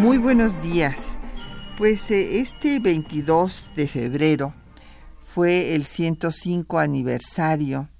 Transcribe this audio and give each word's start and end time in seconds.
Muy 0.00 0.16
buenos 0.16 0.62
días. 0.62 0.98
Pues 1.76 2.10
eh, 2.10 2.40
este 2.40 2.80
22 2.80 3.72
de 3.76 3.86
febrero 3.86 4.54
fue 5.18 5.74
el 5.74 5.84
105 5.84 6.78
aniversario 6.78 7.90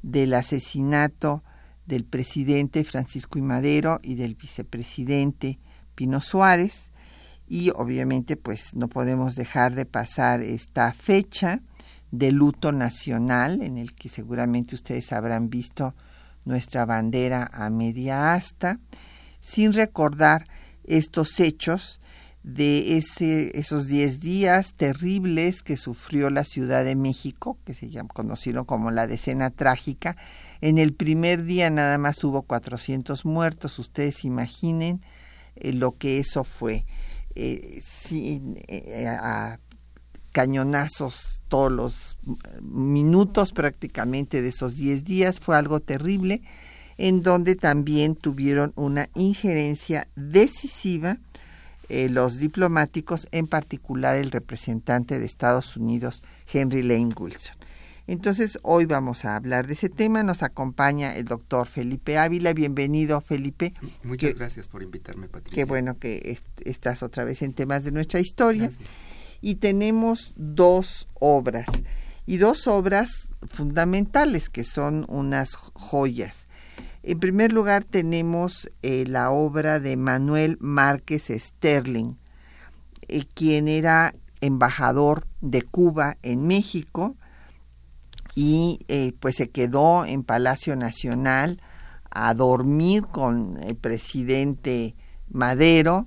del 0.00 0.32
asesinato 0.32 1.44
del 1.84 2.06
presidente 2.06 2.84
Francisco 2.84 3.38
I. 3.38 3.42
Madero 3.42 4.00
y 4.02 4.14
del 4.14 4.34
vicepresidente 4.34 5.58
Pino 5.94 6.22
Suárez 6.22 6.90
y 7.46 7.68
obviamente 7.68 8.38
pues 8.38 8.74
no 8.74 8.88
podemos 8.88 9.34
dejar 9.34 9.74
de 9.74 9.84
pasar 9.84 10.40
esta 10.40 10.94
fecha 10.94 11.60
de 12.10 12.32
luto 12.32 12.72
nacional 12.72 13.62
en 13.62 13.76
el 13.76 13.94
que 13.94 14.08
seguramente 14.08 14.74
ustedes 14.74 15.12
habrán 15.12 15.50
visto 15.50 15.94
nuestra 16.46 16.86
bandera 16.86 17.50
a 17.52 17.68
media 17.68 18.32
asta 18.32 18.80
sin 19.40 19.74
recordar 19.74 20.46
estos 20.84 21.38
hechos 21.40 22.00
de 22.42 22.98
ese, 22.98 23.56
esos 23.58 23.86
10 23.86 24.20
días 24.20 24.74
terribles 24.74 25.62
que 25.62 25.76
sufrió 25.76 26.28
la 26.28 26.44
Ciudad 26.44 26.84
de 26.84 26.96
México, 26.96 27.56
que 27.64 27.74
se 27.74 27.88
conocido 28.08 28.64
como 28.64 28.90
la 28.90 29.06
decena 29.06 29.50
trágica. 29.50 30.16
En 30.60 30.78
el 30.78 30.92
primer 30.92 31.44
día 31.44 31.70
nada 31.70 31.98
más 31.98 32.22
hubo 32.24 32.42
400 32.42 33.24
muertos, 33.24 33.78
ustedes 33.78 34.24
imaginen 34.24 35.02
eh, 35.56 35.72
lo 35.72 35.96
que 35.96 36.18
eso 36.18 36.44
fue. 36.44 36.84
Eh, 37.34 37.82
eh, 38.10 39.06
a 39.08 39.58
cañonazos 40.32 41.42
todos 41.48 41.70
los 41.70 42.18
minutos 42.62 43.52
prácticamente 43.52 44.42
de 44.42 44.48
esos 44.48 44.76
10 44.76 45.04
días, 45.04 45.40
fue 45.40 45.56
algo 45.56 45.80
terrible 45.80 46.42
en 46.98 47.20
donde 47.20 47.54
también 47.54 48.14
tuvieron 48.14 48.72
una 48.76 49.08
injerencia 49.14 50.08
decisiva 50.16 51.18
eh, 51.88 52.08
los 52.08 52.38
diplomáticos, 52.38 53.26
en 53.32 53.46
particular 53.46 54.16
el 54.16 54.30
representante 54.30 55.18
de 55.18 55.26
Estados 55.26 55.76
Unidos, 55.76 56.22
Henry 56.50 56.82
Lane 56.82 57.10
Wilson. 57.14 57.56
Entonces, 58.06 58.58
hoy 58.62 58.86
vamos 58.86 59.24
a 59.24 59.36
hablar 59.36 59.66
de 59.66 59.74
ese 59.74 59.88
tema. 59.88 60.22
Nos 60.22 60.42
acompaña 60.42 61.14
el 61.14 61.24
doctor 61.24 61.66
Felipe 61.66 62.18
Ávila. 62.18 62.52
Bienvenido, 62.52 63.20
Felipe. 63.20 63.74
Muchas 64.02 64.34
gracias 64.34 64.68
por 64.68 64.82
invitarme, 64.82 65.28
Patricia. 65.28 65.54
Qué 65.54 65.64
bueno 65.64 65.98
que 65.98 66.38
estás 66.64 67.02
otra 67.02 67.24
vez 67.24 67.42
en 67.42 67.52
temas 67.52 67.84
de 67.84 67.92
nuestra 67.92 68.20
historia. 68.20 68.70
Y 69.40 69.56
tenemos 69.56 70.32
dos 70.36 71.08
obras, 71.20 71.66
y 72.26 72.36
dos 72.38 72.66
obras 72.66 73.28
fundamentales 73.48 74.48
que 74.48 74.64
son 74.64 75.04
unas 75.08 75.54
joyas. 75.54 76.41
En 77.04 77.18
primer 77.18 77.52
lugar 77.52 77.84
tenemos 77.84 78.70
eh, 78.82 79.04
la 79.08 79.32
obra 79.32 79.80
de 79.80 79.96
Manuel 79.96 80.56
Márquez 80.60 81.32
Sterling, 81.36 82.14
eh, 83.08 83.24
quien 83.34 83.66
era 83.66 84.14
embajador 84.40 85.26
de 85.40 85.62
Cuba 85.62 86.16
en 86.22 86.46
México 86.46 87.16
y 88.36 88.78
eh, 88.86 89.14
pues 89.18 89.34
se 89.36 89.50
quedó 89.50 90.04
en 90.04 90.22
Palacio 90.22 90.76
Nacional 90.76 91.60
a 92.08 92.34
dormir 92.34 93.02
con 93.06 93.58
el 93.64 93.74
presidente 93.74 94.94
Madero 95.28 96.06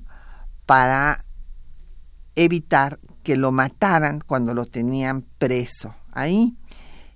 para 0.66 1.26
evitar 2.36 3.00
que 3.22 3.36
lo 3.36 3.52
mataran 3.52 4.22
cuando 4.26 4.54
lo 4.54 4.66
tenían 4.66 5.24
preso 5.40 5.94
ahí. 6.14 6.56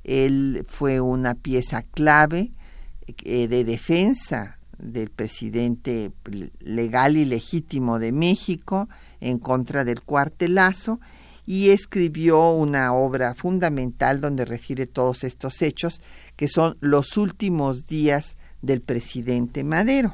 Él 0.04 0.66
fue 0.68 1.00
una 1.00 1.36
pieza 1.36 1.84
clave 1.84 2.52
eh, 3.24 3.48
de 3.48 3.64
defensa 3.64 4.60
del 4.78 5.10
presidente 5.10 6.12
legal 6.60 7.18
y 7.18 7.26
legítimo 7.26 8.00
de 8.00 8.12
México 8.12 8.88
en 9.20 9.38
contra 9.38 9.84
del 9.84 10.02
cuartelazo 10.02 11.00
y 11.46 11.72
escribió 11.72 12.52
una 12.52 12.94
obra 12.94 13.34
fundamental 13.36 14.22
donde 14.22 14.46
refiere 14.46 14.88
todos 14.88 15.24
estos 15.24 15.62
hechos 15.62 16.02
que 16.36 16.48
son 16.48 16.78
los 16.80 17.18
últimos 17.18 17.88
días 17.88 18.38
del 18.62 18.82
presidente 18.82 19.64
Madero. 19.64 20.14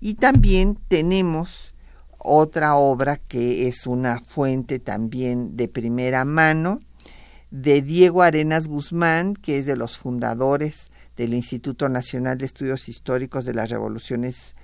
Y 0.00 0.14
también 0.14 0.78
tenemos 0.88 1.74
otra 2.18 2.76
obra 2.76 3.16
que 3.16 3.68
es 3.68 3.86
una 3.86 4.20
fuente 4.20 4.78
también 4.78 5.56
de 5.56 5.68
primera 5.68 6.24
mano 6.24 6.80
de 7.50 7.80
Diego 7.82 8.22
Arenas 8.22 8.68
Guzmán, 8.68 9.34
que 9.34 9.58
es 9.58 9.66
de 9.66 9.76
los 9.76 9.96
fundadores 9.96 10.90
del 11.18 11.34
Instituto 11.34 11.88
Nacional 11.88 12.38
de 12.38 12.46
Estudios 12.46 12.88
Históricos 12.88 13.44
de 13.44 13.52
las 13.52 13.68
Revoluciones 13.68 14.54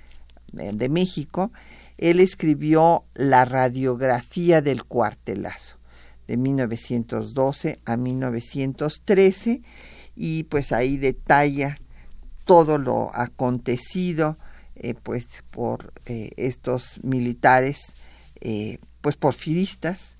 eh, 0.57 0.71
de 0.73 0.89
México, 0.89 1.51
él 1.97 2.19
escribió 2.21 3.03
la 3.13 3.43
radiografía 3.43 4.61
del 4.61 4.85
cuartelazo 4.85 5.75
de 6.27 6.37
1912 6.37 7.79
a 7.85 7.97
1913 7.97 9.61
y 10.15 10.43
pues 10.43 10.71
ahí 10.71 10.97
detalla 10.97 11.77
todo 12.45 12.77
lo 12.77 13.13
acontecido 13.13 14.37
eh, 14.75 14.93
pues 14.93 15.25
por 15.51 15.93
eh, 16.05 16.31
estos 16.37 16.99
militares 17.03 17.95
pues 19.01 19.15
porfiristas 19.15 20.15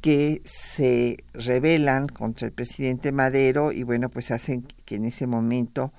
que 0.00 0.40
se 0.44 1.18
rebelan 1.34 2.06
contra 2.06 2.46
el 2.46 2.52
presidente 2.52 3.12
Madero 3.12 3.72
y 3.72 3.82
bueno, 3.82 4.08
pues 4.08 4.30
hacen 4.30 4.66
que 4.88 4.96
en 4.96 5.04
ese 5.04 5.26
momento 5.26 5.92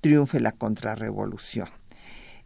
triunfe 0.00 0.38
la 0.38 0.52
contrarrevolución. 0.52 1.68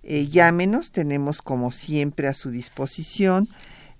Eh, 0.03 0.27
llámenos, 0.29 0.91
tenemos 0.91 1.43
como 1.43 1.71
siempre 1.71 2.29
a 2.29 2.33
su 2.33 2.51
disposición 2.51 3.51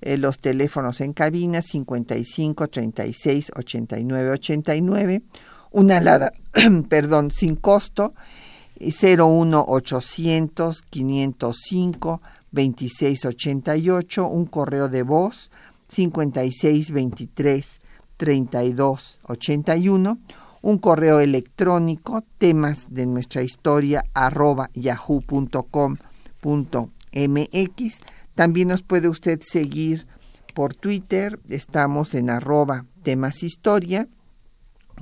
eh, 0.01 0.17
los 0.17 0.39
teléfonos 0.39 1.03
en 1.03 1.13
cabina 1.13 1.61
55 1.61 2.69
36 2.69 3.53
89 3.55 4.31
89, 4.31 5.23
una 5.71 5.99
alada, 5.99 6.33
perdón, 6.89 7.31
sin 7.31 7.57
costo 7.57 8.15
01 8.81 9.67
800 9.69 10.83
505 10.89 12.23
26 12.53 13.25
88, 13.27 14.27
un 14.27 14.47
correo 14.47 14.89
de 14.89 15.03
voz 15.03 15.51
56 15.89 16.91
23 16.91 17.67
32 18.17 19.19
81, 19.25 20.19
un 20.63 20.79
correo 20.79 21.21
electrónico 21.21 22.25
temas 22.39 22.87
de 22.89 23.07
nuestra 23.07 23.43
historia 23.43 24.05
arroba 24.15 24.71
yahoo.com.mx. 24.75 25.99
También 28.35 28.69
nos 28.69 28.83
puede 28.83 29.09
usted 29.09 29.41
seguir 29.43 30.07
por 30.55 30.75
Twitter, 30.75 31.39
estamos 31.49 32.15
en 32.15 32.31
arroba 32.31 32.87
temas 33.03 33.43
historia 33.43 34.09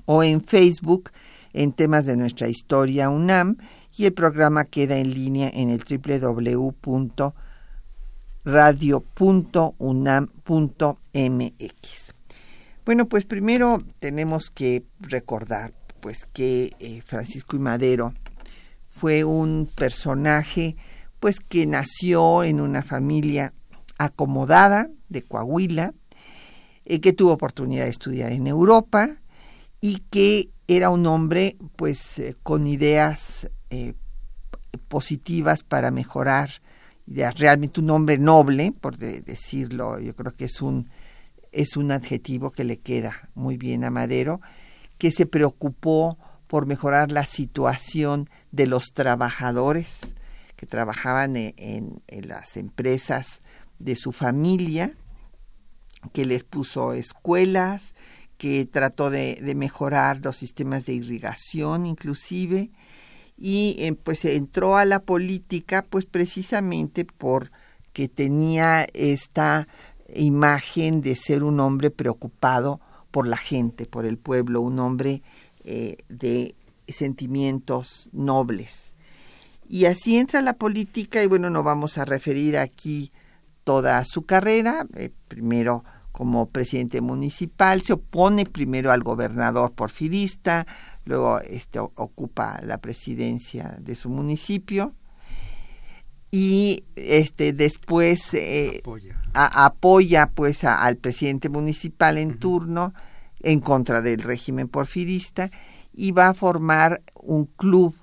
o 0.07 0.23
en 0.23 0.43
Facebook 0.43 1.11
en 1.53 1.73
temas 1.73 2.07
de 2.07 2.17
nuestra 2.17 2.49
historia 2.49 3.11
UNAM 3.11 3.57
y 3.97 4.07
el 4.07 4.13
programa 4.13 4.65
queda 4.65 4.97
en 4.99 5.13
línea 5.13 5.51
en 5.53 5.71
el 5.71 5.83
www 5.85 6.71
radio.unam.mx. 8.45 9.71
Bueno, 12.87 13.07
pues 13.09 13.27
primero 13.27 13.85
tenemos 13.99 14.51
que 14.51 14.85
recordar 15.01 15.75
pues 16.01 16.27
que 16.33 16.73
eh, 16.81 17.03
Francisco 17.05 17.57
y 17.57 17.59
Madero 17.59 18.15
fue 18.87 19.23
un 19.23 19.69
personaje 19.75 20.77
pues 21.21 21.41
que 21.41 21.67
nació 21.67 22.43
en 22.43 22.59
una 22.59 22.83
familia 22.83 23.53
acomodada 23.99 24.89
de 25.11 25.21
Coahuila, 25.23 25.93
eh, 26.87 27.01
que 27.01 27.13
tuvo 27.13 27.33
oportunidad 27.33 27.85
de 27.85 27.91
estudiar 27.91 28.33
en 28.33 28.47
Europa 28.47 29.11
y 29.83 29.99
que 30.11 30.49
era 30.67 30.89
un 30.89 31.05
hombre 31.05 31.57
pues 31.77 32.19
eh, 32.19 32.35
con 32.43 32.67
ideas 32.67 33.51
positivas 34.89 35.63
para 35.63 35.91
mejorar 35.91 36.51
realmente 37.07 37.81
un 37.81 37.91
hombre 37.91 38.19
noble, 38.19 38.73
por 38.73 38.97
decirlo, 38.97 40.01
yo 40.01 40.15
creo 40.17 40.35
que 40.35 40.47
es 40.47 40.61
un, 40.61 40.89
es 41.53 41.77
un 41.77 41.91
adjetivo 41.93 42.51
que 42.53 42.65
le 42.65 42.79
queda 42.79 43.31
muy 43.35 43.57
bien 43.57 43.85
a 43.85 43.91
Madero, 43.91 44.41
que 44.99 45.11
se 45.11 45.27
preocupó 45.27 46.19
por 46.47 46.67
mejorar 46.67 47.13
la 47.13 47.25
situación 47.25 48.29
de 48.51 48.67
los 48.67 48.93
trabajadores 48.93 50.15
que 50.57 50.67
trabajaban 50.67 51.37
e, 51.37 51.55
en, 51.57 52.03
las 52.29 52.57
empresas 52.57 53.41
de 53.79 53.97
su 53.97 54.13
familia, 54.13 54.95
que 56.13 56.25
les 56.25 56.45
puso 56.45 56.93
escuelas, 56.93 57.95
que 58.37 58.67
trató 58.67 59.11
de, 59.11 59.41
mejorar 59.57 60.21
los 60.23 60.37
sistemas 60.37 60.85
de 60.85 60.93
irrigación 60.95 61.87
inclusive, 61.87 62.71
y 63.39 63.77
eh, 63.79 63.95
pues 63.95 64.25
entró 64.27 64.77
a 64.77 64.85
la 64.85 65.01
política 65.01 65.87
pues 65.89 66.05
precisamente 66.05 67.07
porque 67.07 68.09
tenía 68.09 68.87
esta 68.93 69.67
imagen 70.15 71.01
de 71.01 71.15
ser 71.15 71.43
un 71.45 71.61
hombre 71.61 71.91
preocupado 71.91 72.81
por 73.11 73.27
la 73.27 73.37
gente, 73.37 73.87
por 73.87 74.07
el 74.07 74.19
pueblo, 74.19 74.61
un 74.61 74.79
hombre 74.79 75.23
eh, 75.65 75.99
de 76.09 76.55
sentimientos 76.89 78.09
nobles. 78.13 78.95
Y 79.69 79.85
así 79.85 80.17
entra 80.17 80.43
la 80.43 80.55
política 80.55 81.23
y 81.23 81.27
bueno, 81.27 81.51
no 81.51 81.63
vamos 81.63 81.99
a 81.99 82.05
referir 82.05 82.57
aquí 82.57 83.13
toda 83.65 84.05
su 84.05 84.27
carrera. 84.27 84.87
Eh, 84.97 85.11
primero 85.29 85.85
como 86.13 86.51
presidente 86.51 87.01
municipal, 87.01 87.83
se 87.83 87.93
opone 87.93 88.45
primero 88.45 88.91
al 88.91 89.03
gobernador 89.03 89.73
porfirista, 89.73 90.67
luego 91.05 91.39
este, 91.41 91.79
ocupa 91.79 92.61
la 92.63 92.79
presidencia 92.79 93.79
de 93.81 93.95
su 93.95 94.11
municipio 94.11 94.95
y 96.31 96.85
este 96.97 97.53
después 97.53 98.35
eh, 98.35 98.83
apoya. 99.35 100.31
pues 100.35 100.65
al 100.65 100.97
presidente 100.97 101.49
municipal 101.49 102.19
en 102.19 102.39
turno 102.39 102.95
en 103.41 103.61
contra 103.61 104.01
del 104.01 104.21
régimen 104.21 104.69
porfirista 104.69 105.51
y 105.93 106.13
va 106.13 106.29
a 106.29 106.35
formar 106.35 107.03
un 107.15 107.47
club 107.47 107.95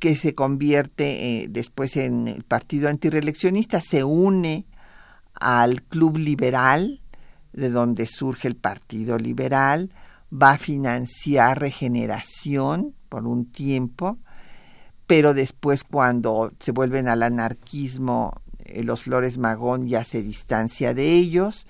que 0.00 0.16
se 0.16 0.34
convierte 0.34 1.44
eh, 1.44 1.48
después 1.48 1.96
en 1.96 2.28
el 2.28 2.42
partido 2.42 2.88
antireeleccionista, 2.88 3.80
se 3.80 4.02
une 4.04 4.66
al 5.34 5.82
Club 5.82 6.16
Liberal, 6.16 7.00
de 7.52 7.70
donde 7.70 8.06
surge 8.06 8.48
el 8.48 8.56
Partido 8.56 9.18
Liberal, 9.18 9.92
va 10.32 10.52
a 10.52 10.58
financiar 10.58 11.60
regeneración 11.60 12.94
por 13.08 13.26
un 13.26 13.46
tiempo, 13.46 14.18
pero 15.06 15.34
después 15.34 15.84
cuando 15.84 16.52
se 16.58 16.72
vuelven 16.72 17.08
al 17.08 17.22
anarquismo, 17.22 18.42
eh, 18.64 18.82
los 18.82 19.02
Flores 19.02 19.38
Magón 19.38 19.86
ya 19.86 20.04
se 20.04 20.22
distancia 20.22 20.94
de 20.94 21.12
ellos 21.12 21.66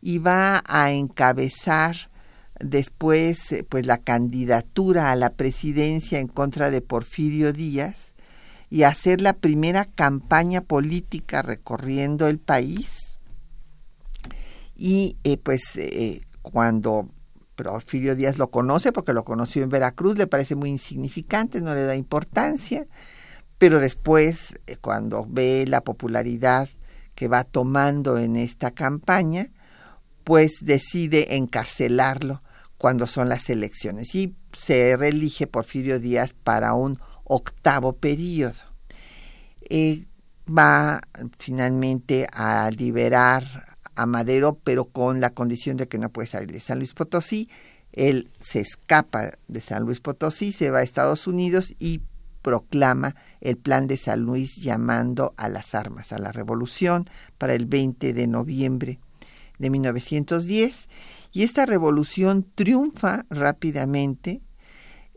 y 0.00 0.18
va 0.18 0.62
a 0.66 0.92
encabezar 0.92 2.10
después 2.60 3.52
eh, 3.52 3.64
pues 3.68 3.86
la 3.86 3.98
candidatura 3.98 5.10
a 5.10 5.16
la 5.16 5.30
presidencia 5.30 6.20
en 6.20 6.28
contra 6.28 6.70
de 6.70 6.80
Porfirio 6.80 7.52
Díaz 7.52 8.14
y 8.70 8.84
hacer 8.84 9.20
la 9.20 9.32
primera 9.32 9.84
campaña 9.84 10.60
política 10.60 11.42
recorriendo 11.42 12.28
el 12.28 12.38
país. 12.38 13.18
Y 14.76 15.16
eh, 15.24 15.38
pues 15.38 15.62
cuando 16.42 17.08
Porfirio 17.56 18.14
Díaz 18.14 18.38
lo 18.38 18.50
conoce 18.50 18.92
porque 18.92 19.12
lo 19.12 19.24
conoció 19.24 19.62
en 19.62 19.70
Veracruz 19.70 20.16
le 20.16 20.26
parece 20.26 20.54
muy 20.54 20.70
insignificante 20.70 21.60
no 21.60 21.74
le 21.74 21.82
da 21.84 21.96
importancia 21.96 22.86
pero 23.58 23.80
después 23.80 24.54
cuando 24.80 25.26
ve 25.28 25.64
la 25.66 25.80
popularidad 25.82 26.68
que 27.14 27.28
va 27.28 27.44
tomando 27.44 28.18
en 28.18 28.36
esta 28.36 28.70
campaña 28.70 29.50
pues 30.24 30.58
decide 30.60 31.36
encarcelarlo 31.36 32.42
cuando 32.78 33.06
son 33.06 33.28
las 33.28 33.48
elecciones 33.48 34.14
y 34.14 34.34
se 34.52 34.96
reelige 34.96 35.46
Porfirio 35.46 35.98
Díaz 35.98 36.34
para 36.34 36.74
un 36.74 36.98
octavo 37.24 37.94
periodo. 37.94 38.54
Eh, 39.68 40.06
va 40.46 41.00
finalmente 41.38 42.26
a 42.32 42.70
liberar 42.70 43.75
a 43.96 44.06
Madero, 44.06 44.58
pero 44.62 44.84
con 44.86 45.20
la 45.20 45.30
condición 45.30 45.76
de 45.76 45.88
que 45.88 45.98
no 45.98 46.10
puede 46.10 46.28
salir 46.28 46.52
de 46.52 46.60
San 46.60 46.78
Luis 46.78 46.94
Potosí. 46.94 47.48
Él 47.92 48.30
se 48.40 48.60
escapa 48.60 49.32
de 49.48 49.60
San 49.60 49.84
Luis 49.84 50.00
Potosí, 50.00 50.52
se 50.52 50.70
va 50.70 50.78
a 50.78 50.82
Estados 50.82 51.26
Unidos 51.26 51.74
y 51.78 52.02
proclama 52.42 53.16
el 53.40 53.56
plan 53.56 53.88
de 53.88 53.96
San 53.96 54.20
Luis 54.20 54.56
llamando 54.56 55.34
a 55.36 55.48
las 55.48 55.74
armas, 55.74 56.12
a 56.12 56.18
la 56.18 56.30
revolución, 56.30 57.10
para 57.38 57.54
el 57.54 57.66
20 57.66 58.12
de 58.12 58.26
noviembre 58.28 59.00
de 59.58 59.70
1910 59.70 60.88
y 61.32 61.42
esta 61.42 61.66
revolución 61.66 62.46
triunfa 62.54 63.26
rápidamente. 63.30 64.42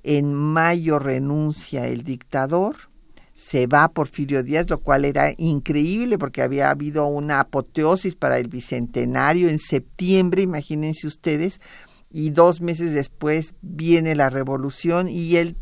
En 0.01 0.33
mayo 0.33 0.97
renuncia 0.97 1.87
el 1.87 2.03
dictador, 2.03 2.88
se 3.39 3.67
va 3.67 3.87
Porfirio 3.87 4.43
Díaz, 4.43 4.69
lo 4.69 4.79
cual 4.79 5.05
era 5.05 5.33
increíble 5.37 6.17
porque 6.17 6.41
había 6.41 6.69
habido 6.69 7.05
una 7.05 7.39
apoteosis 7.39 8.15
para 8.15 8.37
el 8.37 8.49
bicentenario 8.49 9.47
en 9.47 9.59
septiembre, 9.59 10.41
imagínense 10.41 11.07
ustedes, 11.07 11.61
y 12.11 12.31
dos 12.31 12.59
meses 12.59 12.93
después 12.93 13.53
viene 13.61 14.13
la 14.13 14.29
revolución 14.29 15.07
y 15.07 15.37
el 15.37 15.55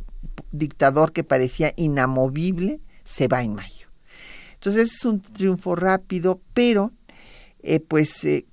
dictador 0.52 1.12
que 1.12 1.24
parecía 1.24 1.72
inamovible 1.76 2.80
se 3.06 3.28
va 3.28 3.44
en 3.44 3.54
mayo. 3.54 3.90
Entonces 4.56 4.94
es 4.94 5.06
un 5.06 5.22
triunfo 5.22 5.76
rápido, 5.76 6.42
pero 6.56 6.92
eh, 7.60 7.80
pues 7.80 8.24
eh, 8.24 8.48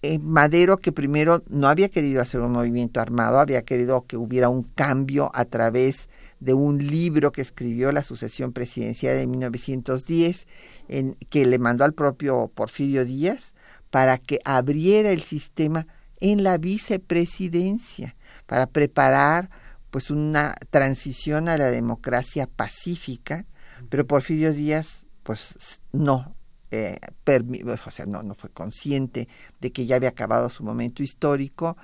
eh, 0.00 0.18
Madero, 0.18 0.78
que 0.78 0.92
primero 0.92 1.42
no 1.50 1.68
había 1.68 1.90
querido 1.90 2.22
hacer 2.22 2.40
un 2.40 2.52
movimiento 2.52 3.00
armado, 3.00 3.38
había 3.38 3.62
querido 3.62 4.06
que 4.06 4.16
hubiera 4.16 4.48
un 4.48 4.62
cambio 4.62 5.30
a 5.34 5.44
través 5.44 6.08
de 6.42 6.54
un 6.54 6.84
libro 6.84 7.30
que 7.30 7.40
escribió 7.40 7.92
la 7.92 8.02
sucesión 8.02 8.52
presidencial 8.52 9.16
en 9.16 9.30
1910, 9.30 10.48
en, 10.88 11.14
que 11.30 11.46
le 11.46 11.58
mandó 11.60 11.84
al 11.84 11.94
propio 11.94 12.50
Porfirio 12.52 13.04
Díaz 13.04 13.54
para 13.90 14.18
que 14.18 14.40
abriera 14.44 15.12
el 15.12 15.22
sistema 15.22 15.86
en 16.20 16.42
la 16.42 16.58
vicepresidencia, 16.58 18.16
para 18.46 18.66
preparar 18.66 19.50
pues 19.90 20.10
una 20.10 20.56
transición 20.70 21.48
a 21.48 21.56
la 21.56 21.70
democracia 21.70 22.48
pacífica, 22.48 23.46
pero 23.88 24.06
Porfirio 24.06 24.52
Díaz 24.52 25.04
pues 25.22 25.80
no, 25.92 26.34
eh, 26.72 26.98
o 27.24 27.90
sea, 27.92 28.06
no, 28.06 28.24
no 28.24 28.34
fue 28.34 28.50
consciente 28.50 29.28
de 29.60 29.70
que 29.70 29.86
ya 29.86 29.94
había 29.94 30.08
acabado 30.08 30.50
su 30.50 30.64
momento 30.64 31.04
histórico 31.04 31.76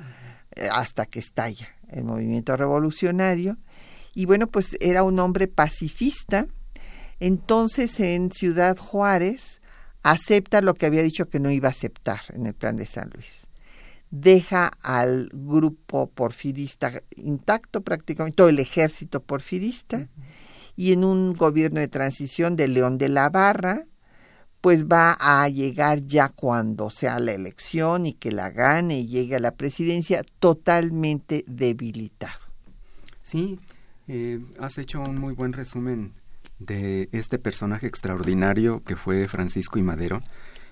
eh, 0.56 0.68
hasta 0.72 1.06
que 1.06 1.20
estalla 1.20 1.68
el 1.90 2.04
movimiento 2.04 2.56
revolucionario. 2.56 3.56
Y 4.14 4.26
bueno, 4.26 4.46
pues 4.46 4.76
era 4.80 5.02
un 5.02 5.18
hombre 5.18 5.48
pacifista. 5.48 6.46
Entonces 7.20 7.98
en 8.00 8.30
Ciudad 8.32 8.76
Juárez 8.76 9.60
acepta 10.02 10.62
lo 10.62 10.74
que 10.74 10.86
había 10.86 11.02
dicho 11.02 11.28
que 11.28 11.40
no 11.40 11.50
iba 11.50 11.68
a 11.68 11.72
aceptar 11.72 12.20
en 12.32 12.46
el 12.46 12.54
plan 12.54 12.76
de 12.76 12.86
San 12.86 13.10
Luis. 13.14 13.46
Deja 14.10 14.68
al 14.82 15.28
grupo 15.32 16.08
porfirista 16.08 17.02
intacto 17.16 17.82
prácticamente, 17.82 18.36
todo 18.36 18.48
el 18.48 18.58
ejército 18.58 19.20
porfirista, 19.20 20.08
y 20.76 20.92
en 20.92 21.04
un 21.04 21.34
gobierno 21.34 21.80
de 21.80 21.88
transición 21.88 22.56
de 22.56 22.68
León 22.68 22.98
de 22.98 23.08
la 23.08 23.28
Barra, 23.28 23.84
pues 24.60 24.86
va 24.86 25.16
a 25.18 25.48
llegar 25.48 26.04
ya 26.04 26.28
cuando 26.30 26.90
sea 26.90 27.20
la 27.20 27.32
elección 27.32 28.06
y 28.06 28.12
que 28.14 28.32
la 28.32 28.50
gane 28.50 29.00
y 29.00 29.08
llegue 29.08 29.36
a 29.36 29.40
la 29.40 29.54
presidencia 29.54 30.24
totalmente 30.38 31.44
debilitado. 31.46 32.38
Sí, 33.22 33.58
eh, 34.08 34.40
has 34.58 34.78
hecho 34.78 35.02
un 35.02 35.18
muy 35.18 35.34
buen 35.34 35.52
resumen 35.52 36.14
de 36.58 37.10
este 37.12 37.38
personaje 37.38 37.86
extraordinario 37.86 38.82
que 38.82 38.96
fue 38.96 39.28
Francisco 39.28 39.78
y 39.78 39.82
Madero, 39.82 40.22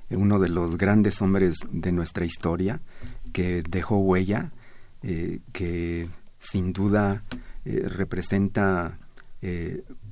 eh, 0.09 0.17
uno 0.17 0.39
de 0.39 0.49
los 0.49 0.79
grandes 0.79 1.21
hombres 1.21 1.59
de 1.71 1.93
nuestra 1.93 2.25
historia, 2.25 2.81
que 3.35 3.63
dejó 3.63 3.99
huella, 3.99 4.53
eh, 5.03 5.41
que 5.53 6.09
sin 6.39 6.73
duda 6.73 7.25
representa 7.65 8.99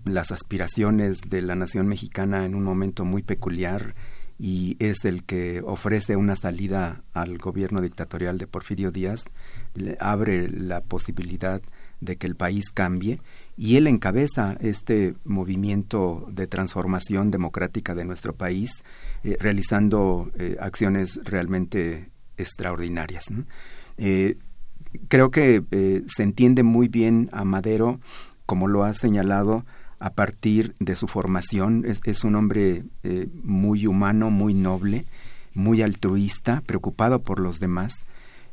las 0.05 0.31
aspiraciones 0.31 1.23
de 1.29 1.41
la 1.41 1.55
nación 1.55 1.89
mexicana 1.89 2.45
en 2.45 2.55
un 2.55 2.63
momento 2.63 3.05
muy 3.05 3.23
peculiar 3.23 3.95
y 4.39 4.77
es 4.81 5.05
el 5.05 5.25
que 5.25 5.63
ofrece 5.65 6.17
una 6.17 6.37
salida 6.37 7.03
al 7.13 7.39
gobierno 7.39 7.81
dictatorial 7.81 8.39
de 8.39 8.47
Porfirio 8.47 8.91
Díaz, 8.91 9.25
le 9.75 9.97
abre 10.01 10.49
la 10.49 10.81
posibilidad 10.83 11.63
de 12.01 12.17
que 12.17 12.27
el 12.27 12.37
país 12.37 12.71
cambie 12.73 13.21
y 13.57 13.77
él 13.77 13.87
encabeza 13.87 14.57
este 14.61 15.15
movimiento 15.25 16.27
de 16.31 16.47
transformación 16.47 17.31
democrática 17.31 17.95
de 17.95 18.05
nuestro 18.05 18.35
país, 18.35 18.83
eh, 19.23 19.37
realizando 19.39 20.31
eh, 20.37 20.57
acciones 20.61 21.21
realmente 21.25 22.11
extraordinarias. 22.37 23.27
Eh, 23.97 24.37
creo 25.09 25.31
que 25.31 25.63
se 26.09 26.23
entiende 26.23 26.63
muy 26.63 26.89
bien 26.89 27.31
a 27.33 27.45
Madero, 27.45 28.01
como 28.47 28.67
lo 28.67 28.85
ha 28.85 28.93
señalado, 28.93 29.65
a 30.01 30.11
partir 30.11 30.75
de 30.81 30.97
su 30.97 31.07
formación. 31.07 31.85
Es, 31.87 32.25
un 32.25 32.35
hombre 32.35 32.85
muy 33.43 33.87
humano, 33.87 34.31
muy 34.31 34.53
noble, 34.53 35.07
muy 35.55 35.83
altruista, 35.83 36.63
preocupado 36.67 37.23
por 37.23 37.39
los 37.39 37.61
demás, 37.61 37.99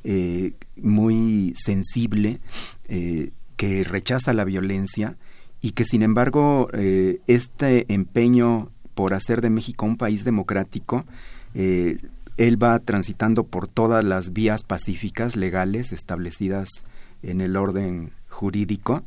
eh, 0.03 0.53
muy 0.75 1.53
sensible, 1.55 2.39
eh, 2.87 3.31
que 3.55 3.83
rechaza 3.83 4.33
la 4.33 4.45
violencia 4.45 5.15
y 5.61 5.71
que 5.71 5.85
sin 5.85 6.01
embargo 6.01 6.69
eh, 6.73 7.19
este 7.27 7.91
empeño 7.93 8.71
por 8.95 9.13
hacer 9.13 9.41
de 9.41 9.51
México 9.51 9.85
un 9.85 9.97
país 9.97 10.23
democrático, 10.23 11.05
él 11.53 12.63
va 12.63 12.79
transitando 12.79 13.43
por 13.43 13.67
todas 13.67 14.03
las 14.03 14.33
vías 14.33 14.63
pacíficas 14.63 15.35
legales 15.35 15.91
establecidas 15.91 16.69
en 17.23 17.41
el 17.41 17.55
orden 17.55 18.11
jurídico. 18.29 19.03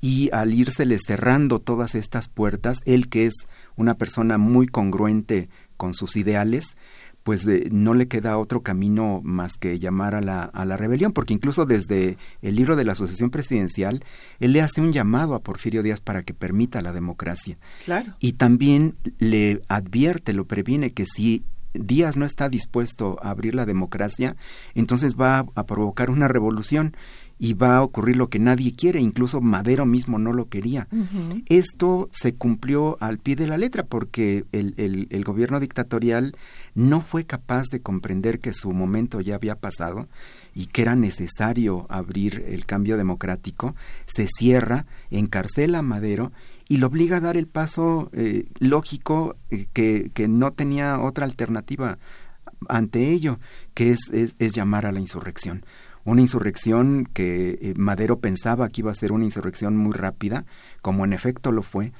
Y 0.00 0.30
al 0.32 0.52
írsele 0.52 0.98
cerrando 0.98 1.60
todas 1.60 1.94
estas 1.94 2.28
puertas, 2.28 2.78
él 2.84 3.08
que 3.08 3.26
es 3.26 3.34
una 3.76 3.94
persona 3.94 4.36
muy 4.36 4.66
congruente 4.66 5.48
con 5.76 5.94
sus 5.94 6.16
ideales, 6.16 6.76
pues 7.22 7.46
no 7.70 7.94
le 7.94 8.08
queda 8.08 8.38
otro 8.38 8.62
camino 8.62 9.20
más 9.22 9.52
que 9.54 9.78
llamar 9.78 10.14
a 10.14 10.20
la, 10.20 10.42
a 10.42 10.64
la 10.64 10.76
rebelión, 10.76 11.12
porque 11.12 11.34
incluso 11.34 11.66
desde 11.66 12.16
el 12.40 12.56
libro 12.56 12.76
de 12.76 12.84
la 12.84 12.92
Asociación 12.92 13.30
Presidencial, 13.30 14.04
él 14.40 14.52
le 14.52 14.60
hace 14.60 14.80
un 14.80 14.92
llamado 14.92 15.34
a 15.34 15.42
Porfirio 15.42 15.82
Díaz 15.82 16.00
para 16.00 16.22
que 16.22 16.34
permita 16.34 16.82
la 16.82 16.92
democracia. 16.92 17.58
Claro. 17.84 18.14
Y 18.18 18.34
también 18.34 18.96
le 19.18 19.62
advierte, 19.68 20.32
lo 20.32 20.46
previene, 20.46 20.92
que 20.92 21.06
si 21.06 21.44
Díaz 21.74 22.16
no 22.16 22.26
está 22.26 22.48
dispuesto 22.48 23.18
a 23.22 23.30
abrir 23.30 23.54
la 23.54 23.64
democracia, 23.64 24.36
entonces 24.74 25.16
va 25.16 25.46
a 25.54 25.66
provocar 25.66 26.10
una 26.10 26.28
revolución 26.28 26.96
y 27.42 27.54
va 27.54 27.78
a 27.78 27.82
ocurrir 27.82 28.14
lo 28.14 28.28
que 28.28 28.38
nadie 28.38 28.72
quiere, 28.72 29.00
incluso 29.00 29.40
Madero 29.40 29.84
mismo 29.84 30.16
no 30.16 30.32
lo 30.32 30.48
quería. 30.48 30.86
Esto 31.46 32.08
se 32.12 32.34
cumplió 32.34 32.96
al 33.00 33.18
pie 33.18 33.34
de 33.34 33.48
la 33.48 33.58
letra 33.58 33.82
porque 33.82 34.44
el, 34.52 34.74
el, 34.76 35.24
gobierno 35.24 35.58
dictatorial 35.58 36.36
no 36.76 37.00
fue 37.00 37.24
capaz 37.24 37.64
de 37.72 37.80
comprender 37.80 38.38
que 38.38 38.52
su 38.52 38.70
momento 38.70 39.20
ya 39.20 39.34
había 39.34 39.56
pasado 39.56 40.06
y 40.54 40.66
que 40.66 40.82
era 40.82 40.94
necesario 40.94 41.86
abrir 41.88 42.44
el 42.46 42.64
cambio 42.64 42.96
democrático, 42.96 43.74
se 44.06 44.28
cierra, 44.28 44.86
encarcela 45.10 45.80
a 45.80 45.82
Madero 45.82 46.30
y 46.68 46.76
lo 46.76 46.86
obliga 46.86 47.16
a 47.16 47.20
dar 47.20 47.36
el 47.36 47.48
paso 47.48 48.08
eh, 48.12 48.46
lógico 48.60 49.34
eh, 49.50 49.66
que, 49.72 50.12
que, 50.14 50.28
no 50.28 50.52
tenía 50.52 51.00
otra 51.00 51.24
alternativa 51.24 51.98
ante 52.68 53.10
ello, 53.10 53.40
que 53.74 53.90
es, 53.90 53.98
es 54.12 54.52
llamar 54.54 54.86
a 54.86 54.92
la 54.92 55.00
insurrección 55.00 55.64
una 56.04 56.20
insurrección 56.20 57.08
que 57.12 57.58
eh, 57.60 57.74
Madero 57.76 58.18
pensaba 58.18 58.68
que 58.68 58.80
iba 58.80 58.90
a 58.90 58.94
ser 58.94 59.12
una 59.12 59.24
insurrección 59.24 59.76
muy 59.76 59.92
rápida, 59.92 60.44
como 60.80 61.04
en 61.04 61.12
efecto 61.12 61.52
lo 61.52 61.62
fue, 61.62 61.92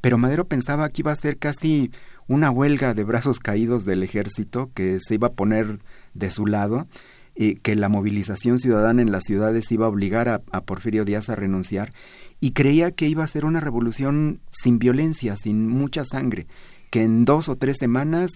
pero 0.00 0.18
Madero 0.18 0.46
pensaba 0.46 0.88
que 0.90 1.02
iba 1.02 1.12
a 1.12 1.16
ser 1.16 1.38
casi 1.38 1.90
una 2.28 2.50
huelga 2.50 2.94
de 2.94 3.04
brazos 3.04 3.40
caídos 3.40 3.84
del 3.84 4.02
ejército 4.02 4.70
que 4.74 4.98
se 5.00 5.14
iba 5.14 5.28
a 5.28 5.32
poner 5.32 5.78
de 6.14 6.30
su 6.30 6.46
lado 6.46 6.86
y 7.34 7.56
que 7.56 7.74
la 7.76 7.88
movilización 7.88 8.58
ciudadana 8.58 9.00
en 9.00 9.12
las 9.12 9.24
ciudades 9.24 9.70
iba 9.72 9.86
a 9.86 9.88
obligar 9.88 10.28
a, 10.28 10.60
Porfirio 10.62 11.04
Díaz 11.04 11.28
a 11.28 11.36
renunciar 11.36 11.92
y 12.40 12.50
creía 12.50 12.90
que 12.90 13.08
iba 13.08 13.24
a 13.24 13.28
ser 13.28 13.44
una 13.44 13.60
revolución 13.60 14.40
sin 14.50 14.78
violencia, 14.78 15.36
sin 15.36 15.68
mucha 15.68 16.04
sangre, 16.04 16.46
que 16.90 17.02
en 17.02 17.24
dos 17.24 17.48
o 17.48 17.56
tres 17.56 17.76
semanas 17.78 18.30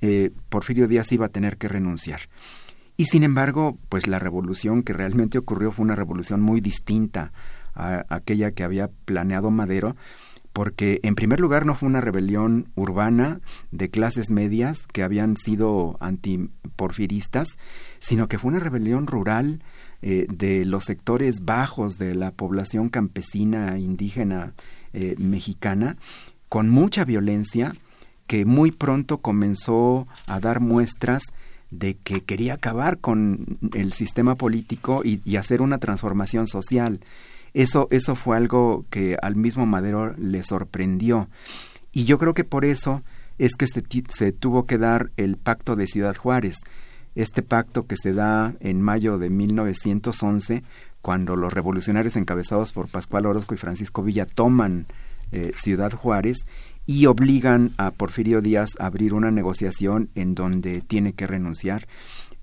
eh, 0.00 0.30
Porfirio 0.48 0.88
Díaz 0.88 1.12
iba 1.12 1.26
a 1.26 1.30
tener 1.30 1.56
que 1.58 1.68
renunciar. 1.68 2.20
Y 3.00 3.06
sin 3.06 3.22
embargo, 3.22 3.78
pues 3.88 4.06
la 4.08 4.18
revolución 4.18 4.82
que 4.82 4.92
realmente 4.92 5.38
ocurrió 5.38 5.72
fue 5.72 5.86
una 5.86 5.94
revolución 5.96 6.42
muy 6.42 6.60
distinta 6.60 7.32
a 7.74 8.04
aquella 8.10 8.50
que 8.50 8.62
había 8.62 8.90
planeado 9.06 9.50
Madero, 9.50 9.96
porque 10.52 11.00
en 11.02 11.14
primer 11.14 11.40
lugar 11.40 11.64
no 11.64 11.74
fue 11.74 11.88
una 11.88 12.02
rebelión 12.02 12.68
urbana 12.74 13.40
de 13.70 13.88
clases 13.88 14.28
medias 14.28 14.82
que 14.86 15.02
habían 15.02 15.38
sido 15.38 15.96
antiporfiristas, 16.00 17.48
sino 18.00 18.28
que 18.28 18.38
fue 18.38 18.50
una 18.50 18.60
rebelión 18.60 19.06
rural 19.06 19.62
eh, 20.02 20.26
de 20.28 20.66
los 20.66 20.84
sectores 20.84 21.46
bajos 21.46 21.96
de 21.96 22.14
la 22.14 22.32
población 22.32 22.90
campesina 22.90 23.78
indígena 23.78 24.52
eh, 24.92 25.14
mexicana, 25.16 25.96
con 26.50 26.68
mucha 26.68 27.06
violencia, 27.06 27.72
que 28.26 28.44
muy 28.44 28.72
pronto 28.72 29.22
comenzó 29.22 30.06
a 30.26 30.38
dar 30.38 30.60
muestras 30.60 31.22
de 31.70 31.96
que 31.96 32.22
quería 32.22 32.54
acabar 32.54 32.98
con 32.98 33.58
el 33.74 33.92
sistema 33.92 34.34
político 34.34 35.02
y, 35.04 35.36
hacer 35.36 35.62
una 35.62 35.78
transformación 35.78 36.46
social. 36.46 37.00
Eso, 37.54 37.88
eso 37.90 38.16
fue 38.16 38.36
algo 38.36 38.84
que 38.90 39.16
al 39.22 39.36
mismo 39.36 39.66
Madero 39.66 40.14
le 40.18 40.42
sorprendió. 40.42 41.28
Y 41.92 42.04
yo 42.04 42.18
creo 42.18 42.34
que 42.34 42.44
por 42.44 42.64
eso 42.64 43.02
es 43.38 43.52
que 43.56 43.66
se, 43.66 43.82
se 44.08 44.32
tuvo 44.32 44.66
que 44.66 44.78
dar 44.78 45.10
el 45.16 45.36
pacto 45.36 45.76
de 45.76 45.86
Ciudad 45.86 46.16
Juárez. 46.16 46.56
Este 47.14 47.42
pacto 47.42 47.86
que 47.86 47.96
se 47.96 48.12
da 48.12 48.54
en 48.60 48.82
mayo 48.82 49.18
de 49.18 49.30
1911, 49.30 50.62
cuando 51.02 51.36
los 51.36 51.52
revolucionarios 51.52 52.16
encabezados 52.16 52.72
por 52.72 52.88
Pascual 52.88 53.26
Orozco 53.26 53.54
y 53.54 53.58
Francisco 53.58 54.02
Villa 54.02 54.26
toman 54.26 54.86
eh, 55.32 55.52
Ciudad 55.56 55.92
Juárez 55.92 56.38
y 56.90 57.06
obligan 57.06 57.70
a 57.78 57.92
Porfirio 57.92 58.40
Díaz 58.40 58.70
a 58.80 58.86
abrir 58.86 59.14
una 59.14 59.30
negociación 59.30 60.10
en 60.16 60.34
donde 60.34 60.80
tiene 60.80 61.12
que 61.12 61.28
renunciar. 61.28 61.86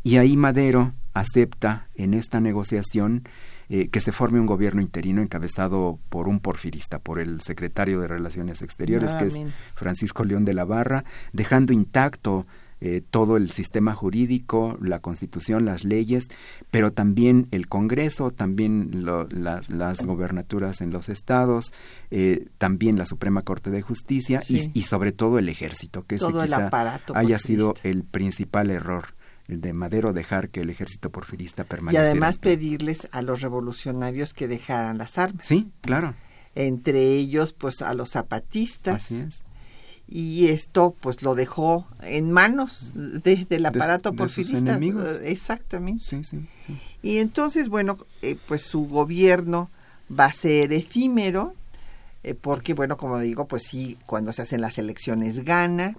Y 0.04 0.16
ahí 0.16 0.38
Madero 0.38 0.94
acepta 1.14 1.90
en 1.96 2.14
esta 2.14 2.40
negociación 2.40 3.28
eh, 3.68 3.90
que 3.90 4.00
se 4.00 4.14
forme 4.14 4.40
un 4.40 4.46
gobierno 4.46 4.82
interino 4.82 5.22
encabezado 5.22 6.00
por 6.08 6.30
un 6.30 6.40
porfirista, 6.40 7.00
por 7.00 7.20
el 7.20 7.42
secretario 7.42 8.00
de 8.00 8.08
Relaciones 8.08 8.62
Exteriores, 8.62 9.14
que 9.16 9.26
es 9.26 9.38
Francisco 9.76 10.24
León 10.24 10.46
de 10.46 10.54
la 10.54 10.64
Barra, 10.64 11.04
dejando 11.34 11.74
intacto 11.74 12.46
eh, 12.80 13.02
todo 13.10 13.38
el 13.38 13.50
sistema 13.50 13.94
jurídico, 13.94 14.78
la 14.82 15.00
constitución, 15.00 15.66
las 15.66 15.84
leyes, 15.84 16.28
pero 16.70 16.92
también 16.92 17.48
el 17.52 17.68
Congreso, 17.68 18.30
también 18.30 19.04
las 19.04 20.06
gobernaturas 20.06 20.82
en 20.82 20.92
los 20.92 21.10
estados, 21.10 21.74
eh, 22.12 22.48
también 22.60 22.98
la 22.98 23.08
Suprema 23.08 23.42
Corte 23.42 23.72
de 23.72 23.82
Justicia 23.82 24.44
y, 24.48 24.82
sobre 24.84 25.12
todo 25.12 25.40
el 25.40 25.50
ejército, 25.50 26.06
que 26.06 26.18
todo 26.18 26.44
quizá 26.44 26.70
haya 27.16 27.40
sido 27.40 27.74
el 27.84 28.04
principal 28.04 28.70
error 28.70 29.16
el 29.48 29.62
de 29.62 29.74
Madero 29.74 30.12
dejar 30.12 30.50
que 30.50 30.60
el 30.60 30.70
ejército 30.70 31.10
porfirista 31.10 31.64
permaneciera. 31.64 32.06
Y 32.06 32.10
además 32.10 32.38
pedirles 32.38 33.08
a 33.12 33.22
los 33.22 33.40
revolucionarios 33.40 34.34
que 34.34 34.48
dejaran 34.48 34.98
las 34.98 35.18
armas. 35.18 35.48
Sí, 35.48 35.72
claro. 35.80 36.16
Entre 36.54 37.14
ellos, 37.14 37.54
pues 37.54 37.82
a 37.82 37.94
los 37.94 38.10
zapatistas. 38.10 39.06
Así 39.06 39.16
es 39.16 39.47
y 40.08 40.48
esto 40.48 40.96
pues 41.00 41.22
lo 41.22 41.36
dejó 41.36 41.86
en 42.02 42.32
manos 42.32 42.94
del 42.94 43.66
aparato 43.66 44.12
de, 44.12 44.18
porfirista. 44.18 44.58
enemigos. 44.58 45.06
Eh, 45.22 45.32
exactamente. 45.32 46.04
Sí, 46.04 46.24
sí, 46.24 46.40
Y 47.02 47.18
entonces, 47.18 47.68
bueno, 47.68 47.98
eh, 48.22 48.38
pues 48.48 48.62
su 48.62 48.86
gobierno 48.88 49.70
va 50.18 50.26
a 50.26 50.34
ser 50.34 50.72
efímero, 50.72 51.54
eh, 52.24 52.36
porque, 52.36 52.74
bueno, 52.74 52.98
como 52.98 53.20
digo, 53.20 53.48
pues 53.48 53.64
sí, 53.64 53.98
cuando 54.06 54.32
se 54.32 54.44
hacen 54.44 54.62
las 54.62 54.78
elecciones 54.78 55.44
gana, 55.44 55.96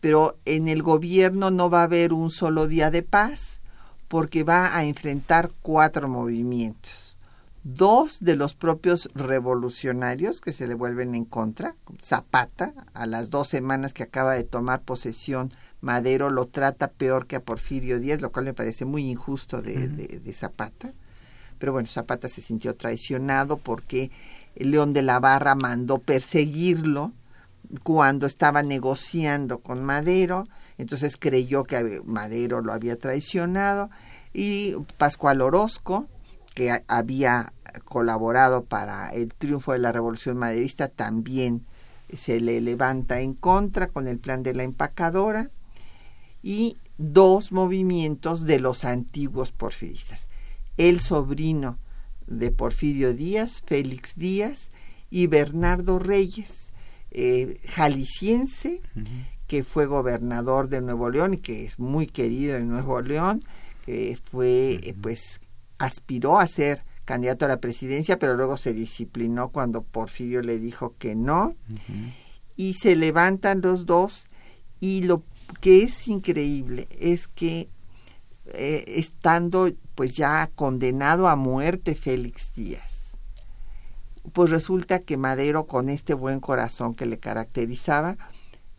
pero 0.00 0.36
en 0.44 0.68
el 0.68 0.82
gobierno 0.82 1.50
no 1.50 1.68
va 1.68 1.80
a 1.80 1.84
haber 1.84 2.12
un 2.12 2.30
solo 2.30 2.68
día 2.68 2.92
de 2.92 3.02
paz, 3.02 3.58
porque 4.06 4.44
va 4.44 4.76
a 4.76 4.84
enfrentar 4.84 5.50
cuatro 5.62 6.08
movimientos 6.08 7.07
dos 7.74 8.20
de 8.20 8.34
los 8.34 8.54
propios 8.54 9.10
revolucionarios 9.14 10.40
que 10.40 10.52
se 10.52 10.66
le 10.66 10.74
vuelven 10.74 11.14
en 11.14 11.24
contra. 11.24 11.76
Zapata, 12.02 12.72
a 12.94 13.06
las 13.06 13.28
dos 13.30 13.48
semanas 13.48 13.92
que 13.92 14.02
acaba 14.02 14.34
de 14.34 14.44
tomar 14.44 14.82
posesión, 14.82 15.52
Madero 15.80 16.30
lo 16.30 16.46
trata 16.46 16.88
peor 16.88 17.26
que 17.26 17.36
a 17.36 17.42
Porfirio 17.42 18.00
Díaz, 18.00 18.20
lo 18.20 18.32
cual 18.32 18.46
me 18.46 18.54
parece 18.54 18.84
muy 18.84 19.08
injusto 19.10 19.60
de, 19.60 19.88
de, 19.88 20.32
Zapata. 20.32 20.94
Pero 21.58 21.72
bueno, 21.72 21.88
Zapata 21.88 22.28
se 22.28 22.40
sintió 22.40 22.74
traicionado 22.74 23.58
porque 23.58 24.10
León 24.56 24.92
de 24.92 25.02
la 25.02 25.20
Barra 25.20 25.54
mandó 25.54 25.98
perseguirlo 25.98 27.12
cuando 27.82 28.26
estaba 28.26 28.62
negociando 28.62 29.58
con 29.58 29.84
Madero, 29.84 30.44
entonces 30.78 31.18
creyó 31.18 31.64
que 31.64 32.00
Madero 32.04 32.62
lo 32.62 32.72
había 32.72 32.96
traicionado 32.96 33.90
y 34.32 34.74
Pascual 34.96 35.42
Orozco, 35.42 36.06
que 36.54 36.82
había 36.88 37.52
colaborado 37.84 38.64
para 38.64 39.10
el 39.10 39.32
triunfo 39.34 39.72
de 39.72 39.78
la 39.78 39.92
revolución 39.92 40.36
maderista 40.36 40.88
también 40.88 41.66
se 42.12 42.40
le 42.40 42.60
levanta 42.60 43.20
en 43.20 43.34
contra 43.34 43.88
con 43.88 44.08
el 44.08 44.18
plan 44.18 44.42
de 44.42 44.54
la 44.54 44.62
empacadora 44.62 45.50
y 46.42 46.76
dos 46.96 47.52
movimientos 47.52 48.44
de 48.44 48.60
los 48.60 48.84
antiguos 48.84 49.52
porfiristas. 49.52 50.26
El 50.76 51.00
sobrino 51.00 51.78
de 52.26 52.50
Porfirio 52.50 53.12
Díaz, 53.12 53.62
Félix 53.66 54.14
Díaz, 54.16 54.70
y 55.10 55.26
Bernardo 55.26 55.98
Reyes, 55.98 56.72
eh, 57.10 57.60
jalisciense, 57.66 58.82
que 59.46 59.64
fue 59.64 59.86
gobernador 59.86 60.68
de 60.68 60.82
Nuevo 60.82 61.08
León 61.10 61.34
y 61.34 61.38
que 61.38 61.64
es 61.64 61.78
muy 61.78 62.06
querido 62.06 62.56
en 62.56 62.68
Nuevo 62.68 63.00
León, 63.00 63.42
que 63.86 64.18
fue 64.30 64.94
pues 65.00 65.40
aspiró 65.78 66.38
a 66.38 66.46
ser 66.46 66.84
candidato 67.04 67.46
a 67.46 67.48
la 67.48 67.60
presidencia, 67.60 68.18
pero 68.18 68.36
luego 68.36 68.58
se 68.58 68.74
disciplinó 68.74 69.48
cuando 69.48 69.82
Porfirio 69.82 70.42
le 70.42 70.58
dijo 70.58 70.94
que 70.98 71.14
no. 71.14 71.56
Y 72.54 72.74
se 72.74 72.96
levantan 72.96 73.62
los 73.62 73.86
dos. 73.86 74.28
Y 74.80 75.02
lo 75.02 75.22
que 75.60 75.82
es 75.82 76.06
increíble 76.06 76.86
es 76.98 77.26
que 77.28 77.70
eh, 78.46 78.84
estando 78.88 79.70
pues 79.94 80.14
ya 80.16 80.50
condenado 80.54 81.28
a 81.28 81.36
muerte 81.36 81.94
Félix 81.94 82.52
Díaz, 82.52 83.16
pues 84.32 84.50
resulta 84.50 84.98
que 85.00 85.16
Madero, 85.16 85.66
con 85.66 85.88
este 85.88 86.14
buen 86.14 86.40
corazón 86.40 86.94
que 86.94 87.06
le 87.06 87.18
caracterizaba, 87.18 88.18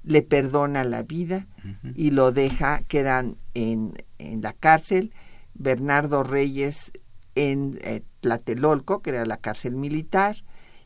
le 0.03 0.21
perdona 0.21 0.83
la 0.83 1.03
vida 1.03 1.47
y 1.95 2.11
lo 2.11 2.31
deja, 2.31 2.83
quedan 2.83 3.37
en, 3.53 3.93
en 4.17 4.41
la 4.41 4.53
cárcel 4.53 5.11
Bernardo 5.59 6.23
Reyes 6.23 6.91
en 7.35 7.77
eh, 7.83 8.01
Tlatelolco, 8.21 9.01
que 9.01 9.11
era 9.11 9.25
la 9.25 9.37
cárcel 9.37 9.75
militar, 9.75 10.43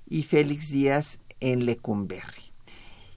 y 0.07 0.23
Félix 0.23 0.69
Díaz 0.69 1.19
en 1.39 1.65
Lecumberri. 1.65 2.51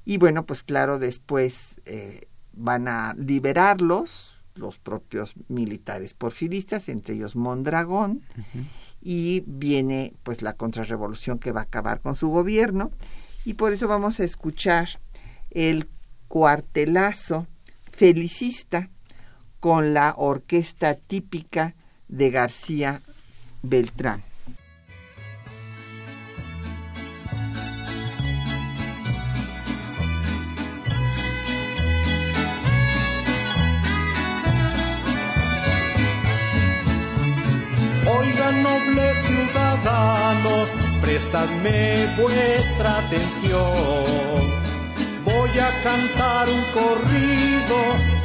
Y 0.04 0.18
bueno, 0.18 0.46
pues 0.46 0.62
claro, 0.62 1.00
después 1.00 1.80
eh, 1.84 2.28
van 2.52 2.86
a 2.86 3.14
liberarlos 3.18 4.36
los 4.54 4.78
propios 4.78 5.34
militares 5.48 6.14
porfiristas, 6.14 6.88
entre 6.88 7.14
ellos 7.14 7.36
Mondragón, 7.36 8.22
y 9.02 9.42
viene 9.46 10.14
pues 10.22 10.40
la 10.40 10.54
contrarrevolución 10.54 11.38
que 11.38 11.52
va 11.52 11.60
a 11.60 11.64
acabar 11.64 12.00
con 12.00 12.14
su 12.14 12.28
gobierno, 12.28 12.90
y 13.44 13.54
por 13.54 13.72
eso 13.72 13.88
vamos 13.88 14.20
a 14.20 14.24
escuchar 14.24 15.00
el 15.50 15.88
cuartelazo 16.28 17.46
felicista 17.92 18.90
con 19.60 19.94
la 19.94 20.14
orquesta 20.16 20.94
típica 20.94 21.74
de 22.08 22.30
García 22.30 23.02
Beltrán. 23.62 24.22
Oigan, 38.08 38.62
nobles 38.62 39.16
ciudadanos, 39.26 40.68
prestadme 41.02 42.06
vuestra 42.16 42.98
atención. 42.98 44.55
Voy 45.26 45.50
a 45.58 45.70
cantar 45.82 46.48
un 46.48 46.62
corrido 46.72 47.78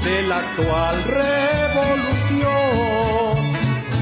de 0.05 0.21
la 0.29 0.37
actual 0.37 0.95
revolución. 1.19 2.51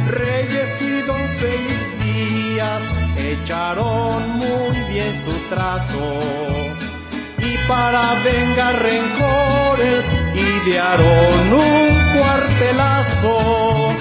Reyes 0.09 0.81
y 0.81 1.01
don 1.07 1.23
Feliz 1.39 1.83
Díaz 2.03 2.83
echaron 3.17 4.37
muy 4.37 4.77
bien 4.91 5.13
su 5.25 5.31
trazo. 5.47 6.07
Y 7.37 7.57
para 7.69 8.03
vengar 8.25 8.75
rencores 8.81 10.05
idearon 10.35 11.53
un 11.53 12.19
cuartelazo 12.19 13.95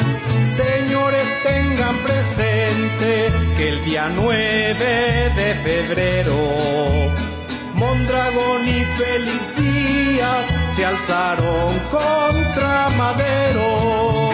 señores 0.58 1.26
tengan 1.44 1.96
presente 1.98 3.30
que 3.56 3.68
el 3.68 3.84
día 3.84 4.10
9 4.14 5.32
de 5.36 5.54
febrero 5.66 6.47
Feliz 8.98 9.44
Díaz 9.56 10.46
se 10.74 10.84
alzaron 10.84 11.78
contra 11.90 12.88
Madero. 12.96 14.30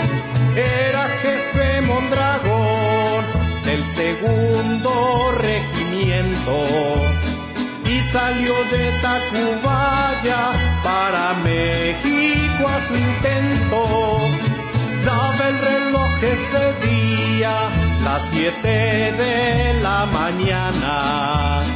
Era 0.57 1.03
jefe 1.23 1.83
Mondragón 1.83 3.25
del 3.67 3.85
segundo 3.85 5.33
regimiento 5.39 6.57
y 7.85 8.01
salió 8.01 8.55
de 8.73 8.85
Tacubaya 9.03 10.43
para 10.83 11.35
México 11.45 12.67
a 12.67 12.81
su 12.87 12.95
intento 12.95 14.45
Daba 15.05 15.49
el 15.49 15.59
reloj 15.59 16.23
ese 16.23 16.65
día, 16.89 17.53
las 18.03 18.23
siete 18.31 19.13
de 19.13 19.81
la 19.83 20.07
mañana. 20.07 21.74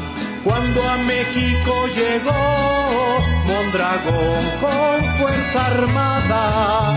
Cuando 0.49 0.83
a 0.83 0.97
México 0.97 1.75
llegó 1.95 2.33
Mondragón 3.47 4.45
con 4.63 5.05
fuerza 5.19 5.67
armada, 5.67 6.97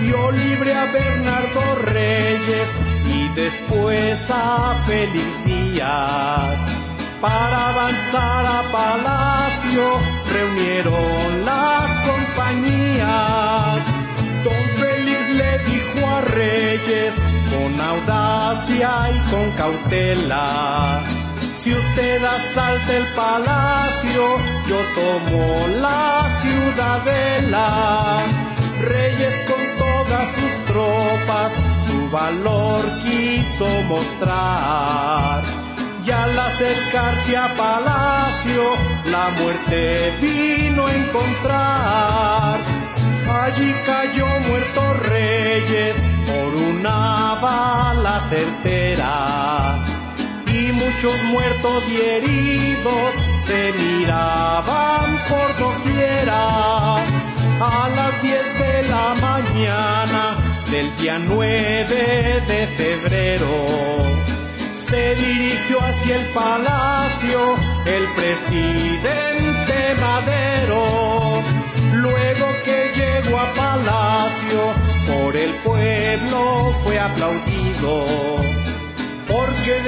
dio 0.00 0.32
libre 0.32 0.72
a 0.72 0.86
Bernardo 0.86 1.60
Reyes 1.92 2.70
y 3.14 3.28
después 3.34 4.30
a 4.30 4.74
Félix 4.86 5.44
Díaz. 5.44 6.56
Para 7.20 7.68
avanzar 7.68 8.46
a 8.46 8.62
Palacio 8.72 9.84
reunieron 10.32 11.44
las 11.44 11.90
compañías. 12.08 13.84
Don 14.44 15.36
le 15.36 15.58
dijo 15.70 16.06
a 16.06 16.20
Reyes 16.22 17.14
con 17.52 17.78
audacia 17.78 18.90
y 19.14 19.30
con 19.30 19.50
cautela. 19.58 21.27
Si 21.60 21.72
usted 21.72 22.24
asalta 22.24 22.96
el 22.96 23.06
palacio, 23.14 24.24
yo 24.68 24.78
tomo 24.94 25.66
la 25.80 26.26
ciudadela. 26.40 28.22
Reyes 28.80 29.34
con 29.48 29.62
todas 29.78 30.28
sus 30.36 30.52
tropas, 30.66 31.52
su 31.86 32.10
valor 32.10 32.80
quiso 33.02 33.66
mostrar. 33.88 35.42
Y 36.04 36.10
al 36.10 36.38
acercarse 36.38 37.36
a 37.36 37.48
palacio, 37.54 38.62
la 39.06 39.28
muerte 39.38 40.12
vino 40.22 40.86
a 40.86 40.92
encontrar 40.94 42.58
Allí 43.30 43.74
cayó 43.84 44.26
muerto 44.48 44.94
Reyes 45.08 45.96
por 46.26 46.54
una 46.54 47.38
bala 47.40 48.20
certera. 48.28 49.97
Y 50.52 50.72
muchos 50.72 51.22
muertos 51.24 51.84
y 51.88 51.96
heridos 52.00 53.14
se 53.46 53.72
miraban 53.72 55.18
por 55.28 55.56
doquiera. 55.58 56.96
A 57.60 57.88
las 57.96 58.22
diez 58.22 58.58
de 58.58 58.88
la 58.88 59.14
mañana 59.20 60.36
del 60.70 60.94
día 60.96 61.18
9 61.18 62.42
de 62.46 62.66
febrero 62.76 64.18
se 64.74 65.14
dirigió 65.16 65.80
hacia 65.80 66.16
el 66.16 66.26
palacio 66.32 67.56
el 67.84 68.04
presidente 68.14 69.94
Madero. 70.00 71.42
Luego 71.92 72.46
que 72.64 72.90
llegó 72.94 73.38
a 73.38 73.52
palacio, 73.54 74.60
por 75.06 75.36
el 75.36 75.50
pueblo 75.64 76.74
fue 76.84 76.98
aplaudido. 76.98 78.27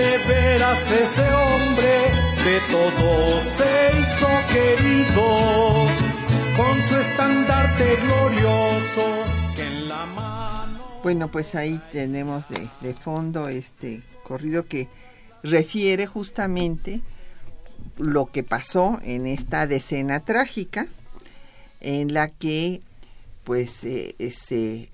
De 0.01 0.17
veras 0.27 0.93
ese 0.93 1.21
hombre 1.31 1.93
de 2.47 2.59
todos 2.71 3.43
se 3.43 3.99
hizo 3.99 4.29
querido, 4.51 5.87
con 6.57 6.81
su 6.81 6.97
estandarte 6.97 7.97
glorioso 7.97 9.25
que 9.55 9.67
en 9.67 9.89
la 9.89 10.07
mano. 10.07 11.01
Bueno, 11.03 11.31
pues 11.31 11.55
ahí 11.55 11.83
tenemos 11.93 12.49
de, 12.49 12.67
de 12.81 12.95
fondo 12.95 13.49
este 13.49 14.01
corrido 14.23 14.65
que 14.65 14.89
refiere 15.43 16.07
justamente 16.07 17.03
lo 17.99 18.33
que 18.33 18.43
pasó 18.43 19.01
en 19.03 19.27
esta 19.27 19.67
decena 19.67 20.21
trágica 20.21 20.87
en 21.83 22.15
la 22.15 22.29
que 22.29 22.81
pues 23.45 23.85
eh, 23.85 24.17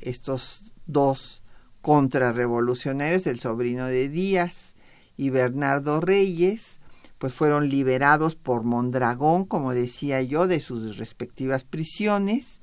estos 0.01 0.73
dos 0.87 1.43
contrarrevolucionarios, 1.81 3.29
el 3.29 3.39
sobrino 3.39 3.87
de 3.87 4.09
Díaz 4.09 4.75
y 5.17 5.31
Bernardo 5.31 6.01
Reyes, 6.01 6.81
pues 7.19 7.33
fueron 7.33 7.69
liberados 7.69 8.35
por 8.35 8.65
Mondragón, 8.65 9.45
como 9.45 9.73
decía 9.73 10.23
yo, 10.23 10.47
de 10.47 10.61
sus 10.61 10.99
respectivas 10.99 11.65
prisiones. 11.65 12.61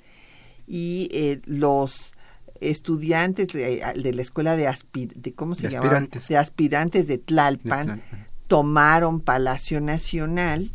Y 0.67 1.09
eh, 1.11 1.41
los 1.45 2.13
estudiantes 2.61 3.47
de, 3.49 3.81
la 3.95 4.21
escuela 4.21 4.55
de, 4.55 4.73
de 5.15 5.33
¿cómo 5.33 5.55
se 5.55 5.67
aspirantes. 5.67 6.27
de 6.27 6.37
aspirantes 6.37 7.07
de 7.07 7.17
Tlalpan, 7.17 8.01
tomaron 8.47 9.19
Palacio 9.19 9.81
Nacional 9.81 10.71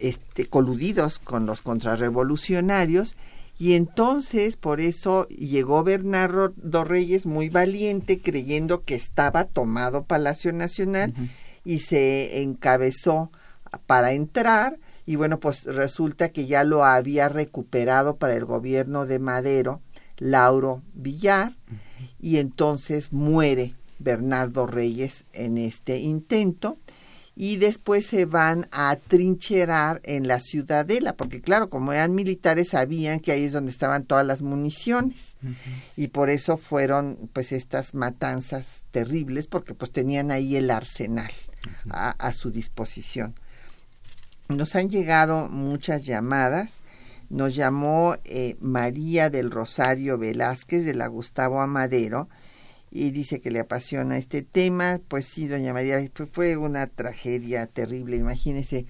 este, 0.00 0.46
coludidos 0.46 1.18
con 1.18 1.46
los 1.46 1.62
contrarrevolucionarios 1.62 3.16
y 3.58 3.74
entonces 3.74 4.56
por 4.56 4.80
eso 4.80 5.28
llegó 5.28 5.84
Bernardo 5.84 6.84
Reyes 6.84 7.24
muy 7.24 7.48
valiente 7.48 8.20
creyendo 8.20 8.82
que 8.82 8.94
estaba 8.94 9.44
tomado 9.44 10.04
Palacio 10.04 10.52
Nacional 10.52 11.14
y 11.64 11.78
se 11.78 12.42
encabezó 12.42 13.30
para 13.86 14.12
entrar. 14.12 14.78
Y 15.06 15.16
bueno 15.16 15.38
pues 15.38 15.64
resulta 15.64 16.30
que 16.30 16.46
ya 16.46 16.64
lo 16.64 16.84
había 16.84 17.28
recuperado 17.28 18.16
para 18.16 18.34
el 18.34 18.44
gobierno 18.44 19.06
de 19.06 19.20
Madero 19.20 19.80
Lauro 20.18 20.82
Villar. 20.94 21.56
Y 22.20 22.38
entonces 22.38 23.12
muere 23.12 23.74
Bernardo 24.00 24.66
Reyes 24.66 25.26
en 25.32 25.58
este 25.58 25.98
intento 25.98 26.78
y 27.36 27.56
después 27.56 28.06
se 28.06 28.26
van 28.26 28.68
a 28.70 28.96
trincherar 28.96 30.00
en 30.04 30.28
la 30.28 30.38
ciudadela, 30.38 31.16
porque 31.16 31.40
claro, 31.40 31.68
como 31.68 31.92
eran 31.92 32.14
militares 32.14 32.68
sabían 32.70 33.18
que 33.18 33.32
ahí 33.32 33.44
es 33.44 33.52
donde 33.52 33.72
estaban 33.72 34.04
todas 34.04 34.24
las 34.24 34.40
municiones 34.40 35.36
y 35.96 36.08
por 36.08 36.30
eso 36.30 36.56
fueron 36.56 37.28
pues 37.32 37.52
estas 37.52 37.94
matanzas 37.94 38.84
terribles 38.92 39.48
porque 39.48 39.74
pues 39.74 39.90
tenían 39.90 40.30
ahí 40.30 40.56
el 40.56 40.70
arsenal 40.70 41.32
a, 41.90 42.32
su 42.32 42.50
disposición. 42.50 43.34
Nos 44.48 44.76
han 44.76 44.88
llegado 44.88 45.48
muchas 45.48 46.04
llamadas. 46.04 46.82
Nos 47.30 47.54
llamó 47.54 48.16
eh, 48.24 48.56
María 48.60 49.30
del 49.30 49.50
Rosario 49.50 50.18
Velázquez 50.18 50.84
de 50.84 50.94
la 50.94 51.06
Gustavo 51.06 51.62
Amadero, 51.62 52.28
y 52.94 53.10
dice 53.10 53.40
que 53.40 53.50
le 53.50 53.58
apasiona 53.58 54.16
este 54.16 54.42
tema. 54.42 55.00
Pues 55.08 55.26
sí, 55.26 55.48
doña 55.48 55.72
María, 55.74 55.98
fue 56.32 56.56
una 56.56 56.86
tragedia 56.86 57.66
terrible. 57.66 58.16
Imagínese 58.16 58.86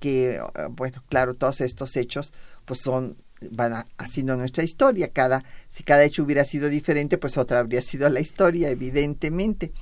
que, 0.00 0.40
ah, 0.56 0.68
bueno, 0.70 1.02
claro, 1.08 1.34
todos 1.34 1.60
estos 1.60 1.96
hechos 1.96 2.34
pues 2.64 2.80
son 2.80 3.16
van 3.52 3.86
haciendo 3.96 4.36
nuestra 4.36 4.64
historia. 4.64 5.12
Cada, 5.12 5.44
si 5.68 5.84
cada 5.84 6.02
hecho 6.02 6.24
hubiera 6.24 6.44
sido 6.44 6.68
diferente, 6.68 7.16
pues 7.16 7.38
otra 7.38 7.60
habría 7.60 7.80
sido 7.80 8.10
la 8.10 8.20
historia, 8.20 8.70
evidentemente. 8.70 9.72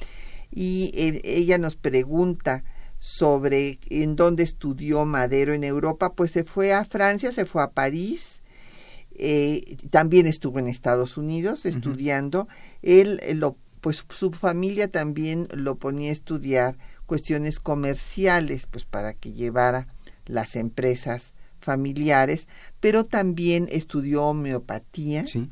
Y 0.51 0.93
eh, 0.95 1.23
ella 1.25 1.57
nos 1.57 1.75
pregunta 1.75 2.65
sobre 2.99 3.79
en 3.89 4.17
dónde 4.17 4.43
estudió 4.43 5.07
Madero 5.07 5.55
en 5.55 5.65
Europa, 5.65 6.13
pues 6.13 6.31
se 6.31 6.45
fue 6.45 6.75
a 6.75 6.85
Francia, 6.85 7.33
se 7.33 7.47
fue 7.47 7.63
a 7.63 7.71
París, 7.71 8.42
eh, 9.25 9.77
también 9.91 10.27
estuvo 10.27 10.59
en 10.59 10.67
Estados 10.67 11.17
Unidos 11.17 11.65
estudiando. 11.65 12.49
Él 12.83 13.21
eh, 13.23 13.35
lo 13.35 13.57
pues 13.81 14.05
su 14.11 14.33
familia 14.33 14.89
también 14.89 15.47
lo 15.53 15.77
ponía 15.77 16.11
a 16.11 16.13
estudiar 16.13 16.77
cuestiones 17.07 17.61
comerciales, 17.61 18.67
pues 18.67 18.85
para 18.85 19.13
que 19.13 19.33
llevara 19.33 19.87
las 20.25 20.57
empresas 20.57 21.35
familiares, 21.61 22.49
pero 22.81 23.05
también 23.05 23.69
estudió 23.71 24.25
homeopatía. 24.25 25.27
Sí. 25.27 25.51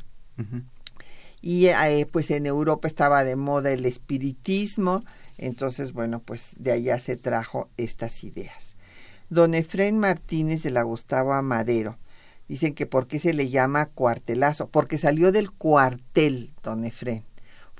Y 1.40 1.66
eh, 1.66 2.08
pues 2.10 2.30
en 2.30 2.46
Europa 2.46 2.88
estaba 2.88 3.22
de 3.22 3.36
moda 3.36 3.72
el 3.72 3.84
espiritismo, 3.84 5.02
entonces 5.38 5.92
bueno, 5.92 6.20
pues 6.20 6.50
de 6.56 6.72
allá 6.72 6.98
se 6.98 7.16
trajo 7.16 7.68
estas 7.76 8.24
ideas. 8.24 8.74
Don 9.28 9.54
Efrén 9.54 9.98
Martínez 9.98 10.64
de 10.64 10.70
la 10.70 10.82
Gustavo 10.82 11.34
Amadero, 11.34 11.98
dicen 12.50 12.74
que 12.74 12.84
por 12.86 13.06
qué 13.06 13.18
se 13.18 13.32
le 13.32 13.48
llama 13.48 13.86
cuartelazo, 13.86 14.68
porque 14.68 14.98
salió 14.98 15.32
del 15.32 15.52
cuartel, 15.52 16.52
don 16.62 16.84
Efrén 16.84 17.24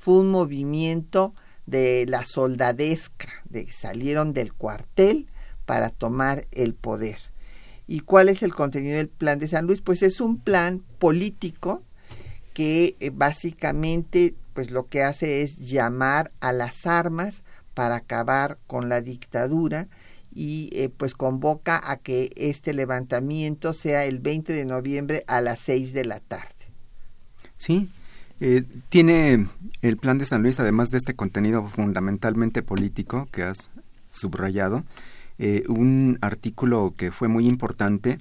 fue 0.01 0.15
un 0.15 0.31
movimiento 0.31 1.35
de 1.67 2.05
la 2.07 2.25
soldadesca, 2.25 3.29
de 3.45 3.65
que 3.65 3.71
salieron 3.71 4.33
del 4.33 4.51
cuartel 4.51 5.27
para 5.67 5.91
tomar 5.91 6.47
el 6.51 6.73
poder. 6.73 7.17
¿Y 7.85 7.99
cuál 7.99 8.27
es 8.27 8.41
el 8.41 8.55
contenido 8.55 8.97
del 8.97 9.09
plan 9.09 9.37
de 9.37 9.47
San 9.47 9.67
Luis? 9.67 9.81
Pues 9.81 10.01
es 10.01 10.19
un 10.19 10.39
plan 10.39 10.81
político 10.97 11.83
que 12.55 12.95
eh, 12.99 13.11
básicamente 13.13 14.33
pues 14.53 14.71
lo 14.71 14.87
que 14.87 15.03
hace 15.03 15.43
es 15.43 15.57
llamar 15.57 16.31
a 16.39 16.51
las 16.51 16.87
armas 16.87 17.43
para 17.75 17.97
acabar 17.97 18.57
con 18.65 18.89
la 18.89 19.01
dictadura 19.01 19.87
y 20.33 20.69
eh, 20.73 20.89
pues 20.89 21.13
convoca 21.13 21.81
a 21.83 21.97
que 21.97 22.31
este 22.35 22.73
levantamiento 22.73 23.73
sea 23.73 24.05
el 24.05 24.19
20 24.19 24.53
de 24.53 24.65
noviembre 24.65 25.23
a 25.27 25.41
las 25.41 25.59
6 25.59 25.93
de 25.93 26.05
la 26.05 26.19
tarde. 26.19 26.47
Sí, 27.57 27.89
eh, 28.39 28.63
tiene 28.89 29.47
el 29.81 29.97
plan 29.97 30.17
de 30.17 30.25
San 30.25 30.41
Luis, 30.41 30.59
además 30.59 30.89
de 30.89 30.97
este 30.97 31.13
contenido 31.13 31.69
fundamentalmente 31.69 32.63
político 32.63 33.27
que 33.31 33.43
has 33.43 33.69
subrayado, 34.09 34.83
eh, 35.37 35.63
un 35.67 36.17
artículo 36.21 36.93
que 36.97 37.11
fue 37.11 37.27
muy 37.27 37.47
importante, 37.47 38.19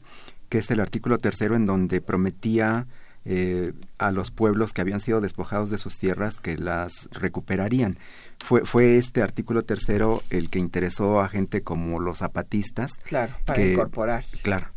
que 0.49 0.59
es 0.59 0.71
el 0.71 0.81
artículo 0.81 1.19
tercero, 1.19 1.57
en 1.57 1.65
donde 1.65 2.01
prometía 2.01 2.87
eh, 3.25 3.73
a 3.99 4.11
los 4.11 4.31
pueblos 4.31 4.73
que 4.73 4.81
habían 4.81 5.01
sido 5.01 5.21
despojados 5.21 5.71
de 5.71 5.79
sus 5.79 5.99
tierras 5.99 6.37
que 6.37 6.57
las 6.57 7.09
recuperarían. 7.13 7.99
Fue, 8.43 8.65
fue 8.65 8.97
este 8.97 9.23
artículo 9.23 9.63
tercero 9.63 10.23
el 10.31 10.49
que 10.49 10.59
interesó 10.59 11.21
a 11.21 11.29
gente 11.29 11.63
como 11.63 12.01
los 12.01 12.19
zapatistas. 12.19 12.93
Claro, 13.05 13.35
para 13.45 13.63
incorporarse. 13.63 14.39
Claro. 14.39 14.69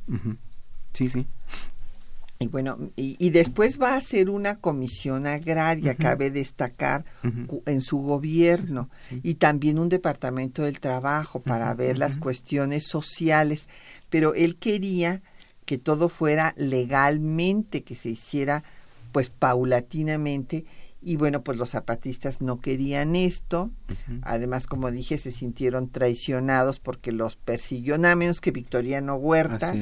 Sí, 0.93 1.09
sí. 1.09 1.25
Y 2.39 2.47
bueno, 2.47 2.77
y, 2.97 3.29
después 3.29 3.79
va 3.81 3.95
a 3.95 4.01
ser 4.01 4.29
una 4.29 4.57
comisión 4.57 5.27
agraria, 5.27 5.95
cabe 5.95 6.29
destacar, 6.29 7.05
en 7.65 7.79
su 7.79 7.99
gobierno, 7.99 8.89
y 9.21 9.35
también 9.35 9.79
un 9.79 9.87
departamento 9.87 10.63
del 10.63 10.81
trabajo 10.81 11.41
para 11.41 11.73
ver 11.73 11.97
las 11.97 12.17
cuestiones 12.17 12.85
sociales, 12.85 13.69
pero 14.09 14.33
él 14.33 14.57
quería 14.57 15.21
que 15.65 15.77
todo 15.77 16.09
fuera 16.09 16.53
legalmente, 16.57 17.83
que 17.83 17.95
se 17.95 18.09
hiciera 18.09 18.63
pues 19.11 19.29
paulatinamente. 19.29 20.65
Y 21.01 21.17
bueno, 21.17 21.43
pues 21.43 21.57
los 21.57 21.71
zapatistas 21.71 22.41
no 22.41 22.61
querían 22.61 23.15
esto. 23.15 23.71
Además, 24.21 24.67
como 24.67 24.89
dije, 24.89 25.17
se 25.17 25.33
sintieron 25.33 25.89
traicionados 25.89 26.79
porque 26.79 27.11
los 27.11 27.35
persiguió 27.35 27.97
nada 27.97 28.15
menos 28.15 28.39
que 28.39 28.51
Victoriano 28.51 29.15
Huerta, 29.15 29.73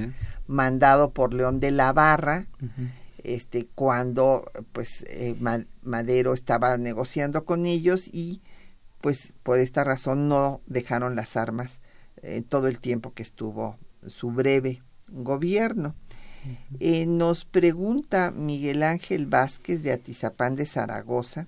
mandado 0.47 1.11
por 1.11 1.33
León 1.33 1.59
de 1.59 1.71
la 1.71 1.93
Barra, 1.93 2.47
este, 3.23 3.67
cuando 3.75 4.45
pues 4.71 5.05
eh, 5.07 5.35
Madero 5.83 6.33
estaba 6.33 6.75
negociando 6.77 7.45
con 7.45 7.67
ellos 7.67 8.07
y 8.11 8.41
pues 8.99 9.33
por 9.43 9.59
esta 9.59 9.83
razón 9.83 10.27
no 10.27 10.61
dejaron 10.65 11.15
las 11.15 11.37
armas 11.37 11.81
eh, 12.23 12.41
todo 12.47 12.67
el 12.67 12.79
tiempo 12.79 13.13
que 13.13 13.23
estuvo 13.23 13.77
su 14.07 14.31
breve 14.31 14.81
gobierno. 15.11 15.95
Eh, 16.79 17.05
nos 17.05 17.45
pregunta 17.45 18.31
Miguel 18.31 18.81
Ángel 18.81 19.27
Vázquez 19.27 19.83
de 19.83 19.91
Atizapán 19.91 20.55
de 20.55 20.65
Zaragoza 20.65 21.47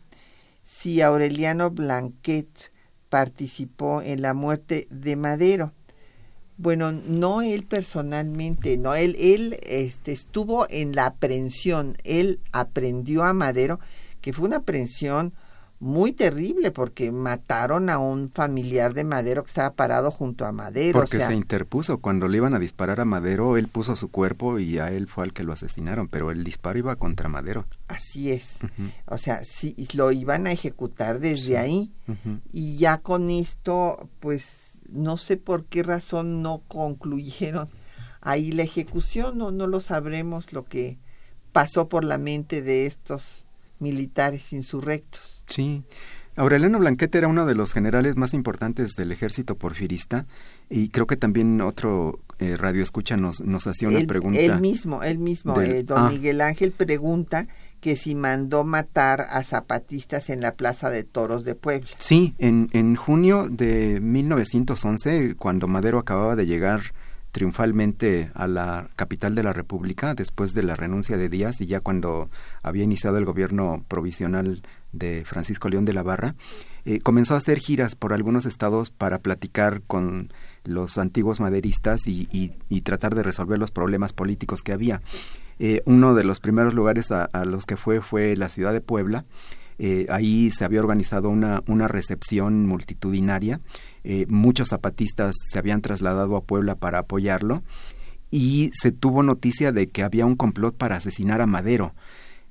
si 0.66 1.02
Aureliano 1.02 1.72
Blanquet 1.72 2.72
participó 3.10 4.02
en 4.02 4.22
la 4.22 4.34
muerte 4.34 4.88
de 4.90 5.16
Madero. 5.16 5.74
Bueno, 6.58 6.92
no 6.92 7.42
él 7.42 7.64
personalmente, 7.64 8.78
no 8.78 8.94
él, 8.94 9.16
él 9.20 9.58
este, 9.64 10.12
estuvo 10.12 10.68
en 10.70 10.96
la 10.96 11.08
aprehensión, 11.08 11.96
él 12.04 12.40
aprendió 12.52 13.24
a 13.24 13.34
Madero, 13.34 13.80
que 14.22 14.34
fue 14.34 14.48
una 14.48 14.58
aprehensión 14.58 15.34
muy 15.84 16.14
terrible 16.14 16.72
porque 16.72 17.12
mataron 17.12 17.90
a 17.90 17.98
un 17.98 18.30
familiar 18.30 18.94
de 18.94 19.04
Madero 19.04 19.44
que 19.44 19.50
estaba 19.50 19.74
parado 19.74 20.12
junto 20.12 20.46
a 20.46 20.54
Madero. 20.54 20.98
Porque 20.98 21.20
se 21.20 21.36
interpuso. 21.36 21.98
Cuando 21.98 22.30
le 22.30 22.38
iban 22.38 22.54
a 22.54 22.60
disparar 22.60 23.02
a 23.02 23.06
Madero, 23.06 23.58
él 23.58 23.68
puso 23.68 23.98
su 23.98 24.10
cuerpo 24.10 24.60
y 24.60 24.80
a 24.80 24.92
él 24.92 25.08
fue 25.08 25.26
al 25.26 25.34
que 25.34 25.44
lo 25.44 25.52
asesinaron, 25.52 26.08
pero 26.08 26.32
el 26.32 26.46
disparo 26.46 26.80
iba 26.80 26.96
contra 26.96 27.28
Madero. 27.28 27.66
Así 27.90 28.32
es. 28.32 28.60
O 29.08 29.18
sea, 29.18 29.44
sí, 29.44 29.76
lo 29.94 30.12
iban 30.14 30.48
a 30.48 30.54
ejecutar 30.54 31.20
desde 31.20 31.58
ahí. 31.58 31.92
Y 32.54 32.78
ya 32.78 33.00
con 33.00 33.30
esto, 33.30 34.10
pues 34.22 34.80
no 34.90 35.18
sé 35.18 35.36
por 35.36 35.66
qué 35.66 35.84
razón 35.84 36.42
no 36.42 36.62
concluyeron 36.68 37.70
ahí 38.22 38.54
la 38.54 38.64
ejecución, 38.64 39.38
no, 39.38 39.52
no 39.52 39.68
lo 39.68 39.82
sabremos 39.82 40.54
lo 40.54 40.64
que 40.64 40.98
pasó 41.52 41.90
por 41.90 42.06
la 42.06 42.18
mente 42.18 42.62
de 42.62 42.86
estos 42.86 43.46
militares 43.80 44.54
insurrectos. 44.54 45.33
Sí. 45.54 45.84
Aureliano 46.36 46.80
Blanquete 46.80 47.20
era 47.20 47.28
uno 47.28 47.46
de 47.46 47.54
los 47.54 47.74
generales 47.74 48.16
más 48.16 48.34
importantes 48.34 48.94
del 48.96 49.12
ejército 49.12 49.56
porfirista 49.56 50.26
y 50.68 50.90
creo 50.90 51.06
que 51.06 51.16
también 51.16 51.62
otro 51.62 52.20
eh, 52.40 52.58
radio 52.58 52.82
escucha 52.82 53.18
nos, 53.18 53.42
nos 53.42 53.68
hacía 53.68 53.90
una 53.90 54.04
pregunta. 54.08 54.40
Él 54.40 54.60
mismo, 54.60 55.04
él 55.04 55.20
mismo, 55.20 55.62
eh, 55.62 55.84
don 55.84 56.00
ah. 56.00 56.10
Miguel 56.10 56.42
Ángel 56.42 56.72
pregunta 56.72 57.48
que 57.82 57.96
si 57.96 58.16
mandó 58.16 58.64
matar 58.64 59.28
a 59.30 59.44
zapatistas 59.44 60.32
en 60.32 60.42
la 60.42 60.56
Plaza 60.56 60.90
de 60.90 61.04
Toros 61.04 61.44
de 61.44 61.54
Puebla. 61.54 61.90
Sí, 61.98 62.34
en, 62.40 62.70
en 62.74 62.96
junio 62.96 63.48
de 63.48 64.00
1911, 64.00 65.36
cuando 65.36 65.68
Madero 65.68 66.00
acababa 66.00 66.36
de 66.36 66.48
llegar 66.48 66.82
triunfalmente 67.34 68.32
a 68.36 68.48
la 68.48 68.90
capital 68.96 69.34
de 69.34 69.42
la 69.42 69.54
República 69.54 70.14
después 70.14 70.54
de 70.54 70.62
la 70.62 70.76
renuncia 70.76 71.18
de 71.18 71.30
Díaz 71.30 71.60
y 71.62 71.66
ya 71.66 71.80
cuando 71.82 72.30
había 72.62 72.84
iniciado 72.84 73.18
el 73.18 73.26
gobierno 73.26 73.84
provisional 73.88 74.62
de 74.92 75.24
Francisco 75.26 75.68
León 75.68 75.84
de 75.84 75.94
la 75.94 76.04
Barra, 76.04 76.36
eh, 76.86 77.00
comenzó 77.00 77.34
a 77.34 77.38
hacer 77.38 77.58
giras 77.58 77.96
por 77.96 78.14
algunos 78.14 78.46
estados 78.46 78.92
para 78.92 79.18
platicar 79.18 79.82
con 79.82 80.32
los 80.64 81.00
antiguos 81.00 81.40
maderistas 81.40 82.02
y, 82.06 82.52
tratar 82.84 83.16
de 83.16 83.24
resolver 83.24 83.58
los 83.58 83.72
problemas 83.72 84.14
políticos 84.14 84.62
que 84.62 84.72
había. 84.72 85.02
Eh, 85.58 85.82
uno 85.86 86.14
de 86.14 86.24
los 86.24 86.40
primeros 86.40 86.76
lugares 86.76 87.10
a, 87.12 87.46
los 87.46 87.66
que 87.66 87.78
fue 87.78 88.00
fue 88.02 88.36
la 88.36 88.50
ciudad 88.50 88.74
de 88.74 88.82
Puebla. 88.82 89.26
Eh, 89.80 90.06
ahí 90.10 90.52
se 90.52 90.66
había 90.66 90.82
organizado 90.82 91.30
una, 91.30 91.64
una 91.66 91.88
recepción 91.88 92.68
multitudinaria. 92.68 93.60
Muchos 94.28 94.70
zapatistas 94.70 95.36
se 95.50 95.60
habían 95.60 95.82
trasladado 95.82 96.36
a 96.36 96.44
Puebla 96.44 96.76
para 96.76 97.00
apoyarlo 97.00 97.64
y 98.34 98.72
se 98.74 98.92
tuvo 98.92 99.22
noticia 99.22 99.72
de 99.72 99.90
que 99.90 100.02
había 100.02 100.26
un 100.26 100.36
complot 100.36 100.76
para 100.76 100.96
asesinar 100.96 101.40
a 101.40 101.46
Madero 101.46 101.94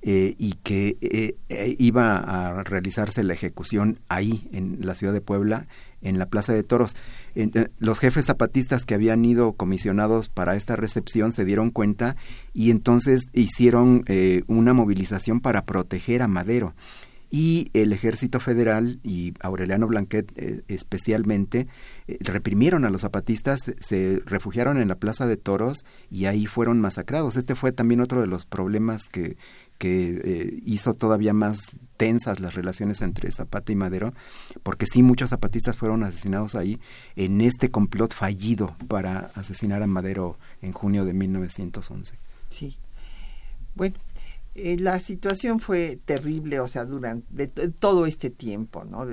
eh, 0.04 0.34
y 0.36 0.54
que 0.64 0.96
eh, 1.00 1.36
eh, 1.48 1.76
iba 1.78 2.16
a 2.18 2.64
realizarse 2.64 3.22
la 3.22 3.34
ejecución 3.34 4.00
ahí, 4.08 4.48
en 4.52 4.78
la 4.80 4.94
ciudad 4.94 5.12
de 5.12 5.20
Puebla, 5.20 5.66
en 6.00 6.18
la 6.18 6.26
Plaza 6.26 6.52
de 6.52 6.64
Toros. 6.64 6.96
los 7.78 8.00
jefes 8.00 8.26
zapatistas 8.26 8.84
que 8.84 8.94
habían 8.94 9.24
ido 9.24 9.52
comisionados 9.52 10.28
para 10.28 10.56
esta 10.56 10.74
recepción 10.74 11.32
se 11.32 11.44
dieron 11.44 11.70
cuenta 11.70 12.16
y 12.52 12.72
entonces 12.72 13.26
hicieron 13.32 14.04
una 14.48 14.74
movilización 14.74 15.38
para 15.38 15.64
proteger 15.64 16.22
a 16.22 16.26
Madero 16.28 16.74
y 17.34 17.70
el 17.72 17.94
ejército 17.94 18.40
federal 18.40 19.00
y 19.02 19.32
Aureliano 19.40 19.88
Blanquet 19.88 20.30
eh, 20.36 20.64
especialmente 20.68 21.66
eh, 22.06 22.18
reprimieron 22.20 22.84
a 22.84 22.90
los 22.90 23.00
zapatistas, 23.00 23.72
se 23.80 24.20
refugiaron 24.26 24.78
en 24.78 24.88
la 24.88 24.96
Plaza 24.96 25.26
de 25.26 25.38
Toros 25.38 25.86
y 26.10 26.26
ahí 26.26 26.44
fueron 26.44 26.78
masacrados. 26.78 27.38
Este 27.38 27.54
fue 27.54 27.72
también 27.72 28.02
otro 28.02 28.20
de 28.20 28.26
los 28.26 28.44
problemas 28.44 29.04
que, 29.04 29.38
que 29.78 30.20
eh, 30.22 30.60
hizo 30.66 30.92
todavía 30.92 31.32
más 31.32 31.70
tensas 31.96 32.38
las 32.38 32.54
relaciones 32.54 33.00
entre 33.00 33.32
Zapata 33.32 33.72
y 33.72 33.76
Madero, 33.76 34.12
porque 34.62 34.84
sí 34.84 35.02
muchos 35.02 35.30
zapatistas 35.30 35.78
fueron 35.78 36.02
asesinados 36.02 36.54
ahí 36.54 36.80
en 37.16 37.40
este 37.40 37.70
complot 37.70 38.12
fallido 38.12 38.76
para 38.88 39.30
asesinar 39.34 39.82
a 39.82 39.86
Madero 39.86 40.38
en 40.60 40.72
junio 40.72 41.06
de 41.06 41.14
1911. 41.14 42.18
Sí. 42.50 42.76
Bueno, 43.74 43.96
eh, 44.54 44.76
la 44.78 45.00
situación 45.00 45.58
fue 45.58 45.98
terrible, 46.04 46.60
o 46.60 46.68
sea, 46.68 46.84
durante 46.84 47.48
todo 47.48 48.06
este 48.06 48.30
tiempo, 48.30 48.84
¿no? 48.84 49.06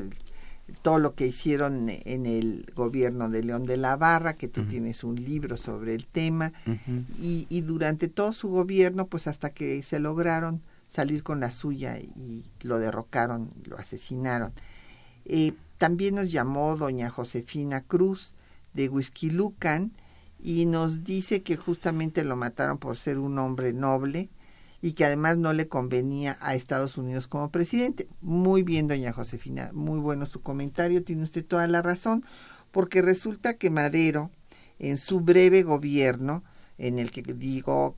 todo 0.82 1.00
lo 1.00 1.16
que 1.16 1.26
hicieron 1.26 1.88
en 1.90 2.26
el 2.28 2.66
gobierno 2.76 3.28
de 3.30 3.44
León 3.44 3.66
de 3.66 3.78
la 3.78 3.96
Barra, 3.96 4.36
que 4.36 4.48
tú 4.48 4.66
tienes 4.66 5.04
un 5.04 5.16
libro 5.16 5.58
sobre 5.58 5.96
el 5.96 6.06
tema, 6.06 6.54
y, 7.20 7.48
y, 7.50 7.62
durante 7.62 8.08
todo 8.08 8.34
su 8.34 8.50
gobierno, 8.50 9.08
pues 9.08 9.26
hasta 9.26 9.50
que 9.50 9.82
se 9.82 10.00
lograron 10.00 10.62
salir 10.88 11.24
con 11.24 11.40
la 11.40 11.52
suya 11.52 12.00
y 12.00 12.46
lo 12.62 12.80
derrocaron, 12.80 13.52
lo 13.66 13.78
asesinaron. 13.78 14.54
Eh, 15.26 15.54
también 15.78 16.16
nos 16.16 16.32
llamó 16.32 16.76
doña 16.76 17.10
Josefina 17.10 17.82
Cruz 17.82 18.36
de 18.74 18.92
Lucan 19.32 19.92
y 20.42 20.66
nos 20.66 21.04
dice 21.04 21.42
que 21.42 21.58
justamente 21.58 22.24
lo 22.24 22.36
mataron 22.36 22.78
por 22.78 22.98
ser 22.98 23.20
un 23.20 23.38
hombre 23.40 23.74
noble, 23.74 24.30
y 24.82 24.94
que 24.94 25.06
además 25.06 25.38
no 25.38 25.54
le 25.54 25.68
convenía 25.68 26.38
a 26.42 26.56
Estados 26.56 26.98
Unidos 26.98 27.28
como 27.28 27.52
presidente. 27.52 28.08
Muy 28.22 28.64
bien, 28.64 28.88
doña 28.88 29.12
Josefina, 29.12 29.72
muy 29.74 30.00
bueno 30.00 30.26
su 30.26 30.42
comentario, 30.42 31.04
tiene 31.04 31.24
usted 31.24 31.46
toda 31.46 31.68
la 31.68 31.82
razón, 31.82 32.24
porque 32.72 33.02
resulta 33.02 33.56
que 33.56 33.70
Madero, 33.70 34.32
en 34.80 34.98
su 34.98 35.22
breve 35.22 35.64
gobierno, 35.64 36.44
en 36.78 37.00
el 37.00 37.12
que 37.12 37.22
digo, 37.22 37.96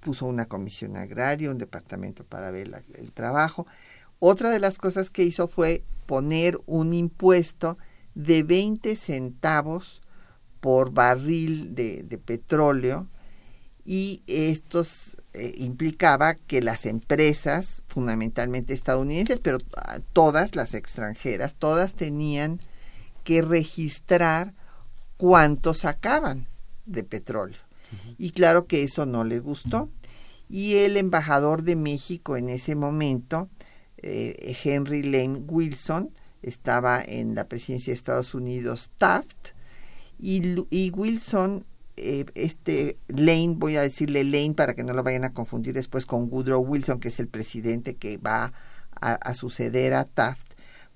puso 0.00 0.26
una 0.26 0.46
comisión 0.46 0.96
agraria, 0.96 1.50
un 1.50 1.58
departamento 1.58 2.24
para 2.24 2.50
ver 2.50 2.84
el 2.94 3.12
trabajo, 3.12 3.66
otra 4.18 4.50
de 4.50 4.60
las 4.60 4.76
cosas 4.76 5.08
que 5.08 5.24
hizo 5.24 5.48
fue 5.48 5.84
poner 6.04 6.58
un 6.66 6.92
impuesto 6.92 7.78
de 8.14 8.42
20 8.42 8.96
centavos 8.96 10.02
por 10.60 10.92
barril 10.92 11.74
de, 11.74 12.02
de 12.02 12.18
petróleo 12.18 13.08
y 13.90 14.22
estos 14.28 15.16
eh, 15.32 15.52
implicaba 15.56 16.36
que 16.36 16.62
las 16.62 16.86
empresas, 16.86 17.82
fundamentalmente 17.88 18.72
estadounidenses, 18.72 19.40
pero 19.40 19.58
todas 20.12 20.54
las 20.54 20.74
extranjeras, 20.74 21.56
todas 21.56 21.94
tenían 21.94 22.60
que 23.24 23.42
registrar 23.42 24.54
cuánto 25.16 25.74
sacaban 25.74 26.46
de 26.86 27.02
petróleo. 27.02 27.58
Y 28.16 28.30
claro 28.30 28.68
que 28.68 28.84
eso 28.84 29.06
no 29.06 29.24
les 29.24 29.42
gustó. 29.42 29.90
Y 30.48 30.76
el 30.76 30.96
embajador 30.96 31.64
de 31.64 31.74
México 31.74 32.36
en 32.36 32.48
ese 32.48 32.76
momento, 32.76 33.48
eh, 33.96 34.56
Henry 34.62 35.02
Lane 35.02 35.42
Wilson, 35.48 36.14
estaba 36.42 37.02
en 37.02 37.34
la 37.34 37.48
presidencia 37.48 37.92
de 37.92 37.96
Estados 37.96 38.34
Unidos, 38.36 38.92
Taft, 38.98 39.48
y, 40.16 40.64
y 40.70 40.90
Wilson 40.90 41.64
eh, 41.96 42.26
este 42.34 42.98
Lane, 43.08 43.54
voy 43.56 43.76
a 43.76 43.82
decirle 43.82 44.24
Lane 44.24 44.54
para 44.54 44.74
que 44.74 44.84
no 44.84 44.92
lo 44.92 45.02
vayan 45.02 45.24
a 45.24 45.32
confundir 45.32 45.74
después 45.74 46.06
con 46.06 46.28
Woodrow 46.30 46.60
Wilson, 46.62 47.00
que 47.00 47.08
es 47.08 47.20
el 47.20 47.28
presidente 47.28 47.96
que 47.96 48.16
va 48.16 48.52
a, 49.00 49.34
suceder 49.34 49.94
a 49.94 50.04
Taft, 50.04 50.46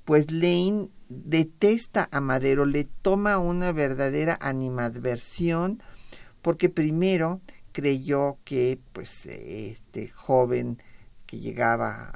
pues 0.05 0.31
Lane 0.31 0.89
detesta 1.09 2.09
a 2.13 2.21
Madero, 2.21 2.67
le 2.67 2.85
toma 2.85 3.39
una 3.39 3.73
verdadera 3.73 4.37
animadversión, 4.41 5.83
porque 6.43 6.69
primero 6.69 7.41
creyó 7.73 8.39
que 8.45 8.79
pues 8.93 9.27
este 9.27 10.09
joven 10.09 10.83
que 11.27 11.39
llegaba 11.39 12.11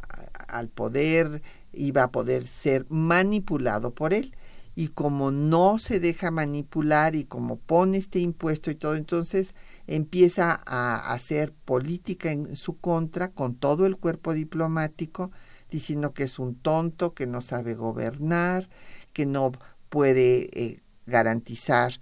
al 0.49 0.69
poder 0.69 1.43
iba 1.73 2.05
a 2.05 2.11
poder 2.11 2.47
ser 2.47 2.87
manipulado 2.91 3.95
por 3.95 4.13
él 4.13 4.35
y 4.79 4.91
como 4.91 5.33
no 5.33 5.81
se 5.81 5.99
deja 5.99 6.31
manipular 6.31 7.17
y 7.17 7.25
como 7.25 7.57
pone 7.57 7.99
este 7.99 8.21
impuesto 8.21 8.71
y 8.71 8.77
todo, 8.77 8.95
entonces 8.95 9.57
empieza 9.89 10.63
a 10.67 11.13
hacer 11.13 11.53
política 11.53 12.31
en 12.31 12.55
su 12.55 12.79
contra 12.79 13.33
con 13.33 13.57
todo 13.57 13.87
el 13.87 13.97
cuerpo 13.97 14.35
diplomático, 14.35 15.33
diciendo 15.69 16.15
que 16.15 16.23
es 16.23 16.39
un 16.39 16.55
tonto, 16.55 17.13
que 17.13 17.27
no 17.27 17.41
sabe 17.41 17.75
gobernar, 17.75 18.69
que 19.13 19.27
no 19.27 19.51
puede 19.89 20.49
eh, 20.53 20.81
garantizar 21.07 21.99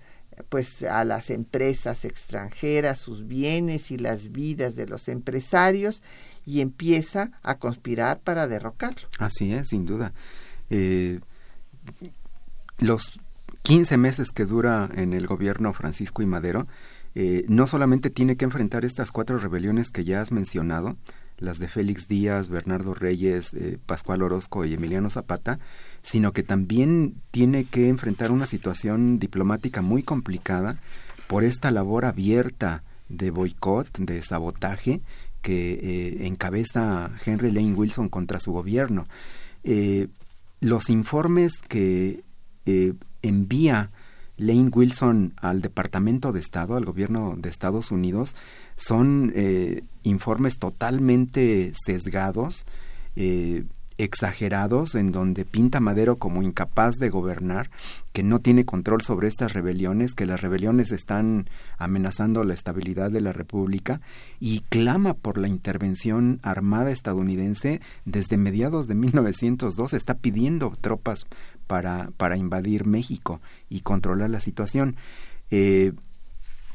pues 0.51 0.83
a 0.83 1.03
las 1.05 1.31
empresas 1.31 2.05
extranjeras 2.05 2.99
sus 2.99 3.27
bienes 3.27 3.91
y 3.91 3.97
las 3.97 4.33
vidas 4.33 4.77
de 4.77 4.87
los 4.87 5.09
empresarios 5.09 6.03
y 6.45 6.61
empieza 6.61 7.41
a 7.43 7.59
conspirar 7.59 8.21
para 8.21 8.47
derrocarlo. 8.47 9.09
Así 9.19 9.55
es, 9.55 9.69
sin 9.69 9.87
duda. 9.87 10.13
Eh, 10.69 11.21
los 12.79 13.19
15 13.63 13.97
meses 13.97 14.31
que 14.31 14.45
dura 14.45 14.89
en 14.95 15.13
el 15.13 15.27
gobierno 15.27 15.73
Francisco 15.73 16.23
y 16.23 16.27
Madero, 16.27 16.67
eh, 17.19 17.47
no 17.49 17.67
solamente 17.67 18.11
tiene 18.11 18.37
que 18.37 18.45
enfrentar 18.45 18.85
estas 18.85 19.11
cuatro 19.11 19.39
rebeliones 19.39 19.89
que 19.89 20.05
ya 20.05 20.21
has 20.21 20.33
mencionado, 20.33 20.97
las 21.39 21.59
de 21.59 21.67
Félix 21.67 22.09
Díaz, 22.09 22.49
Bernardo 22.51 22.93
Reyes, 22.93 23.55
eh, 23.55 23.79
Pascual 23.87 24.23
Orozco 24.23 24.67
y 24.67 24.75
Emiliano 24.75 25.09
Zapata, 25.09 25.59
sino 26.03 26.33
que 26.33 26.43
también 26.43 27.15
tiene 27.31 27.65
que 27.65 27.89
enfrentar 27.89 28.31
una 28.31 28.47
situación 28.47 29.19
diplomática 29.19 29.81
muy 29.81 30.03
complicada 30.03 30.77
por 31.27 31.43
esta 31.43 31.71
labor 31.71 32.05
abierta 32.05 32.83
de 33.09 33.31
boicot, 33.31 33.97
de 33.99 34.23
sabotaje 34.23 35.01
que 35.41 35.73
eh, 35.73 36.27
encabeza 36.27 37.11
Henry 37.25 37.51
Lane 37.51 37.73
Wilson 37.73 38.11
contra 38.11 38.41
su 38.41 38.53
gobierno. 38.53 39.07
los 40.61 40.91
informes 40.91 41.55
que 41.69 42.26
eh, 42.67 42.95
envía 43.23 43.91
Lane 44.37 44.71
Wilson 44.73 45.35
al 45.41 45.63
Departamento 45.63 46.33
de 46.33 46.41
Estado, 46.41 46.77
al 46.77 46.85
gobierno 46.85 47.35
de 47.37 47.49
Estados 47.49 47.91
Unidos, 47.91 48.35
son 48.77 49.33
eh, 49.35 49.83
informes 50.03 50.59
totalmente 50.59 51.73
sesgados, 51.75 52.67
eh, 53.17 53.65
exagerados 53.99 54.95
en 54.95 55.11
donde 55.11 55.47
pinta 55.47 55.81
Madero 55.81 56.17
como 56.17 56.43
incapaz 56.43 56.97
de 56.97 57.09
gobernar, 57.09 57.71
que 58.13 58.23
no 58.23 58.41
tiene 58.41 58.67
control 58.67 59.01
sobre 59.01 59.29
estas 59.29 59.55
rebeliones, 59.55 60.13
que 60.13 60.27
las 60.27 60.43
rebeliones 60.43 60.93
están 60.93 61.49
amenazando 61.79 62.45
la 62.45 62.53
estabilidad 62.53 63.11
de 63.11 63.23
la 63.23 63.33
República 63.33 64.03
y 64.39 64.61
clama 64.69 65.15
por 65.15 65.39
la 65.39 65.49
intervención 65.49 66.41
armada 66.43 66.91
estadounidense 66.91 67.81
desde 68.05 68.37
mediados 68.37 68.87
de 68.87 68.97
1902, 68.97 69.95
está 69.95 70.15
pidiendo 70.15 70.73
tropas 70.79 71.27
para, 71.67 72.11
para 72.17 72.37
invadir 72.37 72.87
México 72.87 73.41
y 73.69 73.81
controlar 73.81 74.31
la 74.31 74.41
situación. 74.41 74.97
Eh, 75.51 75.93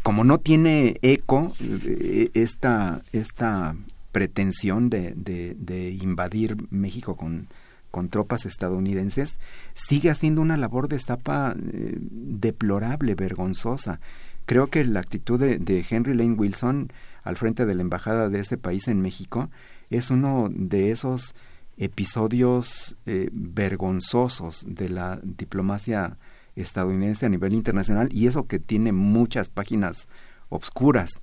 como 0.04 0.24
no 0.24 0.40
tiene 0.40 0.98
eco 1.02 1.54
eh, 1.60 2.30
esta, 2.34 3.04
esta 3.12 3.76
pretensión 4.12 4.90
de, 4.90 5.14
de, 5.16 5.92
invadir 5.92 6.58
México 6.70 7.16
con, 7.16 7.48
con 7.92 8.10
tropas 8.10 8.46
estadounidenses, 8.46 9.38
sigue 9.74 10.10
haciendo 10.10 10.42
una 10.42 10.58
labor 10.58 10.88
de 10.88 10.96
estapa 10.96 11.56
eh, 11.56 11.98
deplorable, 12.00 13.16
vergonzosa. 13.16 14.00
Creo 14.46 14.68
que 14.68 14.84
la 14.84 15.00
actitud 15.00 15.40
de, 15.40 15.86
Henry 15.90 16.14
Lane 16.14 16.34
Wilson 16.34 16.92
al 17.24 17.38
frente 17.38 17.66
de 17.66 17.76
la 17.76 17.84
embajada 17.84 18.30
de 18.30 18.40
ese 18.40 18.58
país 18.58 18.88
en 18.88 19.02
México 19.02 19.50
es 19.90 20.10
uno 20.10 20.50
de 20.52 20.92
esos 20.92 21.36
episodios 21.78 22.96
eh, 23.06 23.30
vergonzosos 23.32 24.66
de 24.68 24.90
la 24.90 25.20
diplomacia 25.24 26.18
estadounidense 26.56 27.26
a 27.26 27.30
nivel 27.30 27.54
internacional 27.54 28.10
y 28.12 28.28
eso 28.28 28.48
que 28.48 28.60
tiene 28.60 28.92
muchas 28.92 29.50
páginas 29.50 30.08
obscuras 30.50 31.22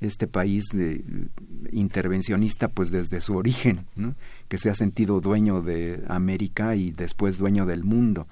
este 0.00 0.26
país 0.26 0.64
de, 0.72 1.04
intervencionista 1.70 2.68
pues 2.68 2.90
desde 2.90 3.20
su 3.20 3.36
origen, 3.36 3.86
que 4.48 4.58
se 4.58 4.70
ha 4.70 4.74
sentido 4.74 5.20
dueño 5.20 5.62
de 5.62 6.02
América 6.08 6.74
y 6.74 6.90
después 6.90 7.38
dueño 7.38 7.66
del 7.66 7.84
mundo. 7.84 8.26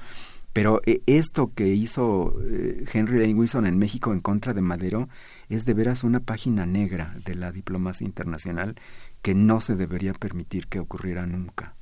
Pero 0.54 0.80
eh, 0.86 1.02
esto 1.06 1.52
que 1.54 1.68
hizo 1.68 2.34
eh, 2.50 2.84
Henry 2.92 3.20
Lane 3.20 3.34
Wilson 3.34 3.66
en 3.66 3.78
México 3.78 4.12
en 4.12 4.20
contra 4.20 4.54
de 4.54 4.62
Madero 4.62 5.08
es 5.48 5.64
de 5.66 5.74
veras 5.74 6.04
una 6.04 6.20
página 6.20 6.66
negra 6.66 7.14
de 7.24 7.34
la 7.34 7.52
diplomacia 7.52 8.06
internacional 8.06 8.74
que 9.22 9.34
no 9.34 9.60
se 9.60 9.76
debería 9.76 10.12
permitir 10.12 10.66
que 10.66 10.80
ocurriera 10.80 11.26
nunca. 11.26 11.74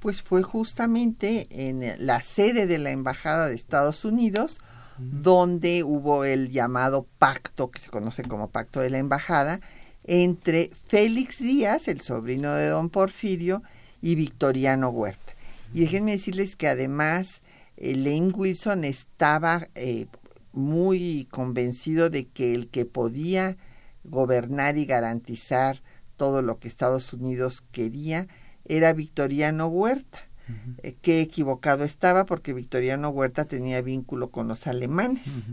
Pues 0.00 0.22
fue 0.22 0.42
justamente 0.42 1.46
en 1.50 1.82
la 2.04 2.20
sede 2.20 2.66
de 2.66 2.78
la 2.78 2.90
Embajada 2.90 3.48
de 3.48 3.54
Estados 3.54 4.04
Unidos 4.04 4.60
donde 4.98 5.82
hubo 5.82 6.24
el 6.24 6.50
llamado 6.50 7.06
pacto, 7.18 7.70
que 7.70 7.80
se 7.80 7.90
conoce 7.90 8.22
como 8.22 8.50
pacto 8.50 8.80
de 8.80 8.90
la 8.90 8.98
Embajada, 8.98 9.60
entre 10.04 10.70
Félix 10.86 11.38
Díaz, 11.38 11.88
el 11.88 12.00
sobrino 12.00 12.52
de 12.54 12.68
don 12.68 12.90
Porfirio, 12.90 13.62
y 14.00 14.14
Victoriano 14.16 14.90
Huerta. 14.90 15.32
Y 15.72 15.80
déjenme 15.80 16.12
decirles 16.12 16.56
que 16.56 16.68
además 16.68 17.42
eh, 17.76 17.96
Lane 17.96 18.32
Wilson 18.34 18.84
estaba 18.84 19.66
eh, 19.74 20.06
muy 20.52 21.26
convencido 21.30 22.10
de 22.10 22.26
que 22.26 22.54
el 22.54 22.68
que 22.68 22.84
podía 22.84 23.56
gobernar 24.04 24.76
y 24.76 24.84
garantizar 24.84 25.82
todo 26.16 26.42
lo 26.42 26.58
que 26.58 26.68
Estados 26.68 27.12
Unidos 27.12 27.62
quería 27.72 28.26
era 28.64 28.92
Victoriano 28.92 29.66
Huerta. 29.66 30.18
Eh, 30.82 30.94
qué 31.00 31.20
equivocado 31.22 31.84
estaba 31.84 32.26
porque 32.26 32.52
Victoriano 32.52 33.08
Huerta 33.08 33.46
tenía 33.46 33.80
vínculo 33.80 34.30
con 34.30 34.48
los 34.48 34.66
alemanes. 34.66 35.44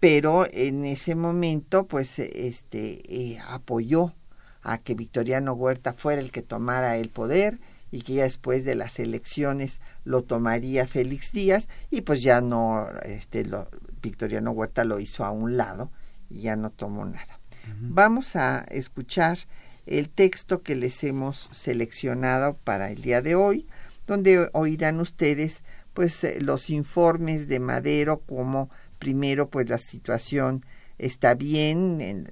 Pero 0.00 0.46
en 0.50 0.84
ese 0.84 1.14
momento, 1.14 1.86
pues, 1.86 2.18
este, 2.18 3.02
eh, 3.08 3.38
apoyó 3.46 4.14
a 4.62 4.78
que 4.78 4.94
Victoriano 4.94 5.52
Huerta 5.52 5.92
fuera 5.92 6.20
el 6.20 6.32
que 6.32 6.42
tomara 6.42 6.96
el 6.96 7.08
poder 7.08 7.60
y 7.90 8.02
que 8.02 8.14
ya 8.14 8.24
después 8.24 8.64
de 8.64 8.74
las 8.74 8.98
elecciones 8.98 9.80
lo 10.04 10.22
tomaría 10.22 10.88
Félix 10.88 11.32
Díaz 11.32 11.68
y 11.90 12.00
pues 12.00 12.22
ya 12.22 12.40
no, 12.40 12.88
este, 13.04 13.44
lo, 13.44 13.68
Victoriano 14.02 14.50
Huerta 14.50 14.84
lo 14.84 14.98
hizo 14.98 15.24
a 15.24 15.30
un 15.30 15.56
lado 15.56 15.92
y 16.30 16.40
ya 16.40 16.56
no 16.56 16.70
tomó 16.70 17.04
nada. 17.04 17.38
Vamos 17.80 18.34
a 18.34 18.60
escuchar 18.70 19.38
el 19.86 20.08
texto 20.08 20.62
que 20.62 20.74
les 20.74 21.02
hemos 21.04 21.48
seleccionado 21.52 22.56
para 22.64 22.90
el 22.90 23.02
día 23.02 23.22
de 23.22 23.34
hoy, 23.34 23.66
donde 24.06 24.48
oirán 24.52 25.00
ustedes 25.00 25.62
pues 25.94 26.22
eh, 26.24 26.40
los 26.40 26.70
informes 26.70 27.48
de 27.48 27.60
Madero 27.60 28.20
como 28.20 28.70
primero 28.98 29.48
pues 29.48 29.68
la 29.68 29.78
situación 29.78 30.64
está 30.98 31.34
bien 31.34 32.00
en, 32.00 32.28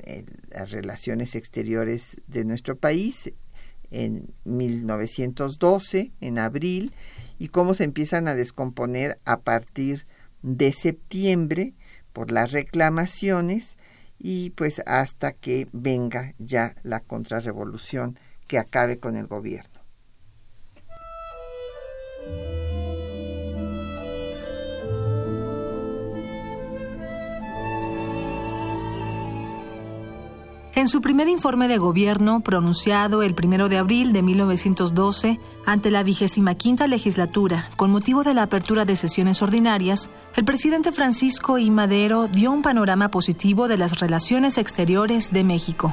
las 0.51 0.71
relaciones 0.71 1.35
exteriores 1.35 2.17
de 2.27 2.45
nuestro 2.45 2.77
país 2.77 3.33
en 3.91 4.33
1912 4.45 6.13
en 6.21 6.39
abril 6.39 6.93
y 7.39 7.49
cómo 7.49 7.75
se 7.75 7.85
empiezan 7.85 8.29
a 8.29 8.35
descomponer 8.35 9.19
a 9.25 9.41
partir 9.41 10.07
de 10.43 10.73
septiembre 10.73 11.75
por 12.13 12.31
las 12.31 12.53
reclamaciones 12.53 13.77
y 14.23 14.51
pues 14.51 14.83
hasta 14.87 15.33
que 15.33 15.67
venga 15.73 16.35
ya 16.39 16.77
la 16.83 17.01
contrarrevolución 17.01 18.19
que 18.47 18.59
acabe 18.59 18.99
con 18.99 19.17
el 19.17 19.27
gobierno. 19.27 19.81
En 30.77 30.89
su 30.89 31.01
primer 31.01 31.29
informe 31.29 31.67
de 31.67 31.79
gobierno, 31.79 32.41
pronunciado 32.41 33.23
el 33.23 33.35
1 33.35 33.69
de 33.69 33.79
abril 33.79 34.13
de 34.13 34.23
1912 34.23 35.41
ante 35.67 35.91
la 35.91 36.05
vigésima 36.05 36.55
quinta 36.55 36.87
legislatura, 36.87 37.69
con 37.77 37.91
motivo 37.91 38.23
de 38.23 38.35
la 38.35 38.45
apertura 38.45 38.85
de 38.85 38.95
sesiones 38.95 39.43
ordinarias, 39.43 40.11
el 40.37 40.45
presidente 40.45 40.93
Francisco 40.93 41.59
I. 41.59 41.71
Madero 41.71 42.29
dio 42.29 42.53
un 42.53 42.63
panorama 42.63 43.11
positivo 43.11 43.67
de 43.67 43.79
las 43.79 43.99
relaciones 43.99 44.59
exteriores 44.59 45.33
de 45.33 45.43
México. 45.43 45.93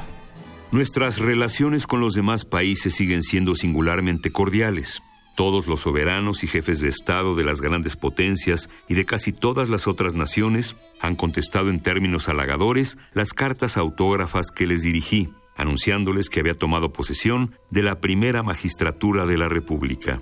Nuestras 0.70 1.18
relaciones 1.18 1.86
con 1.86 2.00
los 2.00 2.14
demás 2.14 2.44
países 2.44 2.94
siguen 2.94 3.22
siendo 3.22 3.56
singularmente 3.56 4.30
cordiales. 4.30 5.02
Todos 5.38 5.68
los 5.68 5.82
soberanos 5.82 6.42
y 6.42 6.48
jefes 6.48 6.80
de 6.80 6.88
Estado 6.88 7.36
de 7.36 7.44
las 7.44 7.60
grandes 7.60 7.94
potencias 7.94 8.68
y 8.88 8.94
de 8.94 9.04
casi 9.04 9.32
todas 9.32 9.68
las 9.68 9.86
otras 9.86 10.14
naciones 10.14 10.74
han 11.00 11.14
contestado 11.14 11.70
en 11.70 11.78
términos 11.78 12.28
halagadores 12.28 12.98
las 13.12 13.34
cartas 13.34 13.76
autógrafas 13.76 14.50
que 14.50 14.66
les 14.66 14.82
dirigí, 14.82 15.28
anunciándoles 15.54 16.28
que 16.28 16.40
había 16.40 16.56
tomado 16.56 16.92
posesión 16.92 17.54
de 17.70 17.84
la 17.84 18.00
primera 18.00 18.42
magistratura 18.42 19.26
de 19.26 19.38
la 19.38 19.48
República. 19.48 20.20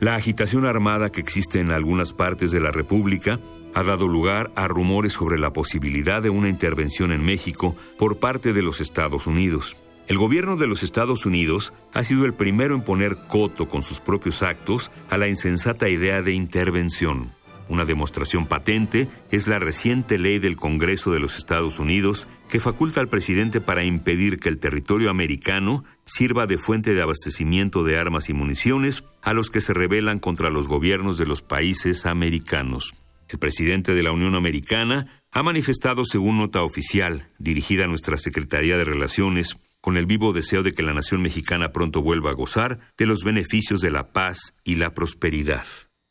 La 0.00 0.16
agitación 0.16 0.66
armada 0.66 1.10
que 1.10 1.22
existe 1.22 1.60
en 1.60 1.70
algunas 1.70 2.12
partes 2.12 2.50
de 2.50 2.60
la 2.60 2.70
República 2.70 3.40
ha 3.74 3.82
dado 3.84 4.06
lugar 4.06 4.52
a 4.54 4.68
rumores 4.68 5.14
sobre 5.14 5.38
la 5.38 5.54
posibilidad 5.54 6.20
de 6.20 6.28
una 6.28 6.50
intervención 6.50 7.10
en 7.10 7.24
México 7.24 7.74
por 7.96 8.18
parte 8.18 8.52
de 8.52 8.60
los 8.60 8.82
Estados 8.82 9.26
Unidos. 9.26 9.78
El 10.08 10.16
gobierno 10.16 10.56
de 10.56 10.66
los 10.66 10.82
Estados 10.82 11.26
Unidos 11.26 11.74
ha 11.92 12.02
sido 12.02 12.24
el 12.24 12.32
primero 12.32 12.74
en 12.74 12.80
poner 12.80 13.18
coto 13.28 13.68
con 13.68 13.82
sus 13.82 14.00
propios 14.00 14.42
actos 14.42 14.90
a 15.10 15.18
la 15.18 15.28
insensata 15.28 15.90
idea 15.90 16.22
de 16.22 16.32
intervención. 16.32 17.30
Una 17.68 17.84
demostración 17.84 18.46
patente 18.46 19.06
es 19.30 19.48
la 19.48 19.58
reciente 19.58 20.16
ley 20.16 20.38
del 20.38 20.56
Congreso 20.56 21.12
de 21.12 21.20
los 21.20 21.36
Estados 21.36 21.78
Unidos 21.78 22.26
que 22.48 22.58
faculta 22.58 23.02
al 23.02 23.10
presidente 23.10 23.60
para 23.60 23.84
impedir 23.84 24.38
que 24.38 24.48
el 24.48 24.56
territorio 24.56 25.10
americano 25.10 25.84
sirva 26.06 26.46
de 26.46 26.56
fuente 26.56 26.94
de 26.94 27.02
abastecimiento 27.02 27.84
de 27.84 27.98
armas 27.98 28.30
y 28.30 28.32
municiones 28.32 29.04
a 29.20 29.34
los 29.34 29.50
que 29.50 29.60
se 29.60 29.74
rebelan 29.74 30.20
contra 30.20 30.48
los 30.48 30.68
gobiernos 30.68 31.18
de 31.18 31.26
los 31.26 31.42
países 31.42 32.06
americanos. 32.06 32.94
El 33.28 33.38
presidente 33.38 33.92
de 33.92 34.02
la 34.02 34.12
Unión 34.12 34.36
Americana 34.36 35.20
ha 35.32 35.42
manifestado, 35.42 36.06
según 36.06 36.38
nota 36.38 36.62
oficial 36.62 37.28
dirigida 37.38 37.84
a 37.84 37.88
nuestra 37.88 38.16
Secretaría 38.16 38.78
de 38.78 38.84
Relaciones, 38.84 39.58
con 39.88 39.96
el 39.96 40.04
vivo 40.04 40.34
deseo 40.34 40.62
de 40.62 40.74
que 40.74 40.82
la 40.82 40.92
nación 40.92 41.22
mexicana 41.22 41.72
pronto 41.72 42.02
vuelva 42.02 42.28
a 42.28 42.34
gozar 42.34 42.78
de 42.98 43.06
los 43.06 43.24
beneficios 43.24 43.80
de 43.80 43.90
la 43.90 44.12
paz 44.12 44.52
y 44.62 44.74
la 44.74 44.92
prosperidad. 44.92 45.64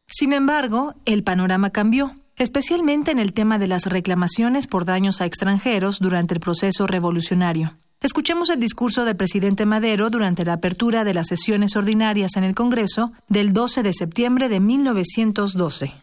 Sin 0.08 0.34
embargo, 0.34 0.96
el 1.06 1.24
panorama 1.24 1.70
cambió, 1.70 2.16
especialmente 2.38 3.12
en 3.12 3.20
el 3.20 3.34
tema 3.34 3.60
de 3.60 3.68
las 3.68 3.86
reclamaciones 3.86 4.66
por 4.66 4.86
daños 4.86 5.22
a 5.22 5.28
extranjeros 5.28 6.00
durante 6.00 6.34
el 6.34 6.40
proceso 6.40 6.88
revolucionario. 6.88 7.78
Escuchemos 8.02 8.50
el 8.50 8.60
discurso 8.60 9.06
del 9.06 9.16
presidente 9.16 9.68
Madero 9.68 10.10
durante 10.10 10.44
la 10.44 10.54
apertura 10.54 11.04
de 11.04 11.14
las 11.14 11.28
sesiones 11.28 11.76
ordinarias 11.76 12.36
en 12.36 12.46
el 12.46 12.56
Congreso 12.56 13.12
del 13.28 13.54
12 13.54 13.84
de 13.84 13.94
septiembre 13.94 14.50
de 14.50 14.60
1912. 14.60 15.94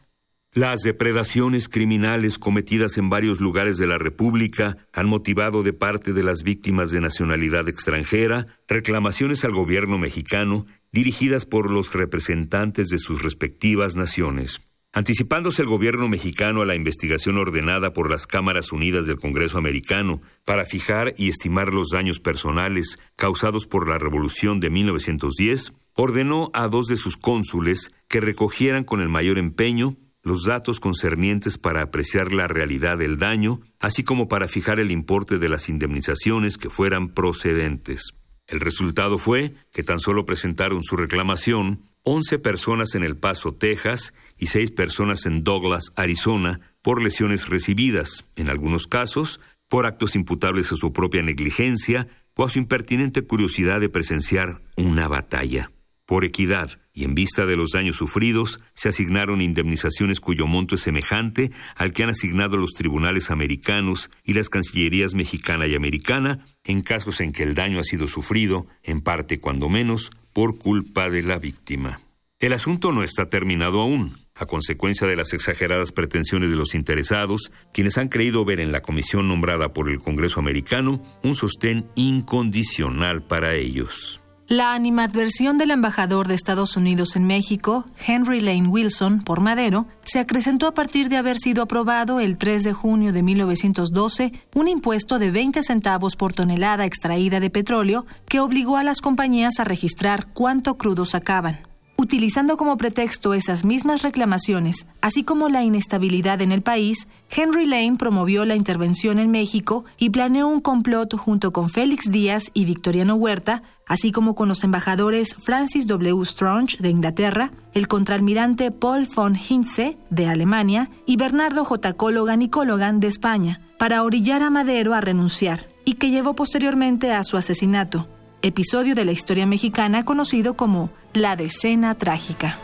Las 0.54 0.82
depredaciones 0.82 1.68
criminales 1.68 2.38
cometidas 2.38 2.96
en 2.96 3.10
varios 3.10 3.40
lugares 3.40 3.76
de 3.76 3.88
la 3.88 3.98
República 3.98 4.76
han 4.92 5.08
motivado 5.08 5.64
de 5.64 5.72
parte 5.72 6.12
de 6.12 6.22
las 6.22 6.44
víctimas 6.44 6.92
de 6.92 7.00
nacionalidad 7.00 7.68
extranjera 7.68 8.46
reclamaciones 8.68 9.44
al 9.44 9.50
gobierno 9.50 9.98
mexicano 9.98 10.66
dirigidas 10.92 11.44
por 11.44 11.72
los 11.72 11.92
representantes 11.92 12.88
de 12.90 12.98
sus 12.98 13.24
respectivas 13.24 13.96
naciones. 13.96 14.60
Anticipándose 14.92 15.62
el 15.62 15.66
gobierno 15.66 16.06
mexicano 16.06 16.62
a 16.62 16.66
la 16.66 16.76
investigación 16.76 17.36
ordenada 17.36 17.92
por 17.92 18.08
las 18.08 18.28
Cámaras 18.28 18.70
Unidas 18.70 19.06
del 19.06 19.18
Congreso 19.18 19.58
americano 19.58 20.22
para 20.44 20.66
fijar 20.66 21.14
y 21.18 21.30
estimar 21.30 21.74
los 21.74 21.88
daños 21.88 22.20
personales 22.20 23.00
causados 23.16 23.66
por 23.66 23.88
la 23.88 23.98
Revolución 23.98 24.60
de 24.60 24.70
1910, 24.70 25.72
ordenó 25.94 26.52
a 26.54 26.68
dos 26.68 26.86
de 26.86 26.94
sus 26.94 27.16
cónsules 27.16 27.90
que 28.06 28.20
recogieran 28.20 28.84
con 28.84 29.00
el 29.00 29.08
mayor 29.08 29.38
empeño 29.38 29.96
los 30.24 30.44
datos 30.44 30.80
concernientes 30.80 31.58
para 31.58 31.82
apreciar 31.82 32.32
la 32.32 32.48
realidad 32.48 32.98
del 32.98 33.18
daño, 33.18 33.60
así 33.78 34.02
como 34.02 34.26
para 34.26 34.48
fijar 34.48 34.80
el 34.80 34.90
importe 34.90 35.38
de 35.38 35.48
las 35.48 35.68
indemnizaciones 35.68 36.56
que 36.56 36.70
fueran 36.70 37.10
procedentes. 37.10 38.14
El 38.48 38.60
resultado 38.60 39.18
fue 39.18 39.52
que 39.72 39.82
tan 39.82 40.00
solo 40.00 40.24
presentaron 40.24 40.82
su 40.82 40.96
reclamación 40.96 41.80
11 42.02 42.38
personas 42.38 42.94
en 42.94 43.02
El 43.02 43.16
Paso, 43.16 43.52
Texas, 43.52 44.12
y 44.38 44.46
6 44.46 44.72
personas 44.72 45.26
en 45.26 45.44
Douglas, 45.44 45.92
Arizona, 45.96 46.60
por 46.82 47.02
lesiones 47.02 47.48
recibidas, 47.48 48.24
en 48.36 48.50
algunos 48.50 48.86
casos, 48.86 49.40
por 49.68 49.86
actos 49.86 50.14
imputables 50.14 50.70
a 50.72 50.76
su 50.76 50.92
propia 50.92 51.22
negligencia 51.22 52.08
o 52.36 52.44
a 52.44 52.50
su 52.50 52.58
impertinente 52.58 53.22
curiosidad 53.22 53.80
de 53.80 53.88
presenciar 53.88 54.60
una 54.76 55.08
batalla. 55.08 55.70
Por 56.06 56.24
equidad 56.24 56.78
y 56.92 57.04
en 57.04 57.14
vista 57.14 57.46
de 57.46 57.56
los 57.56 57.70
daños 57.70 57.96
sufridos, 57.96 58.60
se 58.74 58.90
asignaron 58.90 59.40
indemnizaciones 59.40 60.20
cuyo 60.20 60.46
monto 60.46 60.74
es 60.74 60.82
semejante 60.82 61.50
al 61.76 61.92
que 61.92 62.02
han 62.02 62.10
asignado 62.10 62.58
los 62.58 62.72
tribunales 62.72 63.30
americanos 63.30 64.10
y 64.22 64.34
las 64.34 64.50
cancillerías 64.50 65.14
mexicana 65.14 65.66
y 65.66 65.74
americana 65.74 66.46
en 66.62 66.82
casos 66.82 67.20
en 67.20 67.32
que 67.32 67.42
el 67.42 67.54
daño 67.54 67.80
ha 67.80 67.84
sido 67.84 68.06
sufrido, 68.06 68.66
en 68.82 69.00
parte 69.00 69.40
cuando 69.40 69.68
menos, 69.68 70.10
por 70.34 70.58
culpa 70.58 71.08
de 71.08 71.22
la 71.22 71.38
víctima. 71.38 72.00
El 72.38 72.52
asunto 72.52 72.92
no 72.92 73.02
está 73.02 73.30
terminado 73.30 73.80
aún. 73.80 74.14
A 74.34 74.44
consecuencia 74.44 75.06
de 75.06 75.16
las 75.16 75.32
exageradas 75.32 75.92
pretensiones 75.92 76.50
de 76.50 76.56
los 76.56 76.74
interesados, 76.74 77.50
quienes 77.72 77.96
han 77.96 78.08
creído 78.08 78.44
ver 78.44 78.60
en 78.60 78.72
la 78.72 78.82
comisión 78.82 79.28
nombrada 79.28 79.72
por 79.72 79.88
el 79.88 80.00
Congreso 80.00 80.40
americano 80.40 81.02
un 81.22 81.34
sostén 81.34 81.86
incondicional 81.94 83.22
para 83.22 83.54
ellos. 83.54 84.20
La 84.48 84.74
animadversión 84.74 85.56
del 85.56 85.70
embajador 85.70 86.28
de 86.28 86.34
Estados 86.34 86.76
Unidos 86.76 87.16
en 87.16 87.26
México, 87.26 87.86
Henry 88.06 88.40
Lane 88.40 88.68
Wilson, 88.68 89.22
por 89.24 89.40
Madero, 89.40 89.86
se 90.02 90.18
acrecentó 90.18 90.66
a 90.66 90.74
partir 90.74 91.08
de 91.08 91.16
haber 91.16 91.38
sido 91.38 91.62
aprobado 91.62 92.20
el 92.20 92.36
3 92.36 92.62
de 92.62 92.74
junio 92.74 93.14
de 93.14 93.22
1912 93.22 94.32
un 94.54 94.68
impuesto 94.68 95.18
de 95.18 95.30
20 95.30 95.62
centavos 95.62 96.16
por 96.16 96.34
tonelada 96.34 96.84
extraída 96.84 97.40
de 97.40 97.48
petróleo 97.48 98.04
que 98.28 98.40
obligó 98.40 98.76
a 98.76 98.84
las 98.84 99.00
compañías 99.00 99.58
a 99.60 99.64
registrar 99.64 100.26
cuánto 100.34 100.74
crudo 100.74 101.06
sacaban. 101.06 101.60
Utilizando 101.96 102.56
como 102.56 102.76
pretexto 102.76 103.34
esas 103.34 103.64
mismas 103.64 104.02
reclamaciones, 104.02 104.88
así 105.00 105.22
como 105.22 105.48
la 105.48 105.62
inestabilidad 105.62 106.42
en 106.42 106.50
el 106.50 106.60
país, 106.60 107.06
Henry 107.30 107.66
Lane 107.66 107.96
promovió 107.96 108.44
la 108.44 108.56
intervención 108.56 109.20
en 109.20 109.30
México 109.30 109.84
y 109.96 110.10
planeó 110.10 110.48
un 110.48 110.60
complot 110.60 111.16
junto 111.16 111.52
con 111.52 111.70
Félix 111.70 112.10
Díaz 112.10 112.50
y 112.52 112.64
Victoriano 112.64 113.14
Huerta, 113.14 113.62
así 113.86 114.10
como 114.10 114.34
con 114.34 114.48
los 114.48 114.64
embajadores 114.64 115.36
Francis 115.36 115.86
W. 115.86 116.24
Strong 116.24 116.78
de 116.78 116.90
Inglaterra, 116.90 117.52
el 117.74 117.86
contraalmirante 117.86 118.72
Paul 118.72 119.06
von 119.14 119.36
Hintze 119.36 119.96
de 120.10 120.26
Alemania 120.26 120.90
y 121.06 121.16
Bernardo 121.16 121.64
J. 121.64 121.92
Cologan 121.92 122.42
y 122.42 122.48
Cologan 122.48 122.98
de 122.98 123.06
España, 123.06 123.60
para 123.78 124.02
orillar 124.02 124.42
a 124.42 124.50
Madero 124.50 124.94
a 124.94 125.00
renunciar, 125.00 125.68
y 125.84 125.94
que 125.94 126.10
llevó 126.10 126.34
posteriormente 126.34 127.12
a 127.12 127.22
su 127.22 127.36
asesinato, 127.36 128.08
episodio 128.46 128.94
de 128.94 129.06
la 129.06 129.12
historia 129.12 129.46
mexicana 129.46 130.04
conocido 130.04 130.54
como 130.54 130.90
la 131.14 131.34
Decena 131.34 131.94
Trágica. 131.94 132.58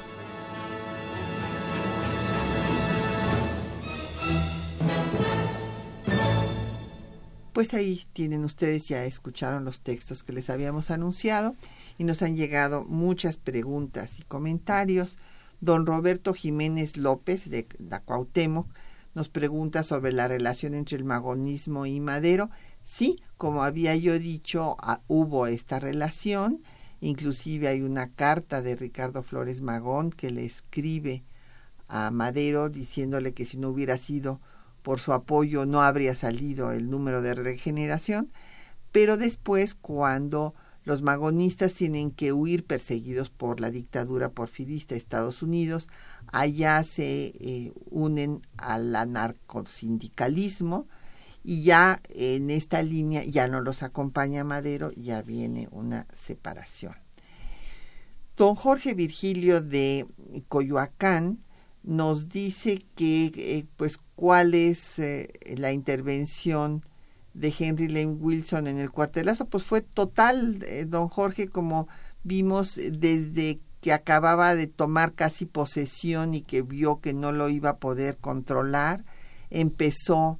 Pues 7.55 7.72
ahí 7.72 8.05
tienen 8.12 8.45
ustedes, 8.45 8.89
ya 8.89 9.07
escucharon 9.07 9.64
los 9.64 9.81
textos 9.81 10.22
que 10.22 10.35
les 10.35 10.51
habíamos 10.51 10.91
anunciado 10.91 11.57
y 11.97 12.05
nos 12.05 12.20
han 12.20 12.37
llegado 12.37 12.85
muchas 12.85 13.39
preguntas 13.39 14.18
y 14.18 14.22
comentarios. 14.24 15.16
Don 15.62 15.87
Roberto 15.87 16.35
Jiménez 16.35 16.99
López 16.99 17.49
de 17.49 17.66
la 17.78 18.01
Cuauhtémoc 18.01 18.68
nos 19.14 19.31
pregunta 19.31 19.83
sobre 19.83 20.12
la 20.12 20.28
relación 20.28 20.74
entre 20.74 20.99
el 20.99 21.05
magonismo 21.05 21.87
y 21.87 22.01
Madero 22.01 22.51
Sí, 22.85 23.16
como 23.37 23.62
había 23.62 23.95
yo 23.97 24.18
dicho, 24.18 24.76
ah, 24.81 25.01
hubo 25.09 25.47
esta 25.47 25.78
relación, 25.78 26.62
inclusive 27.01 27.68
hay 27.68 27.83
una 27.83 28.11
carta 28.11 28.62
de 28.62 28.76
Ricardo 28.76 29.22
Flores 29.22 29.61
Magón 29.61 30.11
que 30.11 30.31
le 30.31 30.45
escribe 30.45 31.24
a 31.89 32.11
Madero 32.11 32.68
diciéndole 32.68 33.35
que 33.35 33.47
si 33.47 33.57
no 33.57 33.68
hubiera 33.68 33.99
sido 33.99 34.41
por 34.83 35.01
su 35.01 35.12
apoyo 35.12 35.66
no 35.66 35.83
habría 35.83 36.14
salido 36.14 36.72
el 36.72 36.89
número 36.91 37.22
de 37.22 37.35
regeneración, 37.35 38.31
pero 38.93 39.16
después 39.16 39.74
cuando 39.74 40.55
los 40.85 41.03
magonistas 41.03 41.74
tienen 41.74 42.11
que 42.11 42.33
huir 42.33 42.64
perseguidos 42.64 43.28
por 43.31 43.61
la 43.61 43.70
dictadura 43.70 44.31
porfirista 44.31 44.95
de 44.95 44.99
Estados 44.99 45.43
Unidos, 45.43 45.89
allá 46.33 46.83
se 46.85 47.33
eh, 47.39 47.72
unen 47.91 48.41
al 48.57 48.97
anarcosindicalismo, 48.97 50.89
y 51.43 51.62
ya 51.62 52.01
en 52.09 52.51
esta 52.51 52.82
línea 52.82 53.24
ya 53.24 53.49
no 53.49 53.61
los 53.61 53.82
acompaña 53.82 54.45
Madero, 54.45 54.91
ya 54.93 55.22
viene 55.22 55.68
una 55.70 56.07
separación. 56.14 56.95
Don 58.36 58.55
Jorge 58.55 58.95
Virgilio 58.95 59.61
de 59.61 60.07
Coyoacán 60.49 61.45
nos 61.82 62.28
dice 62.28 62.82
que 62.95 63.32
eh, 63.34 63.66
pues 63.76 63.99
cuál 64.16 64.55
es 64.55 64.99
eh, 64.99 65.32
la 65.57 65.72
intervención 65.72 66.84
de 67.34 67.55
Henry 67.59 67.88
Lane 67.88 68.18
Wilson 68.18 68.66
en 68.66 68.78
el 68.78 68.91
cuartelazo, 68.91 69.47
pues 69.47 69.64
fue 69.64 69.80
total, 69.80 70.62
eh, 70.66 70.84
don 70.86 71.09
Jorge, 71.09 71.49
como 71.49 71.88
vimos 72.22 72.74
desde 72.76 73.61
que 73.80 73.93
acababa 73.93 74.55
de 74.55 74.66
tomar 74.66 75.14
casi 75.14 75.47
posesión 75.47 76.34
y 76.34 76.43
que 76.43 76.62
vio 76.62 77.01
que 77.01 77.14
no 77.14 77.32
lo 77.32 77.49
iba 77.49 77.70
a 77.70 77.78
poder 77.78 78.18
controlar, 78.18 79.05
empezó 79.49 80.38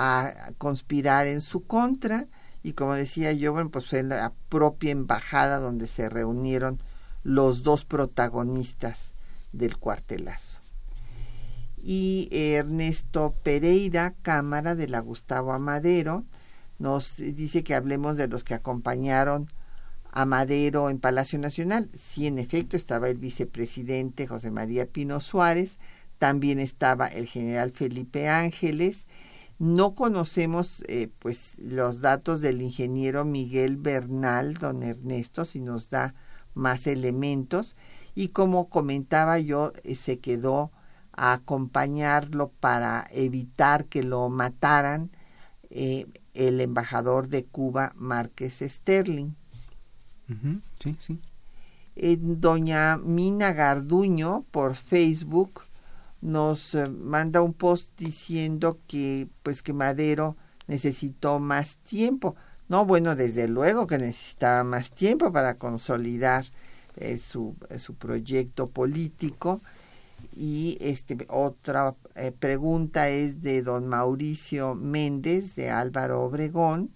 a 0.00 0.52
conspirar 0.58 1.26
en 1.26 1.40
su 1.40 1.66
contra 1.66 2.28
y 2.62 2.74
como 2.74 2.94
decía 2.94 3.32
yo, 3.32 3.52
bueno, 3.52 3.70
pues 3.70 3.92
en 3.92 4.10
la 4.10 4.32
propia 4.48 4.92
embajada 4.92 5.58
donde 5.58 5.88
se 5.88 6.08
reunieron 6.08 6.80
los 7.24 7.64
dos 7.64 7.84
protagonistas 7.84 9.14
del 9.52 9.76
cuartelazo. 9.76 10.60
Y 11.82 12.28
Ernesto 12.30 13.34
Pereira, 13.42 14.14
Cámara 14.22 14.76
de 14.76 14.86
la 14.86 15.00
Gustavo 15.00 15.52
Amadero, 15.52 16.24
nos 16.78 17.16
dice 17.16 17.64
que 17.64 17.74
hablemos 17.74 18.16
de 18.16 18.28
los 18.28 18.44
que 18.44 18.54
acompañaron 18.54 19.48
a 20.12 20.26
Madero 20.26 20.90
en 20.90 21.00
Palacio 21.00 21.40
Nacional. 21.40 21.90
Sí, 21.98 22.28
en 22.28 22.38
efecto, 22.38 22.76
estaba 22.76 23.08
el 23.08 23.18
vicepresidente 23.18 24.28
José 24.28 24.52
María 24.52 24.86
Pino 24.86 25.20
Suárez, 25.20 25.78
también 26.18 26.60
estaba 26.60 27.08
el 27.08 27.26
general 27.26 27.72
Felipe 27.72 28.28
Ángeles, 28.28 29.06
no 29.58 29.94
conocemos 29.94 30.84
eh, 30.86 31.10
pues 31.18 31.58
los 31.58 32.00
datos 32.00 32.40
del 32.40 32.62
ingeniero 32.62 33.24
Miguel 33.24 33.76
Bernal, 33.76 34.54
don 34.54 34.82
Ernesto, 34.82 35.44
si 35.44 35.60
nos 35.60 35.90
da 35.90 36.14
más 36.54 36.86
elementos. 36.86 37.74
Y 38.14 38.28
como 38.28 38.68
comentaba 38.68 39.38
yo, 39.40 39.72
eh, 39.82 39.96
se 39.96 40.20
quedó 40.20 40.70
a 41.12 41.32
acompañarlo 41.32 42.52
para 42.60 43.06
evitar 43.10 43.86
que 43.86 44.04
lo 44.04 44.28
mataran 44.28 45.10
eh, 45.70 46.06
el 46.34 46.60
embajador 46.60 47.28
de 47.28 47.44
Cuba, 47.44 47.92
Márquez 47.96 48.60
Sterling. 48.60 49.32
sí, 50.80 50.96
sí. 51.00 51.18
doña 52.20 52.96
Mina 52.96 53.52
Garduño 53.52 54.44
por 54.52 54.76
Facebook 54.76 55.67
nos 56.20 56.74
eh, 56.74 56.88
manda 56.88 57.42
un 57.42 57.54
post 57.54 57.92
diciendo 57.98 58.78
que 58.86 59.28
pues 59.42 59.62
que 59.62 59.72
Madero 59.72 60.36
necesitó 60.66 61.38
más 61.38 61.76
tiempo. 61.78 62.36
No, 62.68 62.84
bueno, 62.84 63.16
desde 63.16 63.48
luego 63.48 63.86
que 63.86 63.98
necesitaba 63.98 64.64
más 64.64 64.90
tiempo 64.90 65.32
para 65.32 65.54
consolidar 65.54 66.44
eh, 66.96 67.18
su, 67.18 67.56
su, 67.78 67.94
proyecto 67.94 68.68
político. 68.68 69.62
Y 70.36 70.76
este, 70.80 71.16
otra 71.28 71.94
eh, 72.14 72.32
pregunta 72.32 73.08
es 73.08 73.40
de 73.40 73.62
don 73.62 73.86
Mauricio 73.86 74.74
Méndez, 74.74 75.54
de 75.54 75.70
Álvaro 75.70 76.22
Obregón, 76.22 76.90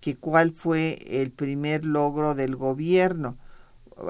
que 0.00 0.16
cuál 0.16 0.52
fue 0.52 0.98
el 1.22 1.30
primer 1.32 1.84
logro 1.84 2.34
del 2.34 2.56
gobierno 2.56 3.36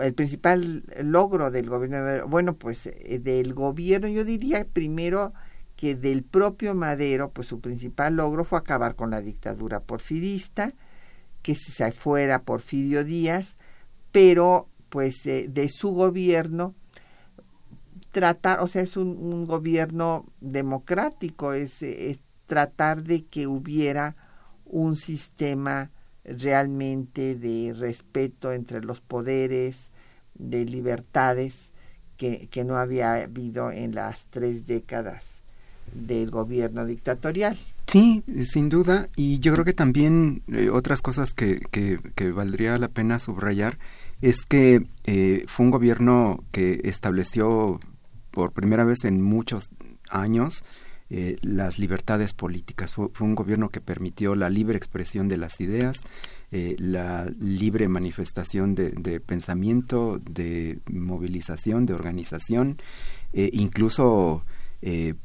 el 0.01 0.15
principal 0.15 0.85
logro 1.03 1.51
del 1.51 1.69
gobierno 1.69 2.27
bueno 2.29 2.55
pues 2.55 2.87
eh, 2.87 3.21
del 3.23 3.55
gobierno 3.55 4.09
yo 4.09 4.25
diría 4.25 4.67
primero 4.73 5.33
que 5.77 5.95
del 5.95 6.23
propio 6.23 6.75
Madero 6.75 7.31
pues 7.31 7.49
su 7.49 7.61
principal 7.61 8.15
logro 8.17 8.45
fue 8.45 8.59
acabar 8.59 8.95
con 8.95 9.11
la 9.11 9.21
dictadura 9.21 9.81
porfirista 9.81 10.73
que 11.43 11.57
se 11.57 11.93
fuera 11.93 12.43
Porfirio 12.43 13.05
Díaz 13.05 13.57
pero 14.13 14.69
pues 14.89 15.25
de 15.25 15.69
su 15.69 15.91
gobierno 15.91 16.75
tratar 18.13 18.61
o 18.61 18.69
sea 18.69 18.83
es 18.83 18.97
un, 18.97 19.47
gobierno 19.47 20.27
democrático 20.41 21.53
es, 21.53 21.83
es 21.83 22.21
tratar 22.47 23.03
de 23.03 23.25
que 23.25 23.47
hubiera 23.47 24.17
un 24.65 24.97
sistema 24.97 25.91
realmente 26.25 27.35
de 27.35 27.75
respeto 27.75 28.53
entre 28.53 28.83
los 28.83 29.01
poderes, 29.01 29.91
de 30.35 30.65
libertades 30.65 31.71
que, 32.17 32.49
que 32.51 32.65
no 32.65 32.77
había 32.77 33.15
habido 33.15 33.71
en 33.71 33.95
las 33.95 34.27
tres 34.27 34.67
décadas 34.67 35.43
del 35.93 36.31
gobierno 36.31 36.87
dictatorial. 36.87 37.59
Sí, 37.87 38.23
sin 38.45 38.69
duda, 38.69 39.09
y 39.17 39.41
yo 39.41 39.53
creo 39.53 39.65
que 39.65 39.75
también 39.75 40.43
eh, 40.49 40.71
otras 40.71 41.03
cosas 41.03 41.33
que, 41.35 41.61
que, 41.71 41.99
que, 42.15 42.31
valdría 42.31 42.79
la 42.79 42.89
pena 42.89 43.19
subrayar 43.19 43.79
es 44.23 44.37
que 44.49 44.87
eh, 45.05 45.45
fue 45.49 45.67
un 45.67 45.73
gobierno 45.73 46.43
que 46.53 46.81
estableció 46.85 47.81
por 48.31 48.53
primera 48.53 48.85
vez 48.85 49.05
en 49.05 49.23
muchos 49.23 49.69
años 50.09 50.65
eh, 51.15 51.37
las 51.43 51.79
libertades 51.79 52.33
políticas. 52.33 52.91
Fue, 52.91 53.11
un 53.21 53.35
gobierno 53.35 53.69
que 53.69 53.83
permitió 53.83 54.35
la 54.35 54.49
libre 54.49 54.79
expresión 54.79 55.29
de 55.29 55.37
las 55.37 55.61
ideas, 55.61 56.01
eh, 56.53 56.75
la 56.79 57.31
libre 57.39 57.87
manifestación 57.87 58.75
de, 58.75 59.21
pensamiento, 59.21 60.19
de 60.25 60.79
movilización, 60.91 61.85
de 61.85 61.93
organización, 61.93 62.79
eh, 63.35 63.51
incluso 63.53 64.47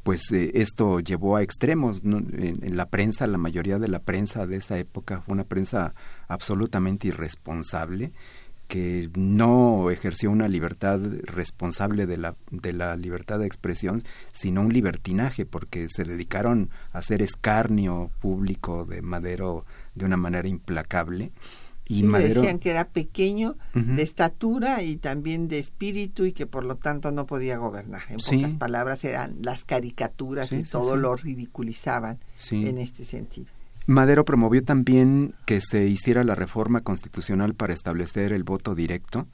pues 0.04 0.30
esto 0.30 1.00
llevó 1.00 1.34
a 1.34 1.42
extremos 1.42 2.02
en, 2.04 2.76
la 2.76 2.90
prensa, 2.90 3.26
la 3.26 3.38
mayoría 3.38 3.80
de 3.80 3.88
la 3.88 3.98
prensa 3.98 4.46
de 4.46 4.54
esa 4.56 4.78
época 4.78 5.20
fue 5.22 5.32
una 5.32 5.42
prensa 5.42 5.94
absolutamente 6.28 7.08
irresponsable 7.08 8.12
que 8.68 9.10
no 9.16 9.90
ejerció 9.90 10.30
una 10.30 10.46
libertad 10.46 11.00
responsable 11.24 12.06
de 12.06 12.18
la, 12.18 12.36
de 12.50 12.72
la 12.72 12.96
libertad 12.96 13.38
de 13.38 13.46
expresión, 13.46 14.02
sino 14.30 14.60
un 14.60 14.72
libertinaje, 14.72 15.46
porque 15.46 15.86
se 15.88 16.04
dedicaron 16.04 16.70
a 16.92 16.98
hacer 16.98 17.22
escarnio 17.22 18.10
público 18.20 18.84
de 18.84 19.02
Madero 19.02 19.64
de 19.94 20.04
una 20.04 20.16
manera 20.18 20.46
implacable. 20.46 21.32
Y 21.90 22.00
Sí, 22.00 22.02
Madero, 22.02 22.42
decían 22.42 22.58
que 22.58 22.70
era 22.70 22.88
pequeño 22.88 23.56
de 23.72 24.02
estatura 24.02 24.82
y 24.82 24.96
también 24.96 25.48
de 25.48 25.58
espíritu 25.58 26.26
y 26.26 26.32
que 26.32 26.46
por 26.46 26.64
lo 26.66 26.76
tanto 26.76 27.10
no 27.12 27.24
podía 27.24 27.56
gobernar. 27.56 28.02
En 28.10 28.20
Sí. 28.20 28.36
pocas 28.36 28.52
palabras 28.52 29.02
eran 29.04 29.38
las 29.40 29.64
caricaturas 29.64 30.50
Sí, 30.50 30.56
y 30.56 30.62
todo 30.64 30.96
lo 30.96 31.16
ridiculizaban 31.16 32.18
en 32.50 32.76
este 32.76 33.06
sentido. 33.06 33.46
Madero 33.88 34.26
promovió 34.26 34.62
también 34.62 35.34
que 35.46 35.62
se 35.62 35.86
hiciera 35.86 36.22
la 36.22 36.34
reforma 36.34 36.82
constitucional 36.82 37.54
para 37.54 37.72
establecer 37.72 38.34
el 38.34 38.44
voto 38.44 38.74
directo, 38.74 39.26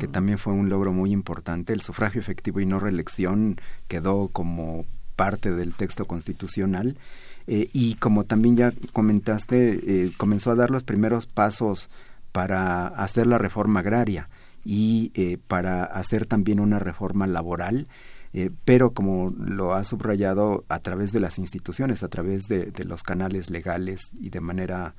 que 0.00 0.08
también 0.08 0.36
fue 0.36 0.52
un 0.52 0.68
logro 0.68 0.92
muy 0.92 1.12
importante. 1.12 1.72
El 1.72 1.80
sufragio 1.80 2.20
efectivo 2.20 2.58
y 2.58 2.66
no 2.66 2.80
reelección 2.80 3.60
quedó 3.86 4.26
como 4.26 4.84
parte 5.14 5.52
del 5.52 5.74
texto 5.74 6.06
constitucional. 6.06 6.98
Eh, 7.46 7.68
y 7.72 7.94
como 7.94 8.24
también 8.24 8.56
ya 8.56 8.72
comentaste, 8.92 9.80
eh, 9.86 10.10
comenzó 10.16 10.50
a 10.50 10.56
dar 10.56 10.72
los 10.72 10.82
primeros 10.82 11.26
pasos 11.26 11.88
para 12.32 12.88
hacer 12.88 13.28
la 13.28 13.38
reforma 13.38 13.78
agraria 13.78 14.28
y 14.64 15.12
eh, 15.14 15.38
para 15.46 15.84
hacer 15.84 16.26
también 16.26 16.58
una 16.58 16.80
reforma 16.80 17.28
laboral, 17.28 17.86
eh, 18.32 18.50
pero 18.64 18.92
como 18.92 19.30
lo 19.30 19.74
ha 19.74 19.84
subrayado 19.84 20.64
a 20.68 20.78
través 20.78 21.12
de 21.12 21.20
las 21.20 21.38
instituciones, 21.38 22.02
a 22.02 22.08
través 22.08 22.48
de, 22.48 22.72
los 22.84 23.02
canales 23.02 23.50
legales 23.50 24.10
y 24.20 24.30
de 24.30 24.40
manera 24.40 24.94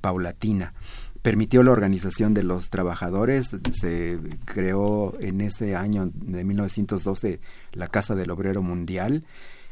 paulatina. 0.00 0.74
Permitió 1.22 1.62
la 1.62 1.70
organización 1.70 2.34
de 2.34 2.42
los 2.42 2.68
trabajadores, 2.68 3.50
se 3.72 4.18
creó 4.44 5.14
en 5.20 5.40
ese 5.40 5.74
año 5.74 6.10
de 6.12 6.44
1912 6.44 7.40
la 7.72 7.88
Casa 7.88 8.14
del 8.14 8.30
Obrero 8.30 8.60
Mundial, 8.60 9.24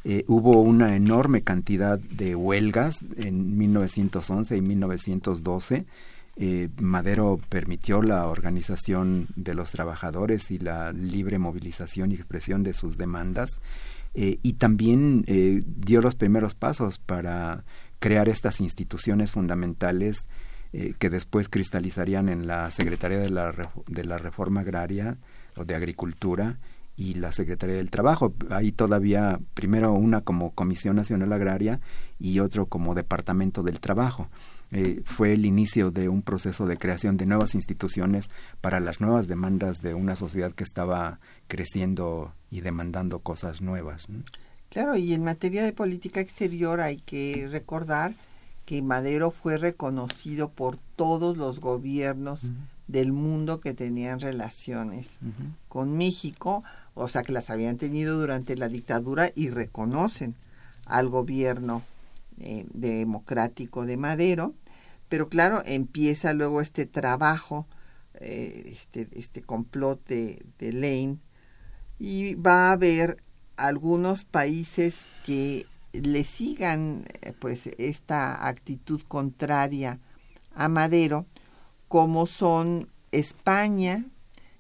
eh, 0.05 0.25
hubo 0.27 0.61
una 0.61 0.97
enorme 0.97 1.43
cantidad 1.43 1.99
de 1.99 2.35
huelgas 2.35 3.01
en 3.17 3.57
1911 3.57 4.57
y 4.57 4.61
1912. 4.61 5.85
Eh, 6.37 6.71
Madero 6.81 7.39
permitió 7.49 8.01
la 8.03 8.27
organización 8.27 9.27
de 9.37 9.55
los 9.55 9.71
trabajadores 9.71 10.51
y 10.51 10.59
la 10.59 10.93
libre 10.93 11.39
movilización 11.39 12.11
y 12.11 12.15
expresión 12.15 12.63
de 12.63 12.73
sus 12.73 12.97
demandas 12.97 13.61
eh, 14.15 14.39
y 14.43 14.55
también 14.55 15.25
eh, 15.27 15.63
dio 15.65 16.03
los 16.03 16.15
primeros 16.15 16.55
pasos 16.55 16.99
para 16.99 17.65
crear 17.99 18.29
estas 18.29 18.61
instituciones 18.61 19.33
fundamentales 19.33 20.27
eh, 20.75 20.95
que 20.99 21.09
después 21.09 21.49
cristalizarían 21.49 22.29
en 22.29 22.47
la 22.47 22.71
Secretaría 22.71 23.19
de 23.19 23.31
la, 23.31 23.55
de 23.87 24.05
la 24.05 24.19
Reforma 24.19 24.61
Agraria 24.61 25.17
o 25.57 25.65
de 25.65 25.75
Agricultura 25.75 26.59
y 26.95 27.15
la 27.15 27.33
Secretaría 27.33 27.77
del 27.77 27.91
Trabajo. 27.91 28.35
Hay 28.51 28.73
todavía 28.73 29.41
primero 29.55 29.93
una 29.93 30.21
como 30.21 30.51
Comisión 30.51 30.97
Nacional 30.97 31.33
Agraria 31.33 31.81
y 32.19 32.41
otro 32.41 32.67
como 32.67 32.95
Departamento 32.95 33.63
del 33.63 33.81
Trabajo. 33.81 34.29
Eh, 34.75 35.03
fue 35.05 35.35
el 35.35 35.45
inicio 35.45 35.91
de 35.91 36.09
un 36.09 36.23
proceso 36.23 36.67
de 36.67 36.79
creación 36.79 37.19
de 37.19 37.27
nuevas 37.27 37.55
instituciones 37.55 38.31
para 38.63 38.81
las 38.81 39.03
nuevas 39.03 39.29
demandas 39.29 39.83
de 39.83 39.93
una 39.93 40.17
sociedad 40.17 40.53
que 40.53 40.65
estaba 40.65 41.21
creciendo 41.47 42.33
y 42.51 42.63
demandando 42.63 43.19
cosas 43.19 43.61
nuevas. 43.61 44.09
¿no? 44.09 44.25
Claro, 44.71 44.97
y 44.97 45.13
en 45.13 45.25
materia 45.25 45.63
de 45.63 45.75
política 45.75 46.21
exterior 46.21 46.81
hay 46.81 46.97
que 46.97 47.47
recordar 47.51 48.15
que 48.65 48.81
Madero 48.81 49.31
fue 49.31 49.59
reconocido 49.59 50.49
por 50.49 50.79
todos 50.97 51.37
los 51.37 51.61
gobiernos 51.61 52.51
del 52.87 53.13
mundo 53.13 53.61
que 53.61 53.75
tenían 53.75 54.21
relaciones 54.21 55.19
con 55.69 55.97
México, 55.99 56.65
o 56.95 57.09
sea 57.09 57.23
que 57.23 57.33
las 57.33 57.51
habían 57.51 57.77
tenido 57.77 58.19
durante 58.19 58.57
la 58.57 58.69
dictadura 58.69 59.31
y 59.35 59.51
reconocen 59.51 60.35
al 60.87 61.09
gobierno 61.09 61.83
eh, 62.39 62.67
democrático 62.73 63.85
de 63.85 63.97
Madero, 63.97 64.55
pero 65.13 65.29
claro, 65.29 65.63
empieza 65.67 66.33
luego 66.33 66.63
este 66.63 66.87
trabajo, 66.87 67.67
eh, 68.15 68.73
este, 68.75 69.09
este 69.13 69.43
complot 69.43 70.03
de, 70.07 70.43
Lane, 70.59 71.19
y 71.99 72.35
va 72.37 72.71
a 72.71 72.73
haber 72.73 73.23
algunos 73.59 74.25
países 74.25 75.05
que 75.27 75.67
le 75.93 76.25
sigan 76.25 77.05
eh, 77.21 77.35
pues 77.39 77.67
esta 77.77 78.49
actitud 78.49 79.03
contraria 79.07 80.01
a 80.55 80.71
Madero, 80.71 81.27
como 81.89 82.25
son 82.25 82.89
España, 83.11 84.07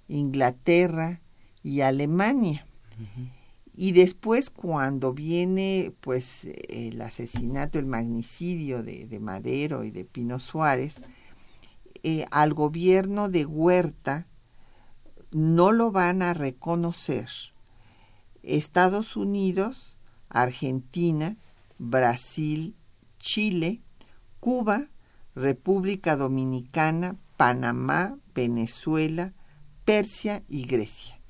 Inglaterra 0.07 1.23
y 1.63 1.81
Alemania. 1.81 2.67
Y 3.75 3.93
después 3.93 4.51
cuando 4.51 5.15
viene 5.15 5.93
pues 6.01 6.47
el 6.69 7.01
asesinato, 7.01 7.79
el 7.79 7.87
magnicidio 7.87 8.83
de, 8.83 9.07
de 9.07 9.21
Madero 9.21 9.85
y 9.85 9.91
de 9.91 10.05
Pino 10.05 10.39
Suárez, 10.39 10.97
eh, 12.03 12.27
al 12.31 12.53
gobierno 12.53 13.29
de 13.29 13.47
Huerta 13.47 14.27
no 15.31 15.73
lo 15.73 15.93
van 15.93 16.21
a 16.23 16.35
reconocer 16.35 17.29
Estados 18.43 19.17
Unidos, 19.17 19.97
Argentina, 20.29 21.37
Brasil, 21.79 22.75
Chile, 23.19 23.83
Cuba, 24.41 24.89
República 25.35 26.17
Dominicana, 26.17 27.17
Panamá, 27.37 28.19
Venezuela, 28.35 29.33
Persia 29.85 30.43
y 30.49 30.67
Grecia. 30.67 31.22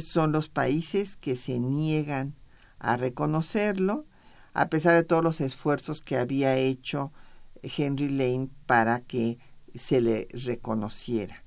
Son 0.00 0.32
los 0.32 0.48
países 0.48 1.16
que 1.16 1.36
se 1.36 1.58
niegan 1.60 2.34
a 2.78 2.96
reconocerlo, 2.96 4.06
a 4.52 4.68
pesar 4.68 4.94
de 4.94 5.04
todos 5.04 5.22
los 5.22 5.40
esfuerzos 5.40 6.02
que 6.02 6.16
había 6.16 6.56
hecho 6.56 7.12
Henry 7.62 8.08
Lane 8.08 8.48
para 8.66 9.00
que 9.00 9.38
se 9.74 10.00
le 10.00 10.28
reconociera. 10.32 11.42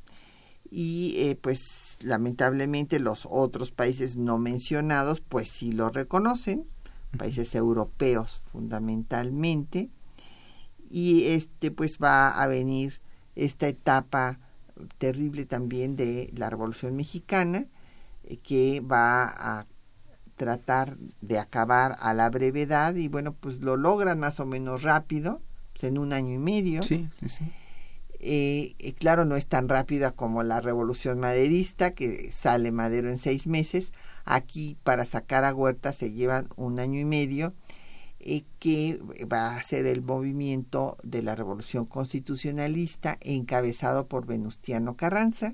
Y 0.69 1.15
eh, 1.17 1.37
pues 1.39 1.97
lamentablemente 2.01 2.99
los 2.99 3.27
otros 3.29 3.71
países 3.71 4.17
no 4.17 4.37
mencionados 4.37 5.21
pues 5.21 5.49
sí 5.49 5.71
lo 5.71 5.89
reconocen, 5.89 6.65
países 7.17 7.55
europeos 7.55 8.41
fundamentalmente, 8.51 9.89
y 10.89 11.25
este 11.27 11.71
pues 11.71 11.97
va 11.99 12.29
a 12.29 12.47
venir 12.47 12.99
esta 13.35 13.67
etapa 13.67 14.39
terrible 14.97 15.45
también 15.45 15.95
de 15.95 16.31
la 16.35 16.49
Revolución 16.49 16.95
Mexicana, 16.95 17.67
que 18.43 18.81
va 18.81 19.25
a 19.25 19.65
tratar 20.35 20.97
de 21.21 21.39
acabar 21.39 21.97
a 21.99 22.13
la 22.13 22.29
brevedad 22.29 22.95
y 22.95 23.07
bueno, 23.07 23.33
pues 23.33 23.59
lo 23.59 23.75
logran 23.75 24.19
más 24.19 24.39
o 24.39 24.45
menos 24.45 24.83
rápido, 24.83 25.41
pues 25.73 25.85
en 25.85 25.97
un 25.97 26.13
año 26.13 26.33
y 26.33 26.37
medio. 26.37 26.83
Sí, 26.83 27.09
sí, 27.19 27.29
sí. 27.29 27.45
Eh, 28.19 28.93
claro, 28.97 29.25
no 29.25 29.35
es 29.35 29.47
tan 29.47 29.69
rápida 29.69 30.11
como 30.11 30.43
la 30.43 30.61
revolución 30.61 31.19
maderista, 31.19 31.91
que 31.91 32.31
sale 32.31 32.71
Madero 32.71 33.09
en 33.09 33.17
seis 33.17 33.47
meses. 33.47 33.91
Aquí, 34.25 34.77
para 34.83 35.05
sacar 35.05 35.43
a 35.43 35.53
Huerta, 35.53 35.93
se 35.93 36.11
llevan 36.11 36.49
un 36.55 36.79
año 36.79 36.99
y 36.99 37.05
medio, 37.05 37.53
eh, 38.19 38.43
que 38.59 38.99
va 39.31 39.55
a 39.55 39.63
ser 39.63 39.85
el 39.85 40.01
movimiento 40.01 40.97
de 41.03 41.21
la 41.21 41.35
revolución 41.35 41.85
constitucionalista 41.85 43.17
encabezado 43.21 44.07
por 44.07 44.25
Venustiano 44.25 44.97
Carranza, 44.97 45.53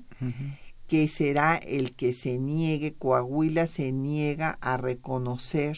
que 0.94 1.08
será 1.08 1.56
el 1.56 1.96
que 1.96 2.12
se 2.12 2.38
niegue, 2.38 2.94
Coahuila 2.94 3.66
se 3.66 3.90
niega 3.90 4.58
a 4.60 4.76
reconocer 4.76 5.76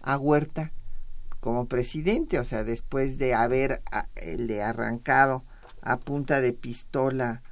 a 0.00 0.16
Huerta 0.16 0.72
como 1.40 1.66
presidente, 1.66 2.38
o 2.38 2.44
sea, 2.44 2.62
después 2.62 3.18
de 3.18 3.34
haber 3.34 3.82
a- 3.90 4.06
le 4.36 4.62
arrancado 4.62 5.44
a 5.82 5.98
punta 5.98 6.40
de 6.40 6.52
pistola 6.52 7.42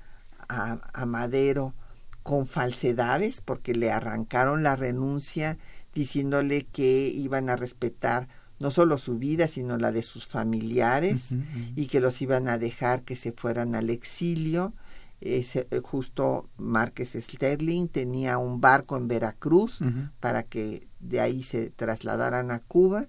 a, 0.49 0.79
a 0.95 1.07
Madero 1.07 1.75
con 2.23 2.47
falsedades, 2.47 3.41
porque 3.41 3.75
le 3.75 3.91
arrancaron 3.91 4.63
la 4.63 4.77
renuncia 4.77 5.59
diciéndole 5.93 6.67
que 6.67 7.09
iban 7.09 7.51
a 7.51 7.57
respetar 7.57 8.29
no 8.61 8.71
solo 8.71 8.97
su 8.97 9.19
vida, 9.19 9.49
sino 9.49 9.77
la 9.77 9.91
de 9.91 10.03
sus 10.03 10.25
familiares 10.29 11.33
y 11.75 11.89
que 11.89 11.99
los 11.99 12.23
iban 12.23 12.47
a 12.49 12.59
dejar 12.59 13.03
que 13.03 13.17
se 13.17 13.33
fueran 13.33 13.75
al 13.75 13.91
exilio. 13.91 14.73
Ese- 15.21 15.67
eh, 15.71 15.81
justo 15.83 16.49
Márquez 16.59 17.13
Sterling 17.19 17.89
tenía 17.89 18.39
un 18.39 18.61
barco 18.61 18.97
en 18.97 19.09
Veracruz 19.09 19.81
para 20.21 20.43
que 20.43 20.89
de 21.01 21.21
ahí 21.21 21.43
se 21.43 21.71
trasladaran 21.71 22.51
a 22.51 22.61
Cuba. 22.61 23.07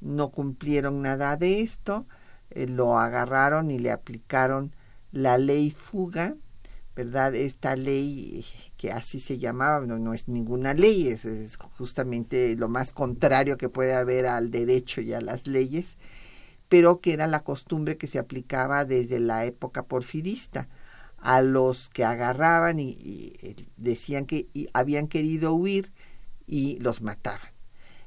No 0.00 0.30
cumplieron 0.30 1.02
nada 1.02 1.36
de 1.36 1.60
esto, 1.60 2.06
eh, 2.50 2.66
lo 2.66 2.98
agarraron 2.98 3.70
y 3.70 3.78
le 3.78 3.90
aplicaron 3.90 4.74
la 5.12 5.38
ley 5.38 5.70
fuga, 5.70 6.34
¿verdad? 6.96 7.34
Esta 7.34 7.76
ley 7.76 8.44
que 8.76 8.92
así 8.92 9.18
se 9.20 9.38
llamaba, 9.38 9.84
no, 9.86 9.98
no 9.98 10.12
es 10.14 10.28
ninguna 10.28 10.74
ley, 10.74 11.08
es, 11.08 11.24
es 11.24 11.56
justamente 11.56 12.54
lo 12.56 12.68
más 12.68 12.92
contrario 12.92 13.56
que 13.56 13.68
puede 13.68 13.94
haber 13.94 14.26
al 14.26 14.50
derecho 14.50 15.00
y 15.00 15.12
a 15.12 15.20
las 15.20 15.46
leyes, 15.46 15.96
pero 16.68 17.00
que 17.00 17.12
era 17.12 17.26
la 17.26 17.40
costumbre 17.40 17.96
que 17.96 18.06
se 18.06 18.18
aplicaba 18.18 18.84
desde 18.84 19.20
la 19.20 19.44
época 19.44 19.84
porfirista 19.84 20.68
a 21.24 21.40
los 21.40 21.88
que 21.88 22.04
agarraban 22.04 22.78
y, 22.78 23.32
eh, 23.40 23.56
decían 23.78 24.26
que 24.26 24.46
habían 24.74 25.08
querido 25.08 25.54
huir 25.54 25.90
y 26.46 26.78
los 26.80 27.00
mataban. 27.00 27.48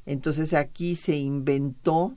Entonces 0.05 0.53
aquí 0.53 0.95
se 0.95 1.15
inventó 1.17 2.15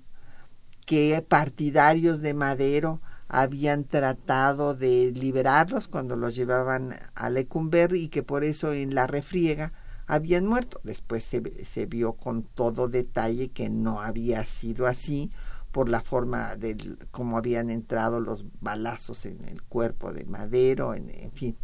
que 0.84 1.24
partidarios 1.26 2.20
de 2.20 2.34
Madero 2.34 3.00
habían 3.28 3.84
tratado 3.84 4.74
de 4.74 5.10
liberarlos 5.12 5.88
cuando 5.88 6.16
los 6.16 6.36
llevaban 6.36 6.94
a 7.14 7.30
Lecumberri 7.30 8.02
y 8.04 8.08
que 8.08 8.22
por 8.22 8.44
eso 8.44 8.74
en 8.74 8.94
la 8.94 9.06
refriega 9.06 9.72
habían 10.06 10.46
muerto. 10.46 10.82
Después 10.84 11.24
se, 11.24 11.64
se 11.64 11.86
vio 11.86 12.12
con 12.12 12.42
todo 12.42 12.88
detalle 12.88 13.48
que 13.48 13.70
no 13.70 14.02
había 14.02 14.44
sido 14.44 14.86
así 14.86 15.30
por 15.72 15.88
la 15.88 16.00
forma 16.00 16.56
de 16.56 16.96
cómo 17.10 17.38
habían 17.38 17.70
entrado 17.70 18.20
los 18.20 18.44
balazos 18.60 19.26
en 19.26 19.44
el 19.44 19.62
cuerpo 19.62 20.12
de 20.12 20.24
Madero, 20.24 20.94
en, 20.94 21.32
fin, 21.32 21.56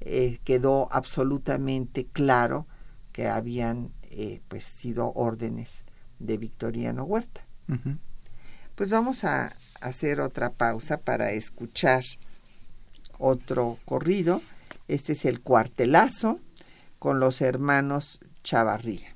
eh, 0.00 0.38
quedó 0.44 0.88
absolutamente 0.92 2.06
claro 2.06 2.66
que 3.12 3.28
habían 3.28 3.92
eh, 4.02 4.40
pues 4.48 4.64
sido 4.64 5.12
órdenes 5.14 5.84
de 6.18 6.38
Victoriano 6.38 7.04
Huerta. 7.04 7.46
Pues 8.74 8.90
vamos 8.90 9.24
a 9.24 9.56
hacer 9.80 10.20
otra 10.20 10.52
pausa 10.52 10.98
para 10.98 11.32
escuchar 11.32 12.02
otro 13.18 13.78
corrido. 13.84 14.42
Este 14.88 15.12
es 15.12 15.24
el 15.24 15.40
cuartelazo 15.40 16.40
con 16.98 17.20
los 17.20 17.40
hermanos 17.40 18.20
Chavarría. 18.42 19.13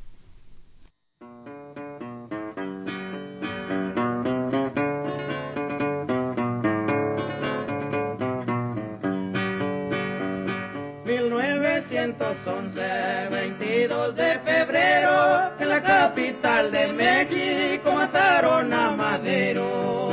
Once, 12.46 13.28
22 13.30 14.14
de 14.14 14.38
febrero, 14.40 15.52
en 15.58 15.68
la 15.68 15.82
capital 15.82 16.70
de 16.70 16.92
México 16.92 17.92
mataron 17.92 18.72
a 18.72 18.90
Madero. 18.92 20.12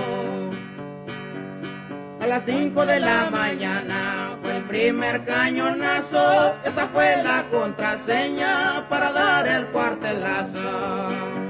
A 2.19 2.27
las 2.27 2.43
5 2.45 2.85
de 2.85 2.99
la 2.99 3.29
mañana 3.29 4.37
fue 4.41 4.57
el 4.57 4.63
primer 4.63 5.23
cañonazo, 5.25 6.55
esa 6.65 6.87
fue 6.87 7.23
la 7.23 7.45
contraseña 7.49 8.87
para 8.89 9.11
dar 9.11 9.47
el 9.47 9.65
cuartelazo. 9.67 11.44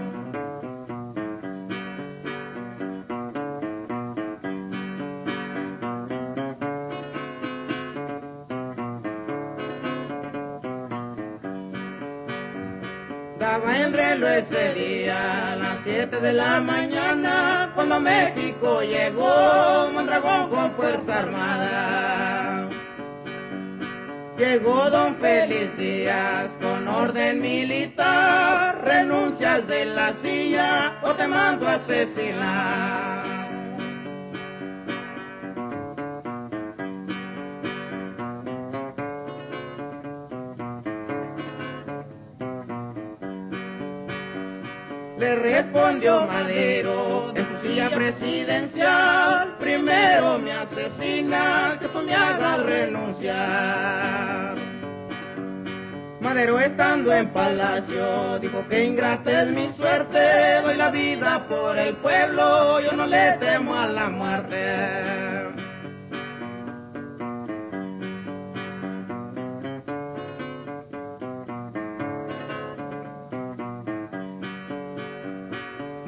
Ese 14.26 14.73
día 14.73 15.53
a 15.53 15.55
las 15.55 15.78
7 15.84 16.19
de 16.19 16.34
la 16.34 16.59
mañana 16.59 17.71
cuando 17.76 17.99
México 17.99 18.82
llegó 18.82 19.91
Mondragón 19.93 20.49
con 20.49 20.71
Fuerza 20.71 21.19
Armada. 21.19 22.69
Llegó 24.36 24.89
don 24.89 25.15
Félix 25.17 25.78
Díaz 25.78 26.49
con 26.59 26.88
orden 26.88 27.39
militar, 27.39 28.84
renuncias 28.84 29.65
de 29.67 29.86
la 29.86 30.13
silla 30.21 30.99
o 31.03 31.13
te 31.13 31.28
mando 31.28 31.67
a 31.67 31.76
asesinar. 31.76 33.05
Respondió 45.34 46.21
Madero 46.28 47.34
en 47.36 47.47
su 47.47 47.67
silla 47.67 47.89
presidencial, 47.89 49.57
primero 49.57 50.38
me 50.38 50.51
asesina, 50.51 51.78
que 51.80 51.88
tú 51.88 52.01
me 52.03 52.13
hagas 52.13 52.63
renunciar. 52.63 54.55
Madero 56.19 56.59
estando 56.59 57.11
en 57.11 57.30
palacio 57.30 58.38
dijo 58.39 58.67
que 58.69 58.86
ingrata 58.86 59.43
es 59.43 59.49
mi 59.49 59.73
suerte, 59.73 60.61
doy 60.61 60.76
la 60.76 60.91
vida 60.91 61.47
por 61.47 61.78
el 61.78 61.95
pueblo, 61.97 62.80
yo 62.82 62.91
no 62.91 63.07
le 63.07 63.32
temo 63.39 63.76
a 63.76 63.88
la 63.88 64.09
muerte. 64.09 65.14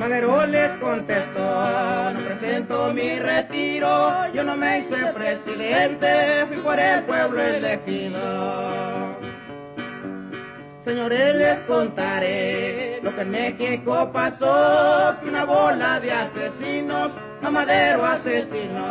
Madero 0.07 0.45
les 0.45 0.69
contestó, 0.79 2.11
no 2.13 2.19
presento 2.21 2.93
mi 2.93 3.19
retiro, 3.19 4.33
yo 4.33 4.41
no 4.41 4.55
me 4.55 4.79
hice 4.79 5.05
presidente, 5.07 6.45
fui 6.47 6.57
por 6.59 6.79
el 6.79 7.03
pueblo 7.03 7.41
elegido. 7.41 9.17
Señores, 10.85 11.35
les 11.35 11.59
contaré 11.67 13.01
lo 13.03 13.13
que 13.15 13.21
en 13.21 13.31
México 13.31 14.09
pasó, 14.13 15.13
una 15.27 15.43
bola 15.43 15.99
de 15.99 16.09
asesinos 16.13 17.11
a 17.41 17.49
Madero 17.49 18.05
asesinó. 18.05 18.86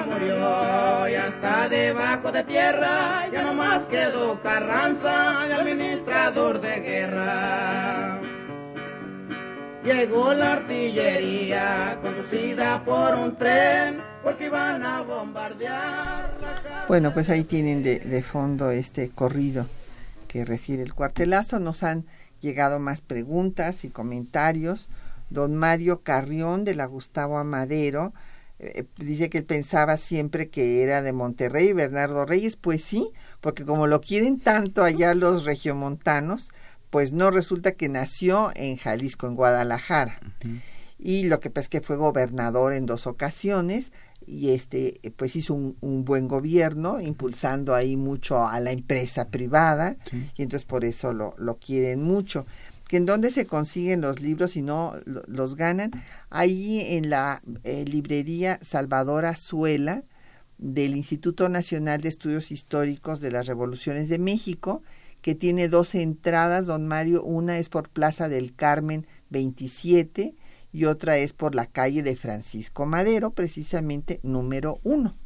Murió, 0.00 1.08
ya 1.08 1.28
está 1.28 1.68
debajo 1.68 2.32
de 2.32 2.44
tierra, 2.44 3.28
ya 3.32 3.42
nomás 3.42 3.82
quedó 3.90 4.40
Carranza, 4.42 5.46
el 5.46 5.52
administrador 5.52 6.60
de 6.60 6.80
guerra. 6.80 8.20
Llegó 9.84 10.32
la 10.32 10.54
artillería 10.54 11.98
conducida 12.00 12.82
por 12.84 13.14
un 13.14 13.36
tren, 13.36 14.02
porque 14.22 14.46
iban 14.46 14.82
a 14.82 15.02
bombardear. 15.02 16.38
La 16.40 16.86
bueno, 16.88 17.12
pues 17.12 17.28
ahí 17.28 17.44
tienen 17.44 17.82
de, 17.82 17.98
de 17.98 18.22
fondo 18.22 18.70
este 18.70 19.10
corrido 19.10 19.66
que 20.26 20.44
refiere 20.44 20.82
el 20.82 20.94
cuartelazo. 20.94 21.60
Nos 21.60 21.82
han 21.82 22.06
llegado 22.40 22.78
más 22.78 23.02
preguntas 23.02 23.84
y 23.84 23.90
comentarios. 23.90 24.88
Don 25.30 25.54
Mario 25.54 26.02
Carrión 26.02 26.64
de 26.64 26.74
la 26.74 26.86
Gustavo 26.86 27.38
Amadero 27.38 28.12
eh, 28.58 28.84
dice 28.96 29.28
que 29.30 29.38
él 29.38 29.44
pensaba 29.44 29.96
siempre 29.96 30.48
que 30.48 30.82
era 30.82 31.02
de 31.02 31.12
Monterrey, 31.12 31.72
Bernardo 31.72 32.24
Reyes, 32.24 32.56
pues 32.56 32.82
sí, 32.82 33.10
porque 33.40 33.64
como 33.64 33.86
lo 33.86 34.00
quieren 34.00 34.38
tanto 34.38 34.82
allá 34.82 35.14
los 35.14 35.44
regiomontanos, 35.44 36.50
pues 36.90 37.12
no 37.12 37.30
resulta 37.30 37.72
que 37.72 37.88
nació 37.88 38.52
en 38.54 38.76
Jalisco, 38.76 39.26
en 39.26 39.34
Guadalajara. 39.34 40.20
Y 40.98 41.24
lo 41.24 41.40
que 41.40 41.50
pasa 41.50 41.64
es 41.64 41.68
que 41.68 41.80
fue 41.80 41.96
gobernador 41.96 42.72
en 42.72 42.86
dos 42.86 43.08
ocasiones 43.08 43.90
y 44.26 44.50
este 44.50 45.00
pues 45.16 45.36
hizo 45.36 45.54
un, 45.54 45.76
un 45.80 46.04
buen 46.04 46.28
gobierno 46.28 47.00
impulsando 47.00 47.74
ahí 47.74 47.96
mucho 47.96 48.46
a 48.46 48.58
la 48.60 48.72
empresa 48.72 49.28
privada 49.28 49.96
y 50.36 50.42
entonces 50.42 50.64
por 50.64 50.84
eso 50.84 51.12
lo, 51.12 51.34
lo 51.36 51.58
quieren 51.58 52.02
mucho 52.02 52.46
que 52.94 52.98
en 52.98 53.06
dónde 53.06 53.32
se 53.32 53.48
consiguen 53.48 54.02
los 54.02 54.20
libros 54.20 54.54
y 54.54 54.62
no 54.62 54.94
los 55.26 55.56
ganan, 55.56 55.90
ahí 56.30 56.80
en 56.94 57.10
la 57.10 57.42
eh, 57.64 57.84
librería 57.84 58.60
Salvador 58.62 59.24
Azuela 59.24 60.04
del 60.58 60.94
Instituto 60.94 61.48
Nacional 61.48 62.02
de 62.02 62.10
Estudios 62.10 62.52
Históricos 62.52 63.18
de 63.20 63.32
las 63.32 63.48
Revoluciones 63.48 64.08
de 64.08 64.20
México, 64.20 64.84
que 65.22 65.34
tiene 65.34 65.68
dos 65.68 65.96
entradas, 65.96 66.66
don 66.66 66.86
Mario, 66.86 67.24
una 67.24 67.58
es 67.58 67.68
por 67.68 67.88
Plaza 67.88 68.28
del 68.28 68.54
Carmen 68.54 69.08
27 69.30 70.36
y 70.72 70.84
otra 70.84 71.18
es 71.18 71.32
por 71.32 71.56
la 71.56 71.66
calle 71.66 72.04
de 72.04 72.14
Francisco 72.14 72.86
Madero, 72.86 73.32
precisamente 73.32 74.20
número 74.22 74.78
uno. 74.84 75.16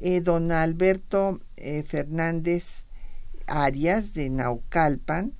Eh, 0.00 0.22
don 0.22 0.50
Alberto 0.50 1.38
eh, 1.56 1.84
Fernández 1.84 2.84
Arias 3.46 4.12
de 4.12 4.28
Naucalpan, 4.28 5.32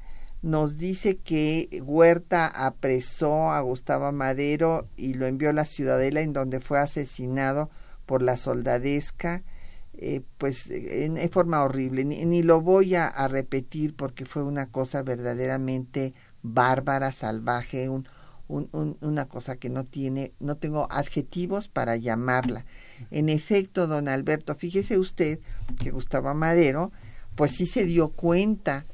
nos 0.47 0.76
dice 0.78 1.16
que 1.16 1.82
Huerta 1.84 2.47
apresó 2.47 3.51
a 3.51 3.61
Gustavo 3.62 4.12
Madero 4.12 4.86
y 4.97 5.14
lo 5.14 5.26
envió 5.26 5.51
a 5.51 5.53
la 5.53 5.64
Ciudadela 5.64 6.20
en 6.20 6.32
donde 6.32 6.61
fue 6.61 6.78
asesinado 6.78 7.68
por 8.07 8.22
la 8.22 8.36
soldadesca, 8.36 9.42
eh, 9.94 10.22
pues 10.38 10.70
en, 10.70 11.18
forma 11.32 11.64
horrible. 11.64 12.05
Ni, 12.05 12.44
lo 12.44 12.61
voy 12.61 12.94
a, 12.94 13.11
repetir 13.26 13.97
porque 13.97 14.24
fue 14.24 14.44
una 14.44 14.66
cosa 14.66 15.03
verdaderamente 15.03 16.14
bárbara, 16.44 17.11
salvaje, 17.11 17.88
un, 17.88 18.07
una 18.47 19.26
cosa 19.26 19.57
que 19.57 19.68
no 19.68 19.82
tiene, 19.82 20.32
no 20.38 20.57
tengo 20.59 20.86
adjetivos 20.92 21.66
para 21.66 21.97
llamarla. 21.97 22.66
En 23.11 23.30
efecto, 23.30 23.88
don 23.88 24.07
Alberto, 24.07 24.55
fíjese 24.55 24.97
usted 24.97 25.40
que 25.80 25.90
Gustavo 25.90 26.32
Madero, 26.36 26.92
pues 27.34 27.51
sí 27.51 27.66
se 27.66 27.84
dio 27.84 28.11
cuenta 28.11 28.86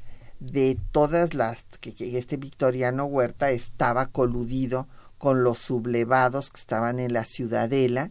de 0.50 0.76
todas 0.90 1.34
las 1.34 1.64
que, 1.80 2.18
este 2.18 2.36
Victoriano 2.36 3.04
Huerta 3.04 3.50
estaba 3.50 4.06
coludido 4.06 4.88
con 5.18 5.44
los 5.44 5.58
sublevados 5.58 6.50
que 6.50 6.58
estaban 6.58 6.98
en 6.98 7.12
la 7.12 7.24
ciudadela 7.24 8.10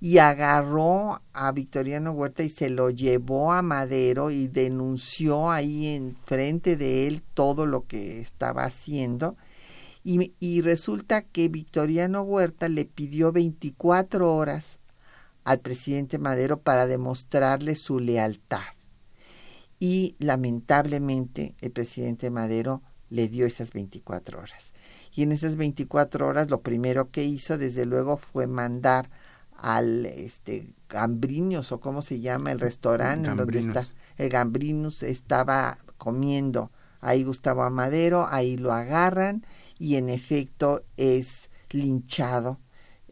y 0.00 0.18
agarró 0.18 1.22
a 1.32 1.52
Victoriano 1.52 2.10
Huerta 2.12 2.42
y 2.42 2.50
se 2.50 2.68
lo 2.68 2.90
llevó 2.90 3.52
a 3.52 3.62
Madero 3.62 4.30
y 4.30 4.48
denunció 4.48 5.50
ahí 5.50 5.86
en 5.86 6.16
frente 6.24 6.76
de 6.76 7.06
él 7.06 7.22
todo 7.34 7.66
lo 7.66 7.86
que 7.86 8.20
estaba 8.20 8.64
haciendo. 8.64 9.36
Y, 10.02 10.34
y 10.40 10.62
resulta 10.62 11.22
que 11.22 11.48
Victoriano 11.48 12.22
Huerta 12.22 12.68
le 12.68 12.86
pidió 12.86 13.30
24 13.30 14.34
horas 14.34 14.78
al 15.44 15.60
presidente 15.60 16.18
Madero 16.18 16.60
para 16.60 16.86
demostrarle 16.86 17.74
su 17.74 18.00
lealtad. 18.00 18.77
Y 19.78 20.16
lamentablemente 20.18 21.54
el 21.60 21.70
presidente 21.70 22.30
Madero 22.30 22.82
le 23.10 23.28
dio 23.28 23.46
esas 23.46 23.72
24 23.72 24.38
horas. 24.38 24.72
Y 25.14 25.22
en 25.22 25.32
esas 25.32 25.56
24 25.56 26.26
horas 26.26 26.50
lo 26.50 26.62
primero 26.62 27.10
que 27.10 27.24
hizo, 27.24 27.58
desde 27.58 27.86
luego, 27.86 28.16
fue 28.16 28.46
mandar 28.46 29.10
al 29.56 30.06
este 30.06 30.72
Gambrinos 30.88 31.72
o 31.72 31.80
cómo 31.80 32.02
se 32.02 32.20
llama 32.20 32.52
el 32.52 32.60
restaurante 32.60 33.30
donde 33.30 33.58
está. 33.58 33.84
El 34.16 34.30
Gambrinus 34.30 35.02
estaba 35.02 35.78
comiendo. 35.96 36.70
Ahí 37.00 37.24
Gustavo 37.24 37.62
Amadero, 37.62 38.26
ahí 38.28 38.56
lo 38.56 38.72
agarran 38.72 39.44
y 39.78 39.96
en 39.96 40.08
efecto 40.08 40.82
es 40.96 41.50
linchado 41.70 42.58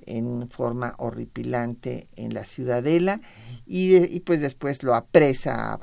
en 0.07 0.49
forma 0.49 0.95
horripilante 0.99 2.09
en 2.17 2.35
la 2.35 2.45
ciudadela 2.45 3.21
y, 3.67 4.21
pues 4.21 4.41
después 4.41 4.83
lo 4.83 4.95
apresa, 4.95 5.79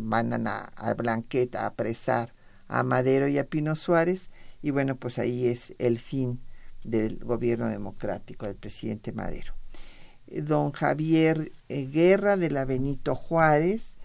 mandan 0.00 0.46
a, 0.46 0.72
a 0.76 0.94
a 0.94 1.66
apresar 1.66 2.34
a 2.68 2.82
Madero 2.82 3.28
y 3.28 3.38
a 3.38 3.44
Pino 3.44 3.74
Suárez 3.76 4.30
y 4.62 4.70
bueno 4.70 4.96
pues 4.96 5.18
ahí 5.18 5.46
es 5.46 5.74
el 5.78 5.98
fin 5.98 6.40
del 6.84 7.18
gobierno 7.18 7.68
democrático 7.68 8.46
del 8.46 8.56
presidente 8.56 9.12
Madero. 9.12 9.54
Don 10.26 10.72
Javier 10.72 11.52
eh, 11.68 11.86
Guerra 11.86 12.36
de 12.36 12.50
la 12.50 12.64
Benito 12.64 13.14
Juárez, 13.14 13.96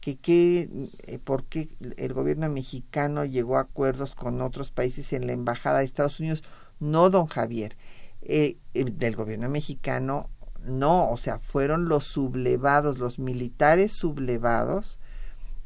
que, 0.00 0.16
que 0.16 0.68
eh, 1.06 1.18
por 1.18 1.44
qué 1.44 1.68
el 1.96 2.12
gobierno 2.12 2.48
mexicano 2.50 3.24
llegó 3.24 3.56
a 3.56 3.62
acuerdos 3.62 4.14
con 4.14 4.40
otros 4.42 4.70
países 4.70 5.12
en 5.12 5.26
la 5.26 5.32
embajada 5.32 5.78
de 5.78 5.86
Estados 5.86 6.20
Unidos. 6.20 6.42
No, 6.78 7.10
don 7.10 7.26
Javier, 7.26 7.76
eh, 8.22 8.58
del 8.74 9.16
gobierno 9.16 9.48
mexicano 9.48 10.30
no, 10.64 11.10
o 11.10 11.16
sea, 11.16 11.38
fueron 11.38 11.88
los 11.88 12.04
sublevados, 12.04 12.98
los 12.98 13.18
militares 13.18 13.92
sublevados 13.92 14.98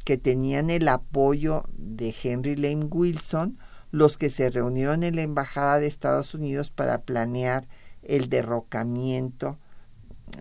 que 0.05 0.17
tenían 0.19 0.71
el 0.71 0.87
apoyo 0.89 1.65
de 1.77 2.15
Henry 2.23 2.57
Lane 2.57 2.87
Wilson, 2.87 3.59
los 3.91 4.19
que 4.19 4.31
se 4.31 4.51
reunieron 4.51 5.03
en 5.03 5.17
la 5.17 5.23
embajada 5.23 5.79
de 5.79 5.87
Estados 5.87 6.35
Unidos 6.35 6.71
para 6.71 7.03
planear 7.03 7.67
el 8.03 8.29
derrocamiento 8.29 9.59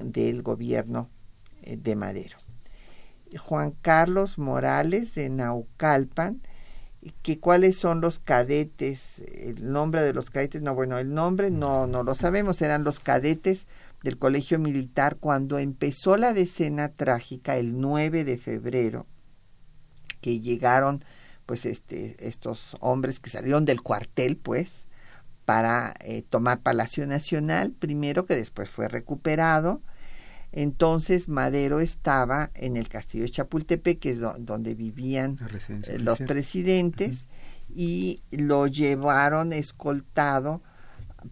del 0.04 0.42
gobierno 0.42 1.10
eh, 1.62 1.78
de 1.78 1.96
Madero. 1.96 2.38
Juan 3.38 3.72
Carlos 3.82 4.38
Morales 4.38 5.16
de 5.16 5.30
Naucalpan, 5.30 6.42
que 7.22 7.40
cuáles 7.40 7.78
son 7.78 8.02
los 8.02 8.20
cadetes, 8.20 9.20
el 9.34 9.72
nombre 9.72 10.02
de 10.02 10.14
los 10.14 10.30
cadetes, 10.30 10.62
no, 10.62 10.74
bueno, 10.74 10.98
el 10.98 11.14
nombre 11.14 11.52
no, 11.52 11.88
no 11.88 12.04
lo 12.04 12.16
sabemos, 12.16 12.62
eran 12.62 12.84
los 12.84 13.00
cadetes 13.00 13.68
del 14.04 14.18
Colegio 14.18 14.60
Militar 14.60 15.18
cuando 15.18 15.60
empezó 15.60 16.18
la 16.18 16.34
decena 16.34 16.90
trágica 16.90 17.58
el 17.58 17.80
9 17.80 18.24
de 18.24 18.38
febrero, 18.38 19.06
que 20.22 20.40
llegaron 20.40 21.04
pues 21.46 21.66
este, 21.66 22.16
estos 22.26 22.78
hombres 22.80 23.20
que 23.20 23.30
salieron 23.30 23.66
del 23.66 23.82
cuartel, 23.82 24.38
pues, 24.38 24.86
para 25.46 25.94
eh, 26.00 26.24
tomar 26.30 26.62
Palacio 26.62 27.06
Nacional, 27.06 27.72
primero 27.72 28.26
que 28.26 28.36
después 28.36 28.70
fue 28.70 28.88
recuperado. 28.88 29.82
Entonces 30.56 31.28
Madero 31.30 31.80
estaba 31.80 32.52
en 32.54 32.78
el 32.78 32.88
castillo 32.88 33.24
de 33.24 33.32
Chapultepec, 33.32 34.00
que 34.00 34.12
es 34.12 34.20
donde 34.20 34.76
vivían 34.76 35.40
eh, 35.88 35.98
los 35.98 36.20
presidentes, 36.20 37.28
y 37.74 38.22
lo 38.30 38.68
llevaron 38.68 39.52
escoltado 39.52 40.62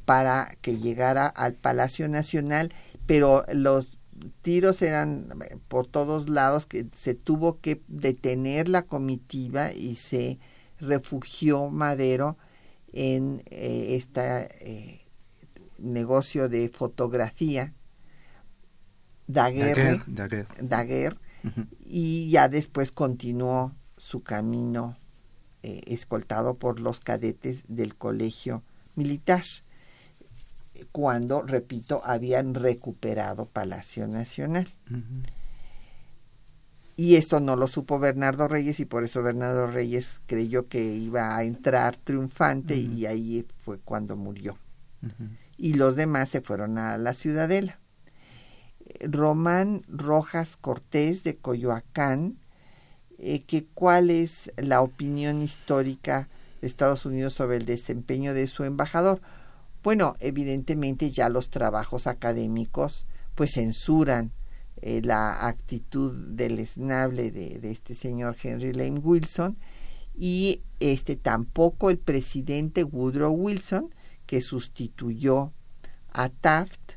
para 0.05 0.55
que 0.61 0.79
llegara 0.79 1.27
al 1.27 1.53
Palacio 1.53 2.09
Nacional, 2.09 2.73
pero 3.05 3.45
los 3.53 3.99
tiros 4.41 4.81
eran 4.81 5.27
eh, 5.43 5.57
por 5.67 5.85
todos 5.85 6.27
lados, 6.27 6.65
que 6.65 6.87
se 6.95 7.13
tuvo 7.13 7.59
que 7.59 7.83
detener 7.87 8.69
la 8.69 8.81
comitiva 8.81 9.71
y 9.71 9.97
se 9.97 10.39
refugió 10.79 11.69
Madero 11.69 12.37
en 12.91 13.43
este 13.51 15.05
negocio 15.77 16.49
de 16.49 16.69
fotografía 16.69 17.75
Daguerre, 19.31 20.01
Daguerre, 20.61 21.17
y 21.85 22.29
ya 22.29 22.49
después 22.49 22.91
continuó 22.91 23.73
su 23.97 24.23
camino 24.23 24.97
eh, 25.63 25.81
escoltado 25.85 26.55
por 26.55 26.79
los 26.79 26.99
cadetes 26.99 27.63
del 27.67 27.95
colegio 27.95 28.63
militar, 28.95 29.43
cuando, 30.91 31.41
repito, 31.43 32.01
habían 32.03 32.55
recuperado 32.55 33.45
Palacio 33.45 34.07
Nacional. 34.07 34.67
Y 36.95 37.15
esto 37.15 37.39
no 37.39 37.55
lo 37.55 37.67
supo 37.67 37.99
Bernardo 37.99 38.47
Reyes 38.47 38.79
y 38.79 38.85
por 38.85 39.03
eso 39.03 39.23
Bernardo 39.23 39.67
Reyes 39.67 40.21
creyó 40.27 40.67
que 40.67 40.95
iba 40.95 41.35
a 41.35 41.43
entrar 41.43 41.97
triunfante 41.97 42.75
y 42.75 43.05
ahí 43.05 43.45
fue 43.57 43.79
cuando 43.79 44.15
murió. 44.15 44.57
Y 45.57 45.73
los 45.73 45.95
demás 45.95 46.29
se 46.29 46.41
fueron 46.41 46.77
a 46.77 46.97
la 46.97 47.13
ciudadela. 47.13 47.80
Román 48.99 49.83
Rojas 49.87 50.57
Cortés 50.57 51.23
de 51.23 51.37
Coyoacán, 51.37 52.37
eh, 53.17 53.41
que 53.43 53.65
cuál 53.65 54.09
es 54.09 54.51
la 54.57 54.81
opinión 54.81 55.41
histórica 55.41 56.29
de 56.61 56.67
Estados 56.67 57.05
Unidos 57.05 57.33
sobre 57.33 57.57
el 57.57 57.65
desempeño 57.65 58.33
de 58.33 58.47
su 58.47 58.63
embajador. 58.63 59.21
Bueno, 59.83 60.15
evidentemente 60.19 61.11
ya 61.11 61.29
los 61.29 61.49
trabajos 61.49 62.07
académicos 62.07 63.05
pues 63.35 63.53
censuran 63.53 64.31
eh, 64.81 65.01
la 65.03 65.47
actitud 65.47 66.17
deleznable 66.17 67.31
de, 67.31 67.59
de 67.59 67.71
este 67.71 67.95
señor 67.95 68.35
Henry 68.41 68.73
Lane 68.73 68.99
Wilson 68.99 69.57
y 70.15 70.61
este 70.79 71.15
tampoco 71.15 71.89
el 71.89 71.97
presidente 71.97 72.83
Woodrow 72.83 73.33
Wilson 73.33 73.93
que 74.25 74.41
sustituyó 74.41 75.51
a 76.11 76.29
Taft 76.29 76.93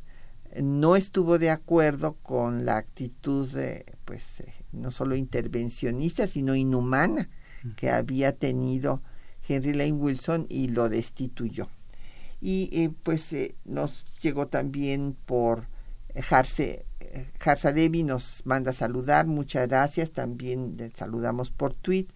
no 0.63 0.97
estuvo 0.97 1.39
de 1.39 1.51
acuerdo 1.51 2.15
con 2.23 2.65
la 2.65 2.77
actitud 2.77 3.49
pues 4.05 4.41
eh, 4.41 4.55
no 4.73 4.91
solo 4.91 5.17
intervencionista 5.17 6.27
sino 6.27 6.55
inhumana 6.55 7.29
que 7.77 7.91
había 7.91 8.33
tenido 8.33 9.03
Henry 9.49 9.73
Lane 9.73 9.93
Wilson 9.93 10.47
y 10.49 10.69
lo 10.69 10.89
destituyó. 10.89 11.69
Y 12.41 12.69
eh, 12.73 12.91
pues 13.03 13.33
eh, 13.33 13.55
nos 13.65 14.05
llegó 14.21 14.49
también 14.49 15.17
por 15.27 15.69
Jarse 16.15 16.87
Jarsa 17.39 17.73
Devi 17.73 18.03
nos 18.03 18.43
manda 18.45 18.71
a 18.71 18.75
saludar 18.75 19.27
muchas 19.27 19.69
gracias 19.69 20.11
también 20.11 20.93
saludamos 20.95 21.51
por 21.51 21.75
tweet 21.75 22.09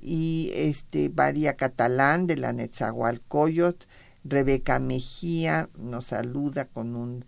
y 0.00 0.50
este 0.54 1.08
Varia 1.08 1.56
Catalán 1.56 2.26
de 2.26 2.36
la 2.36 2.52
Netzahualcoyot 2.52 3.86
Rebeca 4.24 4.78
Mejía 4.78 5.70
nos 5.76 6.06
saluda 6.06 6.66
con 6.66 6.94
un 6.96 7.24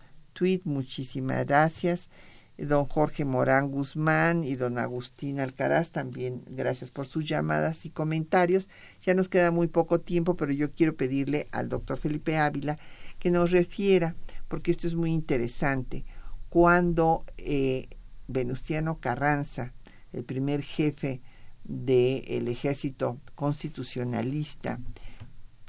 muchísimas 0.65 1.47
gracias. 1.47 2.09
Don 2.57 2.85
Jorge 2.85 3.25
Morán 3.25 3.71
Guzmán 3.71 4.45
y 4.45 4.55
don 4.55 4.77
Agustín 4.79 5.41
Alcaraz, 5.41 5.93
también 5.93 6.43
gracias 6.47 6.91
por 6.91 7.07
sus 7.07 7.27
llamadas 7.27 7.87
y 7.87 7.91
comentarios. 7.91 8.69
Ya 9.03 9.15
nos 9.15 9.29
queda 9.29 9.51
muy 9.51 9.69
poco 9.69 10.01
tiempo, 10.01 10.37
pero 10.37 10.53
yo 10.53 10.71
quiero 10.73 10.95
pedirle 10.95 11.49
al 11.53 11.69
doctor 11.71 11.99
Felipe 11.99 12.37
Ávila 12.37 12.79
que 13.19 13.31
nos 13.31 13.51
refiera, 13.51 14.15
porque 14.49 14.71
esto 14.71 14.87
es 14.87 14.95
muy 14.95 15.13
interesante, 15.13 16.05
cuando 16.51 17.25
eh, 17.39 17.89
Venustiano 18.29 18.99
Carranza, 18.99 19.73
el 20.13 20.25
primer 20.25 20.63
jefe 20.63 21.21
del 21.65 22.49
ejército 22.49 23.19
constitucionalista, 23.35 24.81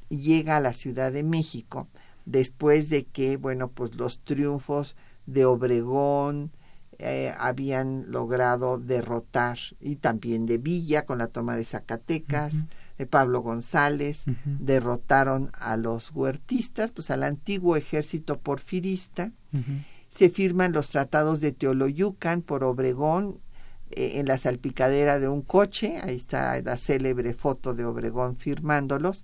llega 0.10 0.58
a 0.58 0.62
la 0.62 0.74
Ciudad 0.74 1.12
de 1.12 1.24
México, 1.24 1.88
después 2.26 2.90
de 2.90 3.06
que, 3.06 3.38
bueno, 3.38 3.70
pues 3.70 3.96
los 3.96 4.20
triunfos 4.24 4.96
de 5.26 5.46
Obregón 5.46 6.52
eh, 7.04 7.34
habían 7.40 8.12
logrado 8.12 8.78
derrotar, 8.78 9.58
y 9.80 9.96
también 9.96 10.46
de 10.46 10.60
Villa 10.60 11.06
con 11.06 11.18
la 11.18 11.28
toma 11.28 11.56
de 11.56 11.66
Zacatecas, 11.66 12.68
de 12.98 13.08
Pablo 13.08 13.42
González, 13.42 14.26
derrotaron 14.60 15.50
a 15.54 15.78
los 15.78 16.12
huertistas, 16.12 16.92
pues 16.92 17.10
al 17.10 17.24
antiguo 17.24 17.76
ejército 17.76 18.40
porfirista. 18.40 19.32
Se 20.10 20.30
firman 20.30 20.74
los 20.74 20.90
tratados 20.90 21.40
de 21.40 21.54
Teoloyucan 21.54 22.44
por 22.44 22.64
Obregón 22.64 23.40
eh, 23.92 24.20
en 24.20 24.28
la 24.28 24.38
salpicadera 24.38 25.20
de 25.20 25.28
un 25.28 25.42
coche, 25.42 26.00
ahí 26.04 26.16
está 26.16 26.62
la 26.62 26.78
célebre 26.78 27.34
foto 27.34 27.74
de 27.74 27.86
Obregón 27.86 28.36
firmándolos, 28.36 29.22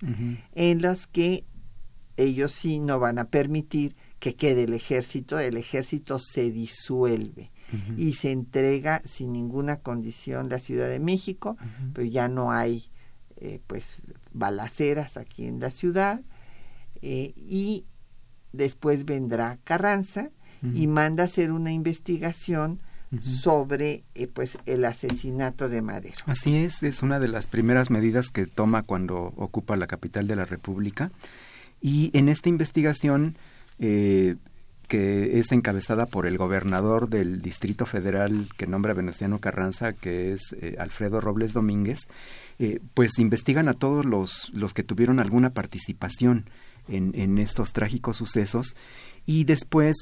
en 0.54 0.82
las 0.82 1.06
que 1.06 1.44
ellos 2.18 2.52
sí 2.52 2.80
no 2.80 2.98
van 2.98 3.18
a 3.18 3.28
permitir 3.28 3.96
que 4.18 4.34
quede 4.34 4.64
el 4.64 4.74
ejército, 4.74 5.38
el 5.38 5.56
ejército 5.56 6.18
se 6.18 6.50
disuelve 6.50 7.52
y 7.96 8.14
se 8.14 8.32
entrega 8.32 9.02
sin 9.04 9.32
ninguna 9.32 9.76
condición 9.76 10.48
la 10.48 10.58
Ciudad 10.58 10.88
de 10.88 11.00
México, 11.00 11.56
pero 11.92 12.06
ya 12.06 12.28
no 12.28 12.50
hay 12.50 12.90
eh, 13.36 13.60
pues 13.66 14.02
balaceras 14.32 15.16
aquí 15.16 15.46
en 15.46 15.60
la 15.60 15.70
ciudad 15.70 16.22
eh, 17.02 17.34
y 17.36 17.84
después 18.52 19.04
vendrá 19.04 19.58
Carranza 19.64 20.30
y 20.74 20.88
manda 20.88 21.24
hacer 21.24 21.52
una 21.52 21.70
investigación 21.70 22.82
sobre 23.22 24.04
eh, 24.14 24.26
pues 24.26 24.58
el 24.66 24.84
asesinato 24.84 25.68
de 25.68 25.82
Madero. 25.82 26.16
Así 26.26 26.56
es, 26.56 26.82
es 26.82 27.02
una 27.02 27.20
de 27.20 27.28
las 27.28 27.46
primeras 27.46 27.90
medidas 27.90 28.28
que 28.30 28.46
toma 28.46 28.82
cuando 28.82 29.32
ocupa 29.36 29.76
la 29.76 29.86
capital 29.86 30.26
de 30.26 30.36
la 30.36 30.44
República 30.44 31.12
y 31.80 32.10
en 32.16 32.28
esta 32.28 32.48
investigación 32.48 33.36
eh, 33.78 34.36
que 34.88 35.38
es 35.38 35.52
encabezada 35.52 36.06
por 36.06 36.26
el 36.26 36.38
gobernador 36.38 37.08
del 37.08 37.42
Distrito 37.42 37.84
Federal 37.86 38.48
que 38.56 38.66
nombra 38.66 38.94
Venustiano 38.94 39.38
Carranza, 39.38 39.92
que 39.92 40.32
es 40.32 40.54
eh, 40.60 40.76
Alfredo 40.78 41.20
Robles 41.20 41.52
Domínguez, 41.52 42.00
pues 42.94 43.20
investigan 43.20 43.68
a 43.68 43.74
todos 43.74 44.04
los, 44.04 44.50
los 44.52 44.74
que 44.74 44.82
tuvieron 44.82 45.20
alguna 45.20 45.50
participación 45.50 46.46
en, 46.88 47.12
en 47.14 47.38
estos 47.38 47.72
trágicos 47.72 48.16
sucesos. 48.16 48.74
Y 49.26 49.44
después 49.44 49.94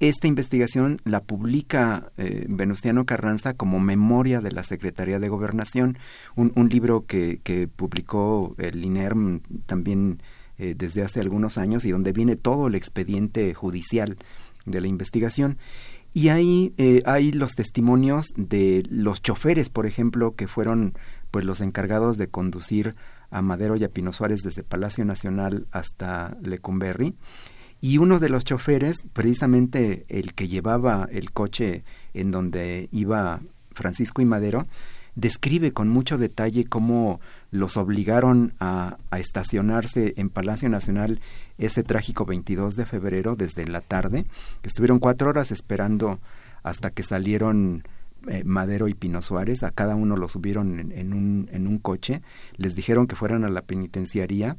esta 0.00 0.26
investigación 0.26 1.00
la 1.04 1.20
publica 1.20 2.10
eh, 2.16 2.46
Venustiano 2.48 3.06
Carranza 3.06 3.54
como 3.54 3.78
memoria 3.78 4.40
de 4.40 4.52
la 4.52 4.64
Secretaría 4.64 5.18
de 5.18 5.28
Gobernación, 5.28 5.98
un, 6.34 6.68
libro 6.68 7.06
que, 7.06 7.40
que, 7.42 7.68
publicó 7.68 8.54
el 8.58 8.84
INERM 8.84 9.40
también 9.66 10.20
eh, 10.58 10.74
desde 10.76 11.02
hace 11.02 11.20
algunos 11.20 11.58
años 11.58 11.84
y 11.84 11.90
donde 11.90 12.12
viene 12.12 12.36
todo 12.36 12.66
el 12.66 12.74
expediente 12.74 13.54
judicial 13.54 14.16
de 14.66 14.80
la 14.80 14.88
investigación. 14.88 15.58
Y 16.12 16.28
ahí 16.28 16.72
eh, 16.78 17.02
hay 17.06 17.32
los 17.32 17.54
testimonios 17.54 18.32
de 18.36 18.84
los 18.88 19.20
choferes, 19.20 19.68
por 19.68 19.86
ejemplo, 19.86 20.34
que 20.36 20.46
fueron 20.46 20.94
pues 21.30 21.44
los 21.44 21.60
encargados 21.60 22.16
de 22.16 22.28
conducir 22.28 22.94
a 23.30 23.42
Madero 23.42 23.76
y 23.76 23.82
a 23.82 23.88
Pino 23.88 24.12
Suárez 24.12 24.42
desde 24.42 24.62
Palacio 24.62 25.04
Nacional 25.04 25.66
hasta 25.72 26.36
Lecumberri 26.40 27.16
y 27.84 27.98
uno 27.98 28.18
de 28.18 28.30
los 28.30 28.46
choferes, 28.46 29.02
precisamente 29.12 30.06
el 30.08 30.32
que 30.32 30.48
llevaba 30.48 31.06
el 31.12 31.32
coche 31.32 31.84
en 32.14 32.30
donde 32.30 32.88
iba 32.92 33.42
Francisco 33.72 34.22
y 34.22 34.24
Madero, 34.24 34.66
describe 35.16 35.74
con 35.74 35.90
mucho 35.90 36.16
detalle 36.16 36.64
cómo 36.64 37.20
los 37.54 37.76
obligaron 37.76 38.54
a, 38.58 38.96
estacionarse 39.16 40.14
en 40.16 40.28
Palacio 40.28 40.68
Nacional 40.68 41.20
ese 41.56 41.84
trágico 41.84 42.24
22 42.24 42.74
de 42.74 42.84
febrero 42.84 43.36
desde 43.36 43.64
la 43.64 43.80
tarde, 43.80 44.26
estuvieron 44.64 44.98
cuatro 44.98 45.28
horas 45.28 45.52
esperando 45.52 46.18
hasta 46.64 46.90
que 46.90 47.04
salieron 47.04 47.84
eh, 48.26 48.42
Madero 48.44 48.88
y 48.88 48.94
Pino 48.94 49.22
Suárez, 49.22 49.62
a 49.62 49.70
cada 49.70 49.94
uno 49.94 50.16
lo 50.16 50.28
subieron 50.28 50.92
en, 50.92 51.12
un, 51.12 51.48
en 51.52 51.68
un 51.68 51.78
coche, 51.78 52.22
les 52.56 52.74
dijeron 52.74 53.06
que 53.06 53.14
fueran 53.14 53.44
a 53.44 53.50
la 53.50 53.62
penitenciaría 53.62 54.56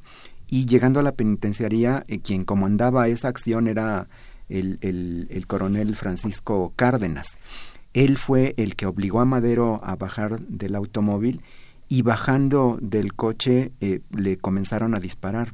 y 0.47 0.65
llegando 0.65 1.01
a 1.01 1.03
la 1.03 1.11
penitenciaría, 1.11 2.05
eh, 2.07 2.19
quien 2.19 2.45
comandaba 2.45 3.09
esa 3.09 3.27
acción 3.27 3.67
era 3.67 4.07
el, 4.47 5.43
coronel 5.47 5.97
Francisco 5.97 6.71
Cárdenas. 6.77 7.35
Él 7.93 8.17
fue 8.17 8.53
el 8.55 8.77
que 8.77 8.85
obligó 8.85 9.19
a 9.19 9.25
Madero 9.25 9.81
a 9.83 9.97
bajar 9.97 10.39
del 10.39 10.75
automóvil 10.75 11.41
y 11.87 12.01
bajando 12.01 12.77
del 12.81 13.13
coche 13.13 13.71
eh, 13.79 14.01
le 14.11 14.37
comenzaron 14.37 14.95
a 14.95 14.99
disparar 14.99 15.53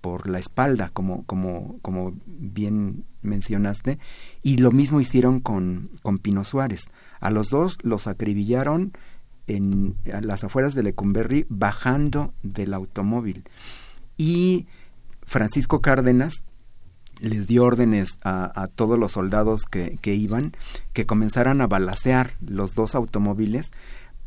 por 0.00 0.28
la 0.28 0.38
espalda, 0.38 0.90
como, 0.92 1.24
como, 1.24 1.78
como 1.82 2.14
bien 2.26 3.04
mencionaste, 3.22 3.98
y 4.42 4.58
lo 4.58 4.70
mismo 4.70 5.00
hicieron 5.00 5.40
con, 5.40 5.90
con 6.02 6.18
Pino 6.18 6.44
Suárez. 6.44 6.86
A 7.20 7.30
los 7.30 7.50
dos 7.50 7.78
los 7.82 8.06
acribillaron 8.06 8.92
en 9.46 9.96
las 10.04 10.44
afueras 10.44 10.74
de 10.74 10.82
Lecumberri 10.82 11.46
bajando 11.48 12.34
del 12.42 12.74
automóvil 12.74 13.44
y 14.18 14.66
Francisco 15.22 15.80
Cárdenas 15.80 16.42
les 17.20 17.46
dio 17.46 17.64
órdenes 17.64 18.18
a, 18.22 18.68
todos 18.74 18.98
los 18.98 19.12
soldados 19.12 19.62
que, 19.64 19.98
que, 20.00 20.14
iban 20.14 20.52
que 20.92 21.06
comenzaran 21.06 21.60
a 21.60 21.66
balacear 21.66 22.32
los 22.40 22.74
dos 22.74 22.94
automóviles 22.94 23.72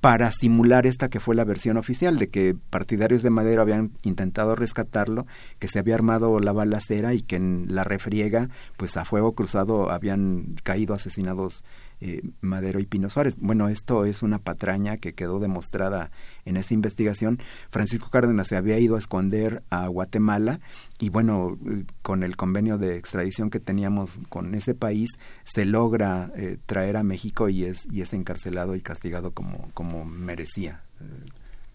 para 0.02 0.32
simular 0.32 0.88
esta 0.88 1.10
que 1.10 1.20
fue 1.20 1.36
la 1.36 1.46
versión 1.46 1.78
oficial 1.78 2.18
de 2.18 2.28
que 2.30 2.56
partidarios 2.72 3.22
de 3.22 3.30
Madero 3.30 3.62
habían 3.62 3.92
intentado 4.02 4.56
rescatarlo, 4.56 5.28
que 5.60 5.68
se 5.68 5.78
había 5.78 5.94
armado 5.94 6.40
la 6.40 6.52
balacera 6.52 7.14
y 7.14 7.22
que 7.22 7.36
en 7.36 7.68
la 7.70 7.84
refriega, 7.84 8.50
pues 8.78 8.98
a 8.98 9.06
fuego 9.06 9.34
cruzado 9.34 9.92
habían 9.92 10.56
caído 10.64 10.96
asesinados 10.96 11.64
eh, 12.04 12.24
Madero 12.42 12.80
y 12.80 12.88
Pino 12.88 13.12
Suárez. 13.12 13.36
Bueno, 13.38 13.70
esto 13.70 14.06
es 14.06 14.24
una 14.24 14.40
patraña 14.40 14.98
que 14.98 15.14
quedó 15.14 15.40
demostrada 15.40 16.10
en 16.46 16.58
esta 16.58 16.74
investigación. 16.74 17.40
Francisco 17.70 18.10
Cárdenas 18.10 18.48
se 18.48 18.58
había 18.58 18.80
ido 18.80 18.96
a 18.96 19.00
esconder 19.00 19.62
a 19.70 19.86
Guatemala 19.86 20.60
y 21.00 21.10
bueno, 21.10 21.60
eh, 21.70 21.86
con 22.02 22.24
el 22.24 22.38
convenio 22.38 22.80
de 22.80 22.98
extradición 22.98 23.52
que 23.52 23.60
teníamos 23.60 24.20
con 24.30 24.56
ese 24.56 24.74
país, 24.74 25.12
se 25.44 25.66
logra 25.66 26.32
eh, 26.36 26.58
traer 26.66 26.98
a 26.98 27.04
México 27.04 27.50
y 27.50 27.66
es, 27.66 27.86
y 27.92 28.02
es 28.02 28.14
encarcelado 28.14 28.76
y 28.76 28.82
castigado 28.82 29.32
como, 29.32 29.70
como 29.76 30.04
merecía. 30.04 30.82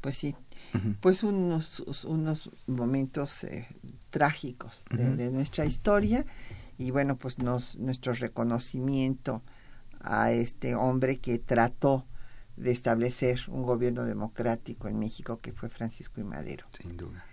Pues 0.00 0.18
sí, 0.18 0.34
pues 1.00 1.22
unos, 1.22 2.04
unos 2.04 2.50
momentos 2.66 3.46
trágicos 4.10 4.84
de, 4.90 5.30
nuestra 5.30 5.66
historia 5.66 6.24
y 6.78 6.90
bueno, 6.90 7.16
pues 7.16 7.38
nos, 7.38 7.76
nuestro 7.76 8.12
reconocimiento 8.12 9.42
a 10.06 10.32
este 10.32 10.74
hombre 10.74 11.18
que 11.18 11.38
trató 11.38 12.06
de 12.56 12.72
establecer 12.72 13.40
un 13.48 13.62
gobierno 13.62 14.04
democrático 14.04 14.88
en 14.88 14.98
México, 14.98 15.38
que 15.38 15.52
fue 15.52 15.68
Francisco 15.68 16.20
y 16.20 16.24
Madero. 16.24 16.66
Sin 16.76 16.96
duda. 16.96 17.24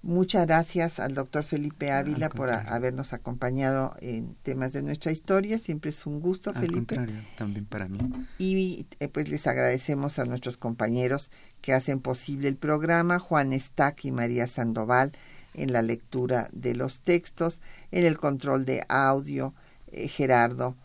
Muchas 0.00 0.46
gracias 0.46 1.00
al 1.00 1.14
doctor 1.14 1.42
Felipe 1.42 1.90
Ávila 1.90 2.28
por 2.28 2.52
habernos 2.52 3.12
acompañado 3.12 3.96
en 4.00 4.36
temas 4.44 4.72
de 4.72 4.82
nuestra 4.82 5.10
historia. 5.10 5.58
Siempre 5.58 5.90
es 5.90 6.06
un 6.06 6.20
gusto, 6.20 6.54
Felipe. 6.54 7.00
también 7.36 7.66
para 7.66 7.88
mí. 7.88 7.98
Y 8.38 8.86
eh, 9.00 9.08
pues 9.08 9.28
les 9.28 9.48
agradecemos 9.48 10.20
a 10.20 10.24
nuestros 10.24 10.56
compañeros 10.56 11.32
que 11.60 11.72
hacen 11.72 11.98
posible 11.98 12.46
el 12.46 12.56
programa, 12.56 13.18
Juan 13.18 13.52
Estac 13.52 14.04
y 14.04 14.12
María 14.12 14.46
Sandoval, 14.46 15.12
en 15.52 15.72
la 15.72 15.82
lectura 15.82 16.48
de 16.52 16.76
los 16.76 17.00
textos, 17.00 17.60
en 17.90 18.04
el 18.04 18.18
control 18.18 18.64
de 18.64 18.84
audio, 18.88 19.52
eh, 19.88 20.06
Gerardo 20.06 20.76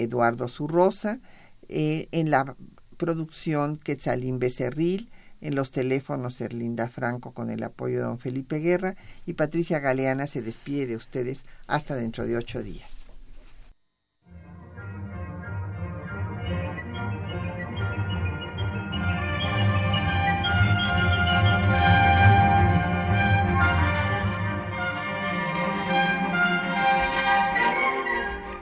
Eduardo 0.00 0.48
Zurrosa, 0.48 1.20
eh, 1.68 2.08
en 2.12 2.30
la 2.30 2.56
producción 2.96 3.76
Quetzalín 3.76 4.38
Becerril, 4.38 5.10
en 5.40 5.54
los 5.54 5.70
teléfonos 5.72 6.40
Erlinda 6.40 6.88
Franco 6.88 7.32
con 7.32 7.50
el 7.50 7.62
apoyo 7.62 7.96
de 7.96 8.04
don 8.04 8.18
Felipe 8.18 8.60
Guerra 8.60 8.94
y 9.26 9.34
Patricia 9.34 9.80
Galeana 9.80 10.26
se 10.26 10.40
despide 10.40 10.86
de 10.86 10.96
ustedes 10.96 11.44
hasta 11.66 11.96
dentro 11.96 12.26
de 12.26 12.36
ocho 12.36 12.62
días. 12.62 13.01